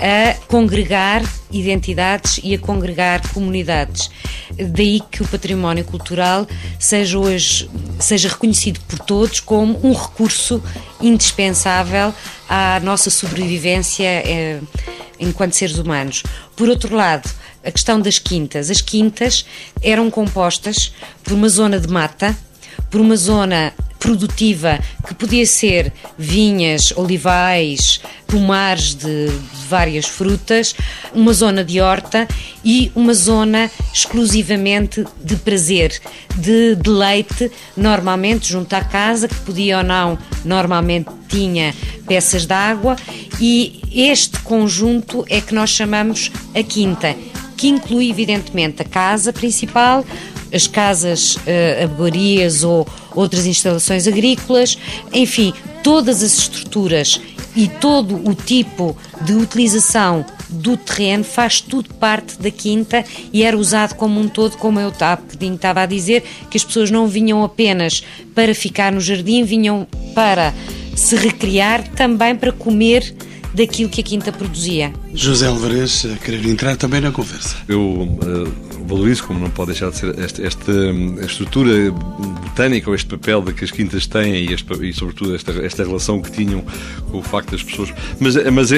a 0.00 0.34
congregar 0.46 1.22
identidades 1.50 2.40
e 2.42 2.54
a 2.54 2.58
congregar 2.58 3.26
comunidades. 3.32 4.10
Daí 4.56 5.00
que 5.10 5.22
o 5.22 5.28
património 5.28 5.84
cultural 5.84 6.46
seja 6.78 7.18
hoje 7.18 7.68
seja 7.98 8.28
reconhecido 8.28 8.80
por 8.86 8.98
todos 9.00 9.40
como 9.40 9.78
um 9.84 9.92
recurso 9.92 10.62
indispensável 11.00 12.14
à 12.48 12.78
nossa 12.80 13.10
sobrevivência 13.10 14.04
eh, 14.04 14.60
enquanto 15.18 15.54
seres 15.54 15.78
humanos. 15.78 16.22
Por 16.54 16.68
outro 16.68 16.94
lado, 16.94 17.28
a 17.64 17.70
questão 17.70 18.00
das 18.00 18.18
quintas. 18.18 18.70
As 18.70 18.80
quintas 18.80 19.44
eram 19.82 20.10
compostas 20.10 20.92
por 21.24 21.32
uma 21.32 21.48
zona 21.48 21.78
de 21.80 21.88
mata, 21.88 22.36
por 22.90 23.00
uma 23.00 23.16
zona 23.16 23.72
produtiva 23.98 24.78
que 25.06 25.14
podia 25.14 25.44
ser 25.44 25.92
vinhas, 26.16 26.92
olivais, 26.96 28.00
pomares 28.26 28.94
de, 28.94 29.30
várias 29.68 30.06
frutas, 30.06 30.74
uma 31.12 31.32
zona 31.32 31.62
de 31.62 31.80
horta 31.80 32.26
e 32.64 32.90
uma 32.94 33.12
zona 33.12 33.70
exclusivamente 33.92 35.04
de 35.22 35.36
prazer, 35.36 36.00
de 36.36 36.74
deleite, 36.76 37.50
normalmente 37.76 38.48
junto 38.48 38.72
à 38.74 38.82
casa, 38.82 39.28
que 39.28 39.34
podia 39.36 39.78
ou 39.78 39.84
não, 39.84 40.18
normalmente 40.44 41.10
tinha 41.28 41.74
peças 42.06 42.46
de 42.46 42.54
água. 42.54 42.96
E 43.40 43.80
este 43.92 44.40
conjunto 44.40 45.24
é 45.28 45.40
que 45.40 45.54
nós 45.54 45.70
chamamos 45.70 46.32
a 46.54 46.62
quinta, 46.62 47.14
que 47.56 47.68
inclui 47.68 48.10
evidentemente 48.10 48.82
a 48.82 48.84
casa 48.84 49.32
principal, 49.32 50.04
as 50.52 50.66
casas 50.66 51.36
uh, 51.36 52.66
ou 52.66 52.86
outras 53.14 53.46
instalações 53.46 54.06
agrícolas, 54.06 54.78
enfim, 55.12 55.52
todas 55.82 56.22
as 56.22 56.38
estruturas 56.38 57.20
e 57.56 57.68
todo 57.68 58.16
o 58.28 58.34
tipo 58.34 58.96
de 59.22 59.34
utilização 59.34 60.24
do 60.48 60.76
terreno 60.76 61.24
faz 61.24 61.60
tudo 61.60 61.92
parte 61.94 62.40
da 62.40 62.50
quinta 62.50 63.04
e 63.32 63.42
era 63.42 63.56
usado 63.56 63.94
como 63.94 64.20
um 64.20 64.28
todo, 64.28 64.56
como 64.56 64.80
eu 64.80 64.88
estava 64.90 65.82
a 65.82 65.86
dizer, 65.86 66.24
que 66.50 66.56
as 66.56 66.64
pessoas 66.64 66.90
não 66.90 67.06
vinham 67.06 67.42
apenas 67.44 68.02
para 68.34 68.54
ficar 68.54 68.92
no 68.92 69.00
jardim, 69.00 69.44
vinham 69.44 69.86
para 70.14 70.54
se 70.96 71.16
recriar, 71.16 71.86
também 71.88 72.34
para 72.34 72.52
comer 72.52 73.14
daquilo 73.54 73.90
que 73.90 74.00
a 74.00 74.04
quinta 74.04 74.32
produzia. 74.32 74.92
José 75.18 75.48
Alvarez 75.48 76.06
a 76.06 76.16
querer 76.16 76.46
entrar 76.46 76.76
também 76.76 77.00
na 77.00 77.10
conversa. 77.10 77.56
Eu 77.66 77.80
uh, 77.80 78.86
valorizo, 78.86 79.24
como 79.24 79.40
não 79.40 79.50
pode 79.50 79.72
deixar 79.72 79.90
de 79.90 79.96
ser, 79.96 80.16
esta, 80.16 80.46
esta 80.46 80.72
estrutura 81.26 81.90
botânica, 81.90 82.88
ou 82.88 82.94
este 82.94 83.08
papel 83.08 83.42
que 83.42 83.64
as 83.64 83.72
quintas 83.72 84.06
têm 84.06 84.44
e, 84.44 84.52
este, 84.52 84.72
e 84.80 84.92
sobretudo, 84.92 85.34
esta, 85.34 85.50
esta 85.54 85.82
relação 85.82 86.22
que 86.22 86.30
tinham 86.30 86.64
com 87.10 87.18
o 87.18 87.22
facto 87.22 87.50
das 87.50 87.64
pessoas. 87.64 87.92
Mas, 88.20 88.36
mas 88.52 88.70
uh, 88.70 88.76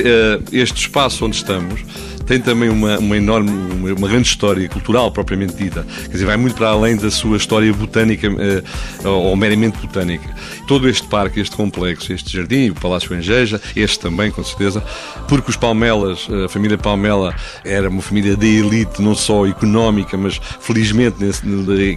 este 0.51 0.81
espaço 0.81 1.27
onde 1.27 1.37
estamos 1.37 1.85
tem 2.31 2.41
também 2.41 2.69
uma, 2.69 2.97
uma 3.01 3.17
enorme, 3.17 3.51
uma, 3.51 3.93
uma, 3.93 4.09
grande 4.09 4.29
história 4.29 4.69
cultural 4.69 5.11
propriamente 5.11 5.57
dita. 5.57 5.85
Quer 6.05 6.13
dizer, 6.13 6.27
vai 6.27 6.37
muito 6.37 6.55
para 6.55 6.69
além 6.69 6.97
da 6.97 7.11
sua 7.11 7.37
história 7.37 7.73
botânica 7.73 8.29
uh, 8.29 9.09
ou 9.09 9.35
meramente 9.35 9.79
botânica. 9.79 10.33
Todo 10.69 10.89
este 10.89 11.09
parque, 11.09 11.41
este 11.41 11.57
complexo, 11.57 12.13
este 12.13 12.37
jardim, 12.37 12.71
o 12.71 12.75
Palácio 12.77 13.13
Angeja, 13.17 13.61
este 13.75 13.99
também, 13.99 14.31
com 14.31 14.45
certeza, 14.45 14.81
porque 15.27 15.51
os 15.51 15.57
Palmelas, 15.57 16.29
a 16.45 16.49
família 16.49 16.79
Palmela 16.79 17.35
era 17.65 17.89
uma 17.89 18.03
família 18.03 18.37
de 18.37 18.47
elite, 18.47 19.03
não 19.03 19.15
só 19.15 19.47
económica, 19.47 20.17
mas 20.17 20.41
felizmente, 20.61 21.17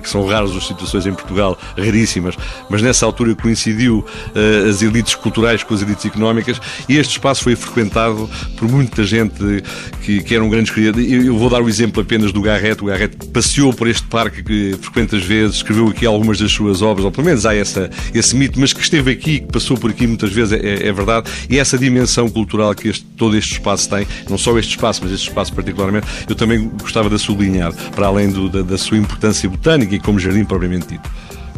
que 0.01 0.09
são 0.09 0.25
raras 0.25 0.55
as 0.55 0.67
situações 0.67 1.05
em 1.05 1.13
Portugal, 1.13 1.57
raríssimas, 1.77 2.35
mas 2.69 2.81
nessa 2.81 3.05
altura 3.05 3.35
coincidiu 3.35 3.99
uh, 3.99 4.69
as 4.69 4.81
elites 4.81 5.15
culturais 5.15 5.63
com 5.63 5.73
as 5.73 5.81
elites 5.81 6.05
económicas 6.05 6.59
e 6.87 6.97
este 6.97 7.11
espaço 7.11 7.43
foi 7.43 7.55
frequentado 7.55 8.29
por 8.57 8.69
muita 8.69 9.03
gente 9.03 9.63
que, 10.01 10.21
que 10.21 10.35
eram 10.35 10.49
grandes 10.49 10.71
criadores. 10.71 11.11
Eu 11.11 11.37
vou 11.37 11.49
dar 11.49 11.61
o 11.61 11.69
exemplo 11.69 12.01
apenas 12.01 12.31
do 12.31 12.41
Garrett. 12.41 12.83
O 12.83 12.87
Garrett 12.87 13.15
passeou 13.27 13.73
por 13.73 13.87
este 13.87 14.05
parque 14.07 14.43
que 14.43 14.75
frequentas 14.81 15.23
vezes, 15.23 15.57
escreveu 15.57 15.87
aqui 15.87 16.05
algumas 16.05 16.39
das 16.39 16.51
suas 16.51 16.81
obras, 16.81 17.05
ou 17.05 17.11
pelo 17.11 17.25
menos 17.25 17.45
há 17.45 17.55
essa, 17.55 17.89
esse 18.13 18.35
mito, 18.35 18.59
mas 18.59 18.73
que 18.73 18.81
esteve 18.81 19.11
aqui, 19.11 19.39
que 19.39 19.51
passou 19.51 19.77
por 19.77 19.89
aqui 19.89 20.05
muitas 20.07 20.31
vezes, 20.31 20.53
é, 20.53 20.87
é 20.87 20.91
verdade. 20.91 21.29
E 21.49 21.57
essa 21.57 21.77
dimensão 21.77 22.29
cultural 22.29 22.73
que 22.75 22.89
este, 22.89 23.05
todo 23.17 23.35
este 23.35 23.53
espaço 23.53 23.89
tem, 23.89 24.07
não 24.29 24.37
só 24.37 24.57
este 24.57 24.71
espaço, 24.71 25.01
mas 25.03 25.11
este 25.11 25.29
espaço 25.29 25.53
particularmente, 25.53 26.07
eu 26.27 26.35
também 26.35 26.69
gostava 26.81 27.09
de 27.09 27.19
sublinhar, 27.19 27.73
para 27.95 28.07
além 28.07 28.29
do, 28.29 28.49
da, 28.49 28.61
da 28.61 28.77
sua 28.77 28.97
importância 28.97 29.49
botânica 29.49 29.95
e 29.95 29.99
como 29.99 30.19
jardim 30.19 30.45
propriamente 30.45 30.87
dito. 30.87 31.09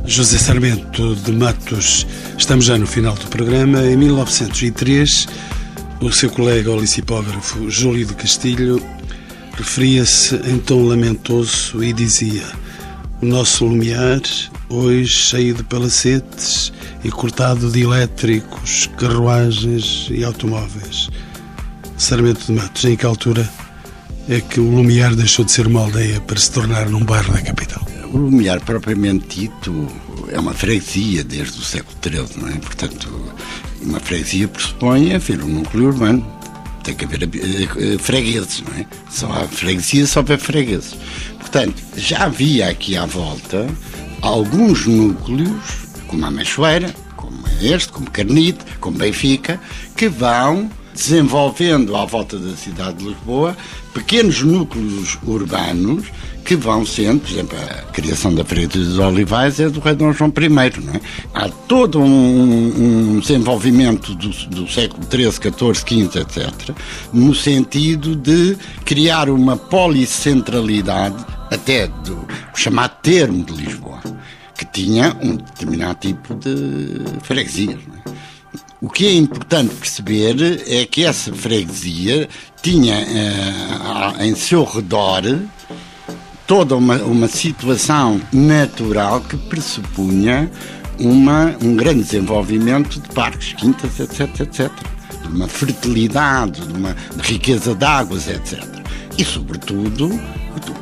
José 0.07 0.37
Sarmento 0.37 1.15
de 1.15 1.31
Matos, 1.31 2.05
estamos 2.37 2.65
já 2.65 2.77
no 2.77 2.85
final 2.85 3.15
do 3.15 3.25
programa. 3.27 3.83
Em 3.83 3.97
1903, 3.97 5.27
o 5.99 6.11
seu 6.11 6.29
colega 6.29 6.71
o 6.71 6.79
licipógrafo 6.79 7.69
Júlio 7.71 8.05
de 8.05 8.13
Castilho 8.13 8.79
referia-se 9.57 10.35
em 10.47 10.59
tom 10.59 10.83
lamentoso 10.83 11.83
e 11.83 11.91
dizia: 11.91 12.43
O 13.21 13.25
nosso 13.25 13.65
lumiar, 13.65 14.21
hoje 14.69 15.07
cheio 15.07 15.55
de 15.55 15.63
palacetes 15.63 16.71
e 17.03 17.09
cortado 17.09 17.71
de 17.71 17.81
elétricos, 17.81 18.87
carruagens 18.97 20.07
e 20.11 20.23
automóveis. 20.23 21.09
Sarmento 21.97 22.45
de 22.45 22.51
Matos, 22.51 22.83
em 22.85 22.95
que 22.95 23.05
altura 23.05 23.49
é 24.27 24.41
que 24.41 24.59
o 24.59 24.69
Lumiar 24.69 25.15
deixou 25.15 25.45
de 25.45 25.51
ser 25.51 25.67
uma 25.67 25.81
aldeia 25.81 26.19
para 26.19 26.37
se 26.37 26.51
tornar 26.51 26.89
num 26.89 27.03
bairro 27.03 27.31
da 27.33 27.41
capital? 27.41 27.85
O 28.11 28.17
Lumiar, 28.17 28.59
propriamente 28.61 29.41
dito, 29.41 29.87
é 30.29 30.39
uma 30.39 30.53
freguesia 30.53 31.23
desde 31.23 31.59
o 31.59 31.63
século 31.63 31.95
XIII, 32.03 32.41
não 32.41 32.49
é? 32.49 32.53
Portanto, 32.57 33.33
uma 33.81 33.99
freguesia 33.99 34.47
pressupõe 34.47 35.13
haver 35.13 35.41
um 35.41 35.47
núcleo 35.47 35.87
urbano. 35.87 36.25
Tem 36.83 36.93
que 36.93 37.05
haver 37.05 37.23
eh, 37.23 37.27
eh, 37.33 37.97
fregueses, 37.97 38.61
não 38.67 38.77
é? 38.77 38.85
Só 39.09 39.31
há 39.31 39.47
freguesia, 39.47 40.05
só 40.05 40.19
há 40.19 40.37
fregueses. 40.37 40.95
Portanto, 41.39 41.81
já 41.95 42.25
havia 42.25 42.69
aqui 42.69 42.97
à 42.97 43.05
volta 43.05 43.67
alguns 44.21 44.85
núcleos, 44.85 45.63
como 46.07 46.25
a 46.25 46.31
Meixoeira, 46.31 46.93
como 47.15 47.43
este, 47.61 47.91
como 47.91 48.09
Carnide, 48.11 48.59
como 48.79 48.97
Benfica, 48.97 49.59
que 49.95 50.07
vão 50.09 50.69
desenvolvendo 50.95 51.95
à 51.95 52.05
volta 52.05 52.39
da 52.39 52.55
cidade 52.55 52.99
de 52.99 53.09
Lisboa 53.09 53.55
pequenos 53.93 54.41
núcleos 54.41 55.19
urbanos 55.27 56.05
que 56.45 56.55
vão 56.55 56.85
sendo, 56.85 57.21
por 57.21 57.31
exemplo, 57.31 57.57
a 57.57 57.91
criação 57.91 58.33
da 58.33 58.45
Freguesia 58.45 58.85
dos 58.85 58.99
Olivais 58.99 59.59
é 59.59 59.67
do 59.67 59.79
rei 59.79 59.95
Dom 59.95 60.13
João 60.13 60.31
I, 60.37 60.49
não 60.49 60.93
é? 60.93 61.01
Há 61.33 61.49
todo 61.49 61.99
um, 61.99 63.15
um 63.15 63.19
desenvolvimento 63.19 64.13
do, 64.13 64.29
do, 64.29 64.67
século 64.71 65.03
XIII, 65.09 65.31
XIV, 65.31 66.07
XV, 66.07 66.19
etc., 66.19 66.75
no 67.11 67.33
sentido 67.33 68.15
de 68.15 68.55
criar 68.85 69.27
uma 69.27 69.57
policentralidade, 69.57 71.25
até 71.51 71.87
do 71.87 72.27
chamado 72.53 72.95
termo 73.01 73.43
de 73.43 73.53
Lisboa, 73.53 74.01
que 74.55 74.65
tinha 74.65 75.17
um 75.21 75.37
determinado 75.37 75.99
tipo 75.99 76.35
de 76.35 77.01
freguesias, 77.23 77.79
não 77.87 77.95
é? 77.95 78.04
O 78.81 78.89
que 78.89 79.07
é 79.07 79.13
importante 79.13 79.73
perceber 79.75 80.63
é 80.67 80.85
que 80.85 81.05
essa 81.05 81.33
freguesia 81.33 82.27
tinha 82.61 82.95
uh, 82.95 84.21
em 84.21 84.35
seu 84.35 84.65
redor 84.65 85.23
toda 86.45 86.75
uma, 86.75 86.97
uma 86.97 87.27
situação 87.27 88.21
natural 88.33 89.21
que 89.21 89.37
pressupunha 89.37 90.51
uma, 90.99 91.55
um 91.61 91.75
grande 91.75 92.03
desenvolvimento 92.03 92.99
de 92.99 93.07
parques, 93.09 93.53
quintas, 93.53 93.99
etc, 93.99 94.41
etc. 94.41 94.71
De 95.21 95.27
uma 95.29 95.47
fertilidade, 95.47 96.61
de 96.61 96.73
uma 96.73 96.95
riqueza 97.21 97.73
de 97.73 97.85
águas, 97.85 98.27
etc. 98.27 98.61
E, 99.17 99.23
sobretudo, 99.23 100.09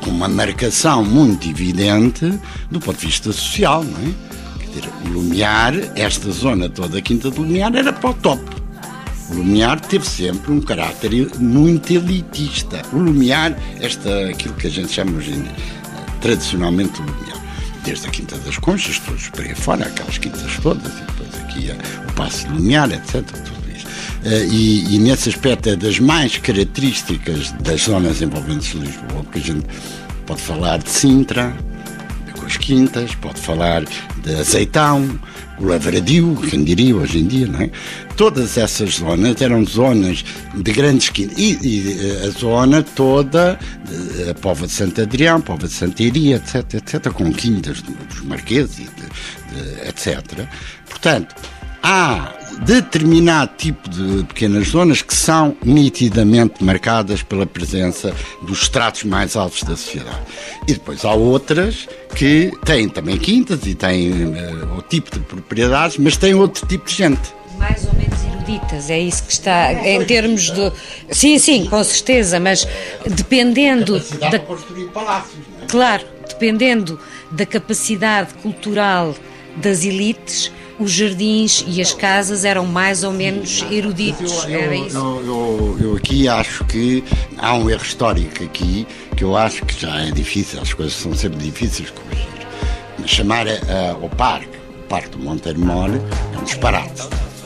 com 0.02 0.10
uma 0.10 0.28
marcação 0.28 1.04
muito 1.04 1.48
evidente 1.48 2.38
do 2.70 2.80
ponto 2.80 2.98
de 2.98 3.06
vista 3.06 3.32
social, 3.32 3.84
não 3.84 3.98
é? 3.98 4.33
Dizer, 4.74 4.90
Lumiar, 5.08 5.74
esta 5.96 6.30
zona 6.30 6.68
toda 6.68 6.98
a 6.98 7.02
Quinta 7.02 7.30
do 7.30 7.42
Lumiar 7.42 7.74
era 7.74 7.92
para 7.92 8.10
o 8.10 8.14
top. 8.14 8.42
O 9.30 9.36
Lumiar 9.36 9.80
teve 9.80 10.06
sempre 10.06 10.52
um 10.52 10.60
caráter 10.60 11.10
muito 11.38 11.92
elitista. 11.92 12.82
O 12.92 12.98
Lumiar, 12.98 13.56
esta, 13.80 14.28
aquilo 14.28 14.54
que 14.54 14.66
a 14.66 14.70
gente 14.70 14.92
chama 14.92 15.16
hoje, 15.16 15.42
tradicionalmente 16.20 17.00
o 17.00 17.04
Lumiar, 17.04 17.38
desde 17.84 18.06
a 18.06 18.10
Quinta 18.10 18.36
das 18.38 18.58
Conchas, 18.58 18.98
todos 18.98 19.28
para 19.30 19.44
aí 19.44 19.54
fora, 19.54 19.86
aquelas 19.86 20.18
quintas 20.18 20.58
todas, 20.62 20.92
e 20.92 21.00
depois 21.00 21.34
aqui 21.42 21.70
o 22.08 22.12
Passo 22.14 22.46
de 22.46 22.54
Lumiar, 22.54 22.90
etc. 22.92 23.24
Eh, 24.24 24.46
e, 24.50 24.94
e, 24.94 24.98
nesse 24.98 25.28
aspecto 25.28 25.68
é 25.68 25.76
das 25.76 25.98
mais 25.98 26.38
características 26.38 27.52
das 27.60 27.82
zonas 27.82 28.22
envolventes 28.22 28.72
de 28.72 28.78
Lisboa, 28.78 29.22
porque 29.22 29.38
a 29.38 29.42
gente 29.42 29.66
pode 30.26 30.40
falar 30.40 30.78
de 30.78 30.88
Sintra, 30.88 31.54
com 32.44 32.46
as 32.46 32.56
quintas, 32.58 33.14
pode 33.14 33.40
falar 33.40 33.84
de 33.84 34.34
Azeitão, 34.38 35.18
o 35.58 35.64
Lavradio, 35.64 36.36
quem 36.50 36.62
diria 36.62 36.94
hoje 36.94 37.18
em 37.18 37.26
dia, 37.26 37.46
não 37.46 37.60
é? 37.60 37.70
Todas 38.16 38.58
essas 38.58 38.96
zonas 38.96 39.40
eram 39.40 39.64
zonas 39.64 40.22
de 40.54 40.72
grandes 40.72 41.08
quintas. 41.08 41.38
E, 41.38 41.58
e 41.62 41.98
eh, 41.98 42.26
a 42.26 42.30
zona 42.30 42.82
toda, 42.82 43.58
a 44.30 44.34
Pova 44.34 44.66
de 44.66 44.72
Santo 44.72 45.00
Adrião, 45.00 45.40
Pova 45.40 45.66
de 45.66 45.72
Santa 45.72 46.02
Iria, 46.02 46.36
etc, 46.36 46.74
etc, 46.74 47.10
com 47.12 47.32
quintas 47.32 47.80
dos 47.80 48.20
Marqueses, 48.22 48.76
de, 48.76 48.84
de, 48.84 49.88
etc. 49.88 50.46
Portanto, 50.86 51.34
há 51.82 52.30
determinado 52.60 53.52
tipo 53.56 53.88
de 53.88 54.24
pequenas 54.24 54.68
zonas 54.68 55.02
que 55.02 55.14
são 55.14 55.56
nitidamente 55.64 56.62
marcadas 56.62 57.22
pela 57.22 57.46
presença 57.46 58.14
dos 58.42 58.62
estratos 58.62 59.04
mais 59.04 59.36
altos 59.36 59.62
da 59.62 59.76
sociedade. 59.76 60.20
E 60.66 60.74
depois 60.74 61.04
há 61.04 61.12
outras 61.12 61.88
que 62.14 62.52
têm 62.64 62.88
também 62.88 63.18
quintas 63.18 63.66
e 63.66 63.74
têm 63.74 64.10
uh, 64.10 64.78
o 64.78 64.82
tipo 64.82 65.10
de 65.10 65.20
propriedades, 65.20 65.98
mas 65.98 66.16
têm 66.16 66.34
outro 66.34 66.66
tipo 66.66 66.86
de 66.86 66.94
gente. 66.94 67.34
Mais 67.58 67.84
ou 67.86 67.92
menos 67.94 68.24
eruditas, 68.24 68.90
é 68.90 69.00
isso 69.00 69.24
que 69.24 69.32
está 69.32 69.72
em 69.72 70.04
termos 70.04 70.50
de. 70.50 70.72
Sim, 71.10 71.38
sim, 71.38 71.66
com 71.66 71.82
certeza, 71.82 72.38
mas 72.38 72.66
dependendo. 73.06 74.00
da... 74.20 74.28
de 74.28 74.38
construir 74.40 74.86
palácios, 74.88 75.34
não 75.52 75.64
é? 75.64 75.66
Claro, 75.66 76.04
dependendo 76.28 76.98
da 77.30 77.46
capacidade 77.46 78.34
cultural 78.34 79.14
das 79.56 79.84
elites 79.84 80.50
os 80.78 80.90
jardins 80.90 81.64
e 81.66 81.80
as 81.80 81.92
casas 81.92 82.44
eram 82.44 82.66
mais 82.66 83.04
ou 83.04 83.12
menos 83.12 83.64
eruditos. 83.70 84.44
Eu, 84.44 84.60
eu, 84.60 84.88
eu, 84.92 85.78
eu, 85.80 85.96
aqui 85.96 86.28
acho 86.28 86.64
que 86.64 87.04
há 87.38 87.54
um 87.54 87.70
erro 87.70 87.82
histórico 87.82 88.42
aqui 88.42 88.86
que 89.16 89.24
eu 89.24 89.36
acho 89.36 89.64
que 89.64 89.80
já 89.80 90.00
é 90.00 90.10
difícil, 90.10 90.60
as 90.60 90.72
coisas 90.72 90.94
são 90.94 91.14
sempre 91.14 91.38
difíceis 91.38 91.88
de 91.88 91.92
corrigir. 91.92 92.26
Mas 92.98 93.10
chamar 93.10 93.46
uh, 93.46 93.50
o 94.02 94.08
parque, 94.08 94.56
o 94.78 94.88
Parque 94.88 95.10
do 95.10 95.18
Monteiro 95.18 95.60
Mor, 95.60 95.90
é 95.90 96.38
um 96.38 96.44
disparate. 96.44 97.02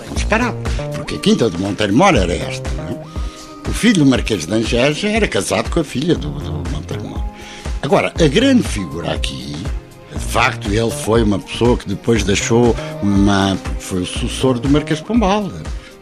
É 0.06 0.10
um 0.10 0.14
disparate, 0.14 0.58
porque 0.94 1.16
a 1.16 1.18
Quinta 1.18 1.50
do 1.50 1.58
Monteiro 1.58 1.94
Mor 1.94 2.14
era 2.14 2.34
esta, 2.34 2.70
não 2.70 2.84
é? 2.84 3.68
O 3.68 3.72
filho 3.72 4.04
do 4.04 4.06
Marquês 4.06 4.46
de 4.46 4.54
Angeja 4.54 5.08
era 5.08 5.28
casado 5.28 5.70
com 5.70 5.80
a 5.80 5.84
filha 5.84 6.14
do, 6.14 6.30
do 6.30 6.70
Monteiro 6.70 7.04
Mor. 7.04 7.22
Agora, 7.82 8.12
a 8.18 8.28
grande 8.28 8.62
figura 8.62 9.12
aqui 9.12 9.47
facto, 10.28 10.68
ele 10.68 10.90
foi 10.90 11.22
uma 11.22 11.38
pessoa 11.38 11.76
que 11.76 11.88
depois 11.88 12.22
deixou 12.22 12.76
uma. 13.02 13.56
foi 13.78 14.02
o 14.02 14.06
sucessor 14.06 14.58
do 14.58 14.68
Marquês 14.68 14.98
de 14.98 15.04
Pombal. 15.04 15.50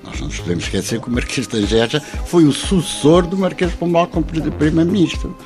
Nós 0.02 0.20
não 0.20 0.28
nos 0.28 0.38
podemos 0.38 0.64
esquecer 0.64 1.00
que 1.00 1.08
o 1.08 1.12
Marquês 1.12 1.46
de 1.46 1.56
Angeja 1.56 2.00
foi 2.26 2.44
o 2.44 2.52
sucessor 2.52 3.26
do 3.26 3.36
Marquês 3.36 3.70
de 3.70 3.76
Pombal 3.76 4.06
como 4.08 4.24
Primeiro-Ministro. 4.24 5.36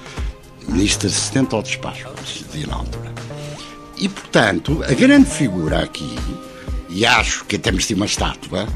Ministro 0.68 1.08
assistente 1.08 1.54
ao 1.54 1.62
despacho, 1.62 2.06
como 2.06 2.26
se 2.26 2.44
dizia 2.44 2.66
na 2.66 2.76
altura. 2.76 3.12
E, 3.98 4.08
portanto, 4.08 4.82
a 4.88 4.94
grande 4.94 5.28
figura 5.28 5.82
aqui, 5.82 6.16
e 6.88 7.04
acho 7.04 7.44
que 7.44 7.58
temos 7.58 7.86
de 7.86 7.94
uma 7.94 8.06
estátua, 8.06 8.66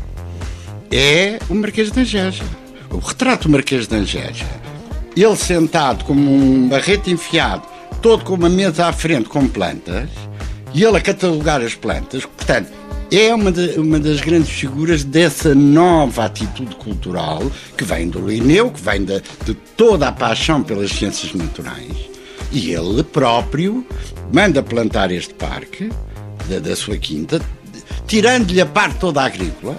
é 0.90 1.38
o 1.48 1.54
Marquês 1.54 1.90
de 1.90 2.00
Angeja. 2.00 2.44
o 2.90 2.98
retrato 2.98 3.48
do 3.48 3.50
Marquês 3.50 3.88
de 3.88 3.96
Angeja, 3.96 4.46
ele 5.16 5.36
sentado 5.36 6.04
como 6.04 6.30
um 6.30 6.68
barrete 6.68 7.10
enfiado, 7.10 7.73
todo 8.04 8.22
com 8.22 8.34
uma 8.34 8.50
mesa 8.50 8.88
à 8.88 8.92
frente 8.92 9.30
com 9.30 9.48
plantas, 9.48 10.10
e 10.74 10.84
ele 10.84 10.98
a 10.98 11.00
catalogar 11.00 11.62
as 11.62 11.74
plantas, 11.74 12.26
portanto, 12.26 12.70
é 13.10 13.34
uma, 13.34 13.50
de, 13.50 13.80
uma 13.80 13.98
das 13.98 14.20
grandes 14.20 14.50
figuras 14.50 15.02
dessa 15.02 15.54
nova 15.54 16.26
atitude 16.26 16.76
cultural 16.76 17.50
que 17.78 17.82
vem 17.82 18.10
do 18.10 18.28
Linneu, 18.28 18.70
que 18.70 18.82
vem 18.82 19.06
de, 19.06 19.22
de 19.46 19.54
toda 19.54 20.08
a 20.08 20.12
paixão 20.12 20.62
pelas 20.62 20.90
ciências 20.90 21.32
naturais. 21.32 21.96
E 22.52 22.72
ele 22.74 23.02
próprio 23.02 23.86
manda 24.30 24.62
plantar 24.62 25.10
este 25.10 25.32
parque 25.32 25.88
da, 26.46 26.58
da 26.58 26.76
sua 26.76 26.98
quinta, 26.98 27.40
tirando-lhe 28.06 28.60
a 28.60 28.66
parte 28.66 28.98
toda 28.98 29.22
agrícola 29.22 29.78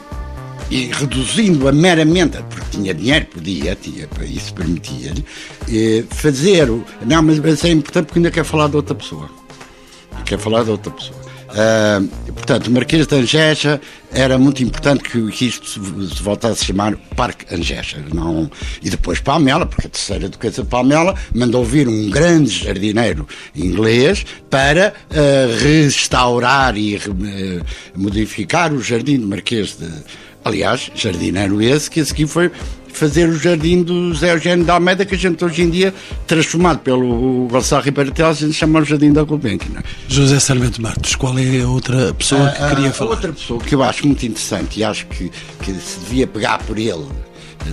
e 0.69 0.91
reduzindo-a 0.91 1.71
meramente, 1.71 2.37
porque 2.49 2.77
tinha 2.77 2.93
dinheiro, 2.93 3.25
podia, 3.27 3.75
tinha, 3.75 4.07
isso 4.23 4.53
permitia-lhe, 4.53 5.25
eh, 5.69 6.03
fazer. 6.09 6.69
O, 6.69 6.83
não, 7.05 7.21
mas 7.21 7.63
é 7.63 7.69
importante 7.69 8.05
porque 8.07 8.19
ainda 8.19 8.31
quer 8.31 8.43
falar 8.43 8.67
de 8.67 8.75
outra 8.75 8.95
pessoa. 8.95 9.29
Quer 10.25 10.39
falar 10.39 10.63
de 10.63 10.71
outra 10.71 10.91
pessoa. 10.91 11.25
Uh, 11.55 12.33
portanto, 12.33 12.67
o 12.67 12.71
Marquês 12.71 13.07
de 13.07 13.15
Angeja 13.15 13.79
era 14.11 14.37
muito 14.37 14.61
importante 14.61 15.03
que, 15.03 15.45
isto 15.45 15.65
se, 15.65 15.79
voltasse 16.21 16.63
a 16.63 16.65
chamar 16.65 16.97
Parque 17.15 17.53
Angeja. 17.53 18.03
Não, 18.13 18.51
e 18.81 18.89
depois 18.89 19.21
Palmela, 19.21 19.65
porque 19.65 19.87
a 19.87 19.89
terceira 19.89 20.27
duquesa 20.27 20.63
de 20.63 20.67
Palmela 20.67 21.15
mandou 21.33 21.63
vir 21.63 21.87
um 21.87 22.09
grande 22.09 22.49
jardineiro 22.49 23.25
inglês 23.55 24.25
para 24.49 24.93
uh, 25.11 25.63
restaurar 25.63 26.75
e 26.75 26.97
uh, 26.97 27.01
modificar 27.95 28.73
o 28.73 28.81
jardim 28.81 29.17
do 29.17 29.27
Marquês 29.27 29.77
de. 29.77 29.89
Aliás, 30.45 30.91
jardineiro 30.93 31.59
esse 31.59 31.89
que 31.89 31.99
a 31.99 32.05
seguir 32.05 32.27
foi 32.27 32.51
fazer 32.87 33.27
o 33.27 33.35
jardim 33.35 33.81
do 33.81 34.13
Zé 34.13 34.31
Eugênio 34.31 34.63
de 34.63 34.69
Almeida, 34.69 35.03
que 35.03 35.15
a 35.15 35.17
gente 35.17 35.43
hoje 35.43 35.63
em 35.63 35.71
dia, 35.71 35.91
transformado 36.27 36.81
pelo 36.81 37.47
Gonçalo 37.47 37.83
Ribeiro 37.83 38.11
Teles, 38.11 38.37
a 38.37 38.45
gente 38.45 38.53
chama 38.53 38.79
o 38.79 38.85
Jardim 38.85 39.11
da 39.11 39.23
Gulbenkian. 39.23 39.79
É? 39.79 39.83
José 40.07 40.39
Sarmento 40.39 40.79
Martos, 40.79 41.15
qual 41.15 41.35
é 41.39 41.61
a 41.61 41.67
outra 41.67 42.13
pessoa 42.13 42.47
que 42.51 42.69
queria 42.69 42.93
falar? 42.93 43.11
Outra 43.11 43.33
pessoa 43.33 43.59
que 43.59 43.73
eu 43.73 43.81
acho 43.81 44.05
muito 44.05 44.23
interessante 44.23 44.79
e 44.79 44.83
acho 44.83 45.07
que, 45.07 45.31
que 45.63 45.73
se 45.73 45.99
devia 46.01 46.27
pegar 46.27 46.59
por 46.59 46.77
ele, 46.77 47.07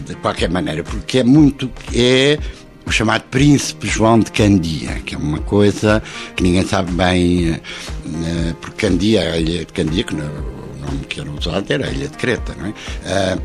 de 0.07 0.15
qualquer 0.17 0.49
maneira, 0.49 0.83
porque 0.83 1.19
é 1.19 1.25
muito. 1.25 1.71
É, 1.95 2.39
o 2.87 2.91
chamado 2.91 3.23
Príncipe 3.31 3.87
João 3.87 4.19
de 4.19 4.33
Candia, 4.33 4.95
que 5.05 5.15
é 5.15 5.19
uma 5.19 5.39
coisa 5.39 6.03
que 6.35 6.43
ninguém 6.43 6.67
sabe 6.67 6.91
bem, 6.91 7.51
eh, 7.53 8.55
porque 8.61 8.89
Candia, 8.89 9.21
a 9.21 9.39
ilha 9.39 9.59
de 9.59 9.73
Candia, 9.73 10.03
que 10.03 10.15
o 10.15 10.62
nome 10.83 10.99
que 11.09 11.21
era 11.21 11.31
usado 11.31 11.73
era 11.73 11.87
a 11.87 11.91
ilha 11.91 12.09
de 12.09 12.17
Creta, 12.17 12.55
não 12.59 12.67
é? 12.67 12.75
Eh, 13.05 13.39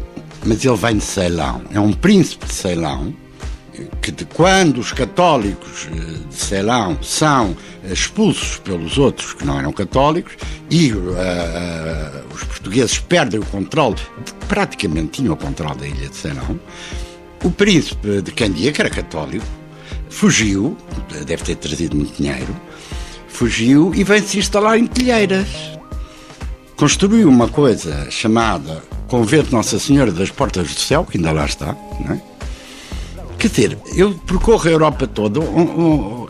mas 0.46 0.64
ele 0.64 0.78
vem 0.78 0.98
de 0.98 1.04
Ceilão. 1.04 1.62
É 1.74 1.80
um 1.80 1.94
príncipe 1.94 2.46
de 2.46 2.54
Ceilão, 2.54 3.14
que 4.02 4.12
de 4.12 4.26
quando 4.26 4.80
os 4.80 4.92
católicos 4.92 5.88
eh, 5.92 6.28
de 6.30 6.36
Ceilão 6.36 6.98
são 7.02 7.56
expulsos 7.92 8.58
pelos 8.58 8.98
outros 8.98 9.34
que 9.34 9.46
não 9.46 9.60
eram 9.60 9.72
católicos 9.72 10.36
e 10.70 10.92
uh, 10.92 10.98
uh, 10.98 12.34
os 12.34 12.44
portugueses 12.44 13.00
perdem 13.00 13.40
o 13.40 13.46
controle, 13.46 13.96
praticamente 14.48 15.22
tinham 15.22 15.34
o 15.34 15.38
controle 15.38 15.78
da 15.78 15.88
ilha 15.88 16.10
de 16.10 16.16
Ceilão, 16.16 16.60
o 17.44 17.52
príncipe 17.52 18.22
de 18.22 18.32
Candia, 18.32 18.72
que 18.72 18.82
era 18.82 18.90
católico, 18.90 19.46
fugiu, 20.10 20.76
deve 21.26 21.44
ter 21.44 21.56
trazido 21.56 21.96
muito 21.96 22.18
dinheiro, 22.18 22.56
fugiu 23.28 23.94
e 23.96 24.04
vem 24.04 24.22
se 24.22 24.40
instalar 24.40 24.78
em 24.78 24.88
Telheiras. 24.88 25.77
Construiu 26.78 27.28
uma 27.28 27.48
coisa 27.48 28.08
chamada 28.12 28.84
convento 29.08 29.52
Nossa 29.52 29.80
Senhora 29.80 30.12
das 30.12 30.30
Portas 30.30 30.68
do 30.68 30.80
Céu, 30.80 31.04
que 31.04 31.18
ainda 31.18 31.32
lá 31.32 31.46
está, 31.46 31.76
não 32.00 32.14
é? 32.14 32.22
Quer 33.40 33.48
dizer, 33.50 33.78
eu 33.96 34.14
percorro 34.14 34.68
a 34.68 34.72
Europa 34.72 35.08
toda, 35.08 35.40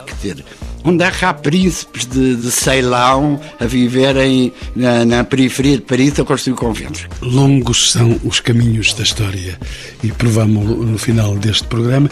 quer 0.06 0.16
dizer, 0.16 0.46
onde 0.86 1.04
há 1.04 1.34
príncipes 1.34 2.06
de, 2.06 2.36
de 2.36 2.50
Ceilão 2.50 3.40
a 3.60 3.66
viverem 3.66 4.54
na, 4.74 5.04
na, 5.04 5.24
periferia 5.24 5.78
de 5.78 5.84
Paris 5.84 6.18
a 6.18 6.24
construir 6.24 6.56
conventos. 6.56 7.08
Longos 7.22 7.92
são 7.92 8.18
os 8.24 8.40
caminhos 8.40 8.94
da 8.94 9.04
história 9.04 9.60
e 10.02 10.12
provamos 10.14 10.66
no 10.66 10.98
final 10.98 11.36
deste 11.36 11.68
programa. 11.68 12.10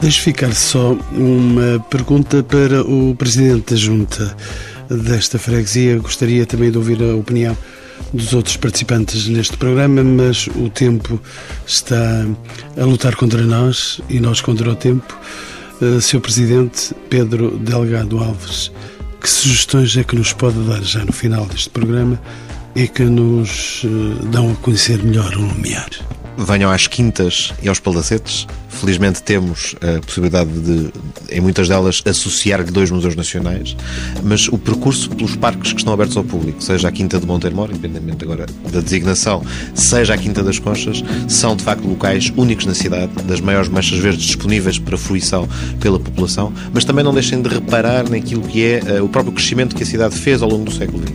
Deixe 0.00 0.20
ficar 0.20 0.52
só 0.54 0.92
uma 1.12 1.80
pergunta 1.88 2.42
para 2.42 2.82
o 2.82 3.14
Presidente 3.16 3.74
da 3.74 3.76
Junta 3.80 4.36
desta 4.88 5.38
freguesia. 5.38 5.98
Gostaria 5.98 6.46
também 6.46 6.70
de 6.70 6.78
ouvir 6.78 7.02
a 7.02 7.14
opinião 7.14 7.56
dos 8.12 8.32
outros 8.32 8.56
participantes 8.56 9.26
neste 9.28 9.56
programa, 9.56 10.02
mas 10.02 10.46
o 10.48 10.68
tempo 10.68 11.20
está 11.66 12.26
a 12.76 12.84
lutar 12.84 13.16
contra 13.16 13.42
nós 13.42 14.00
e 14.08 14.20
nós 14.20 14.40
contra 14.40 14.70
o 14.70 14.76
tempo. 14.76 15.18
Sr. 16.00 16.20
Presidente 16.20 16.94
Pedro 17.10 17.58
Delgado 17.58 18.18
Alves, 18.18 18.72
que 19.20 19.28
sugestões 19.28 19.96
é 19.96 20.04
que 20.04 20.16
nos 20.16 20.32
pode 20.32 20.58
dar 20.60 20.82
já 20.82 21.04
no 21.04 21.12
final 21.12 21.44
deste 21.46 21.68
programa 21.68 22.20
e 22.74 22.88
que 22.88 23.04
nos 23.04 23.84
uh, 23.84 24.26
dão 24.26 24.52
a 24.52 24.56
conhecer 24.56 25.02
melhor 25.02 25.34
o 25.34 25.40
Lumiar? 25.40 25.88
Venham 26.38 26.70
às 26.70 26.86
quintas 26.86 27.52
e 27.62 27.68
aos 27.68 27.80
palacetes 27.80 28.46
Felizmente 28.80 29.22
temos 29.22 29.74
a 29.80 30.00
possibilidade 30.00 30.50
de, 30.50 30.90
em 31.30 31.40
muitas 31.40 31.68
delas, 31.68 32.02
associar 32.04 32.62
dois 32.64 32.90
museus 32.90 33.16
nacionais, 33.16 33.76
mas 34.22 34.48
o 34.48 34.58
percurso 34.58 35.10
pelos 35.10 35.34
parques 35.34 35.72
que 35.72 35.78
estão 35.78 35.92
abertos 35.92 36.16
ao 36.16 36.24
público, 36.24 36.62
seja 36.62 36.88
a 36.88 36.92
Quinta 36.92 37.18
de 37.18 37.26
Monteiro 37.26 37.56
independentemente 37.70 38.24
agora 38.24 38.46
da 38.70 38.80
designação, 38.80 39.42
seja 39.74 40.14
a 40.14 40.18
Quinta 40.18 40.42
das 40.42 40.58
Conchas, 40.58 41.02
são 41.28 41.56
de 41.56 41.64
facto 41.64 41.86
locais 41.86 42.32
únicos 42.36 42.66
na 42.66 42.74
cidade, 42.74 43.10
das 43.24 43.40
maiores 43.40 43.68
manchas 43.68 43.98
verdes 43.98 44.24
disponíveis 44.24 44.78
para 44.78 44.96
fruição 44.98 45.48
pela 45.80 45.98
população, 45.98 46.52
mas 46.72 46.84
também 46.84 47.04
não 47.04 47.14
deixem 47.14 47.40
de 47.40 47.48
reparar 47.48 48.08
naquilo 48.08 48.42
que 48.42 48.64
é 48.64 49.00
uh, 49.00 49.04
o 49.04 49.08
próprio 49.08 49.32
crescimento 49.32 49.74
que 49.74 49.82
a 49.82 49.86
cidade 49.86 50.16
fez 50.16 50.42
ao 50.42 50.48
longo 50.48 50.64
do 50.64 50.72
século 50.72 51.02
XX. 51.02 51.14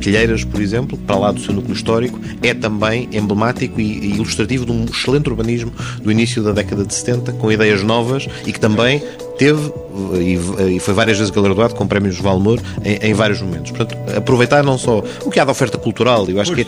Telheiras, 0.00 0.44
por 0.44 0.60
exemplo, 0.60 0.98
para 0.98 1.16
lá 1.16 1.32
do 1.32 1.40
seu 1.40 1.52
núcleo 1.52 1.74
histórico, 1.74 2.18
é 2.42 2.54
também 2.54 3.08
emblemático 3.12 3.80
e 3.80 4.14
ilustrativo 4.14 4.66
de 4.66 4.72
um 4.72 4.84
excelente 4.84 5.28
urbanismo 5.28 5.72
do 6.02 6.10
início 6.10 6.42
da 6.42 6.52
década 6.52 6.84
de 6.84 6.94
70, 7.02 7.32
com 7.34 7.52
ideias 7.52 7.82
novas 7.82 8.26
e 8.46 8.52
que 8.52 8.60
também 8.60 9.02
teve 9.38 9.72
e, 10.18 10.78
foi 10.80 10.94
várias 10.94 11.18
vezes 11.18 11.30
galardoado 11.30 11.74
com 11.74 11.86
prémios 11.86 12.18
Valmor 12.18 12.60
em, 12.84 13.10
em, 13.10 13.14
vários 13.14 13.40
momentos. 13.40 13.70
Portanto, 13.70 13.96
aproveitar 14.16 14.62
não 14.62 14.78
só 14.78 15.02
o 15.24 15.30
que 15.30 15.38
há 15.38 15.44
de 15.44 15.50
oferta 15.50 15.76
cultural, 15.78 16.28
eu 16.28 16.40
acho 16.40 16.54
que 16.54 16.66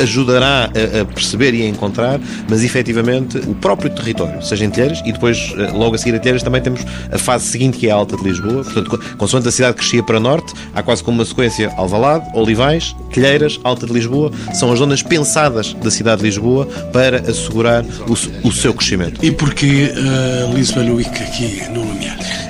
ajudará 0.00 0.64
a, 0.64 1.04
perceber 1.04 1.54
e 1.54 1.62
a 1.62 1.68
encontrar, 1.68 2.20
mas 2.48 2.64
efetivamente 2.64 3.38
o 3.38 3.54
próprio 3.54 3.90
território, 3.90 4.42
seja 4.42 4.64
em 4.64 4.70
Telheiras 4.70 5.00
e 5.04 5.12
depois, 5.12 5.54
eh, 5.56 5.70
logo 5.72 5.94
a 5.94 5.98
seguir 5.98 6.16
a 6.16 6.18
Telheiras, 6.18 6.42
também 6.42 6.60
temos 6.60 6.84
a 7.10 7.18
fase 7.18 7.46
seguinte 7.46 7.78
que 7.78 7.88
é 7.88 7.90
a 7.90 7.94
Alta 7.94 8.16
de 8.16 8.24
Lisboa. 8.24 8.64
Portanto, 8.64 9.16
consoante 9.16 9.48
a 9.48 9.52
cidade 9.52 9.76
crescia 9.76 10.02
para 10.02 10.18
norte, 10.18 10.52
há 10.74 10.82
quase 10.82 11.02
como 11.02 11.18
uma 11.18 11.24
sequência 11.24 11.72
Alvalade, 11.76 12.26
Olivais, 12.34 12.94
Telheiras, 13.12 13.60
Alta 13.62 13.86
de 13.86 13.92
Lisboa, 13.92 14.30
são 14.54 14.72
as 14.72 14.78
zonas 14.78 15.02
pensadas 15.02 15.74
da 15.74 15.90
cidade 15.90 16.20
de 16.20 16.26
Lisboa 16.26 16.66
para 16.92 17.18
assegurar 17.30 17.84
o, 17.84 18.48
o 18.48 18.52
seu 18.52 18.74
crescimento. 18.74 19.24
E 19.24 19.30
porquê 19.30 19.92
uh, 19.92 20.54
Lisbon 20.54 20.94
Week 20.94 21.10
aqui 21.10 21.62
no 21.70 21.79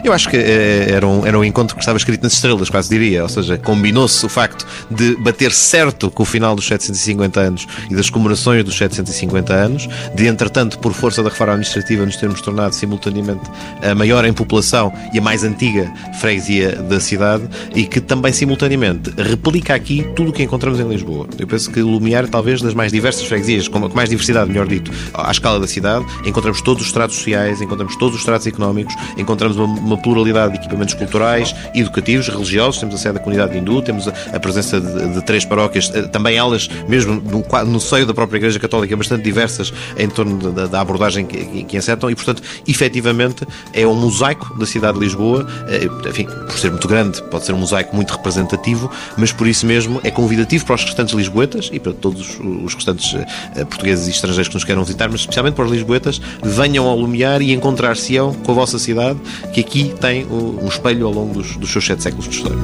Eu 0.03 0.13
acho 0.13 0.29
que 0.29 0.37
eh, 0.37 0.91
era, 0.91 1.07
um, 1.07 1.27
era 1.27 1.39
um 1.39 1.45
encontro 1.45 1.77
que 1.77 1.83
estava 1.83 1.99
escrito 1.99 2.23
nas 2.23 2.33
estrelas, 2.33 2.71
quase 2.71 2.89
diria. 2.89 3.23
Ou 3.23 3.29
seja, 3.29 3.59
combinou-se 3.59 4.25
o 4.25 4.29
facto 4.29 4.67
de 4.91 5.15
bater 5.17 5.53
certo 5.53 6.11
com 6.11 6.23
o 6.23 6.27
final 6.27 6.57
dos 6.57 6.67
750 6.67 7.41
anos 7.41 7.67
e 7.91 7.95
das 7.95 8.09
comemorações 8.09 8.65
dos 8.65 8.77
750 8.77 9.53
anos, 9.53 9.89
de 10.15 10.27
entretanto, 10.27 10.79
por 10.79 10.93
força 10.93 11.23
da 11.23 11.29
reforma 11.29 11.55
administrativa, 11.55 12.05
nos 12.05 12.17
termos 12.17 12.41
tornado 12.41 12.75
simultaneamente 12.75 13.43
a 13.83 13.95
maior 13.95 14.25
em 14.25 14.33
população 14.33 14.93
e 15.13 15.19
a 15.19 15.23
mais 15.23 15.45
antiga 15.45 15.93
freguesia 16.19 16.77
da 16.77 16.99
cidade 16.99 17.45
e 17.75 17.85
que 17.85 18.01
também 18.01 18.33
simultaneamente 18.33 19.11
replica 19.17 19.75
aqui 19.75 20.07
tudo 20.17 20.31
o 20.31 20.33
que 20.33 20.43
encontramos 20.43 20.81
em 20.81 20.89
Lisboa. 20.89 21.29
Eu 21.39 21.47
penso 21.47 21.71
que 21.71 21.81
Lumiar 21.83 22.29
talvez 22.29 22.63
das 22.63 22.75
mais 22.75 22.91
diversas 22.91 23.27
freguesias, 23.27 23.69
com 23.69 23.79
mais 23.95 24.09
diversidade, 24.09 24.49
melhor 24.49 24.67
dito, 24.67 24.91
à 25.13 25.31
escala 25.31 25.61
da 25.61 25.67
cidade. 25.67 26.05
Encontramos 26.25 26.61
todos 26.63 26.83
os 26.83 26.89
estratos 26.89 27.17
sociais, 27.17 27.61
encontramos 27.61 27.97
todos 27.97 28.15
os 28.15 28.21
estratos 28.21 28.47
económicos, 28.47 28.95
encontramos 29.21 29.57
uma 29.57 29.91
uma 29.91 29.99
pluralidade 29.99 30.53
de 30.53 30.59
equipamentos 30.61 30.95
culturais, 30.95 31.55
educativos, 31.75 32.29
religiosos. 32.29 32.81
Temos 32.81 32.95
a 32.95 32.99
sede 32.99 33.15
da 33.15 33.21
comunidade 33.21 33.59
hindu, 33.59 33.83
temos 33.83 34.07
a, 34.07 34.41
presença 34.41 34.81
de, 34.81 35.15
de, 35.15 35.23
três 35.23 35.45
paróquias, 35.45 35.91
eh, 35.95 36.03
também 36.03 36.37
elas, 36.37 36.69
mesmo 36.89 37.21
no, 37.21 37.65
no, 37.65 37.81
seio 37.81 38.07
da 38.07 38.15
própria 38.15 38.39
Igreja 38.39 38.59
Católica, 38.59 38.97
bastante 38.97 39.23
diversas 39.23 39.73
em 39.99 40.09
torno 40.09 40.53
da, 40.53 40.67
da 40.67 40.81
abordagem 40.81 41.27
que, 41.27 41.65
que 41.65 41.77
encetam 41.77 42.11
e, 42.11 42.15
portanto, 42.15 42.43
efetivamente 42.67 43.47
é 43.73 43.87
um 43.87 43.95
mosaico 43.95 44.57
da 44.59 44.67
cidade 44.67 44.99
de 44.99 45.05
Lisboa. 45.05 45.47
Eh, 45.69 45.89
enfim, 46.09 46.25
por 46.25 46.59
ser 46.59 46.71
muito 46.71 46.87
grande, 46.87 47.23
pode 47.25 47.45
ser 47.45 47.53
um 47.53 47.59
mosaico 47.59 47.95
muito 47.95 48.13
representativo, 48.13 48.91
mas 49.17 49.33
por 49.33 49.47
isso 49.47 49.67
mesmo 49.67 50.01
é 50.05 50.11
convidativo 50.11 50.65
para 50.65 50.77
os 50.77 50.85
restantes 50.85 51.15
lisboetas 51.15 51.69
e 51.73 51.81
para 51.81 51.93
todos 51.93 52.39
os 52.41 52.75
restantes 52.75 53.15
eh, 53.57 53.65
portugueses 53.65 54.07
e 54.07 54.11
estrangeiros 54.11 54.49
que 54.49 54.55
nos 54.55 54.65
queiram 54.65 54.85
visitar, 54.85 55.09
mas 55.09 55.21
especialmente 55.21 55.55
para 55.55 55.65
os 55.65 55.71
lisboetas, 55.71 56.21
venham 56.43 56.87
ao 56.87 56.97
Lumiar 56.97 57.43
e 57.43 57.53
encontrar-se-ão 57.53 58.35
com 58.35 58.53
a 58.53 58.55
vossa 58.55 58.79
cidade, 58.79 59.10
que 59.53 59.61
aqui 59.61 59.95
tem 60.01 60.27
um 60.27 60.67
espelho 60.67 61.07
ao 61.07 61.13
longo 61.13 61.35
dos, 61.35 61.57
dos 61.57 61.71
seus 61.71 61.87
sete 61.87 62.03
séculos 62.03 62.29
de 62.29 62.37
história. 62.37 62.59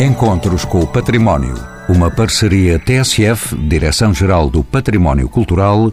Encontros 0.00 0.64
com 0.64 0.80
o 0.80 0.86
Património, 0.86 1.54
uma 1.88 2.10
parceria 2.10 2.78
TSF, 2.78 3.56
Direção-Geral 3.56 4.48
do 4.48 4.62
Património 4.62 5.28
Cultural, 5.28 5.92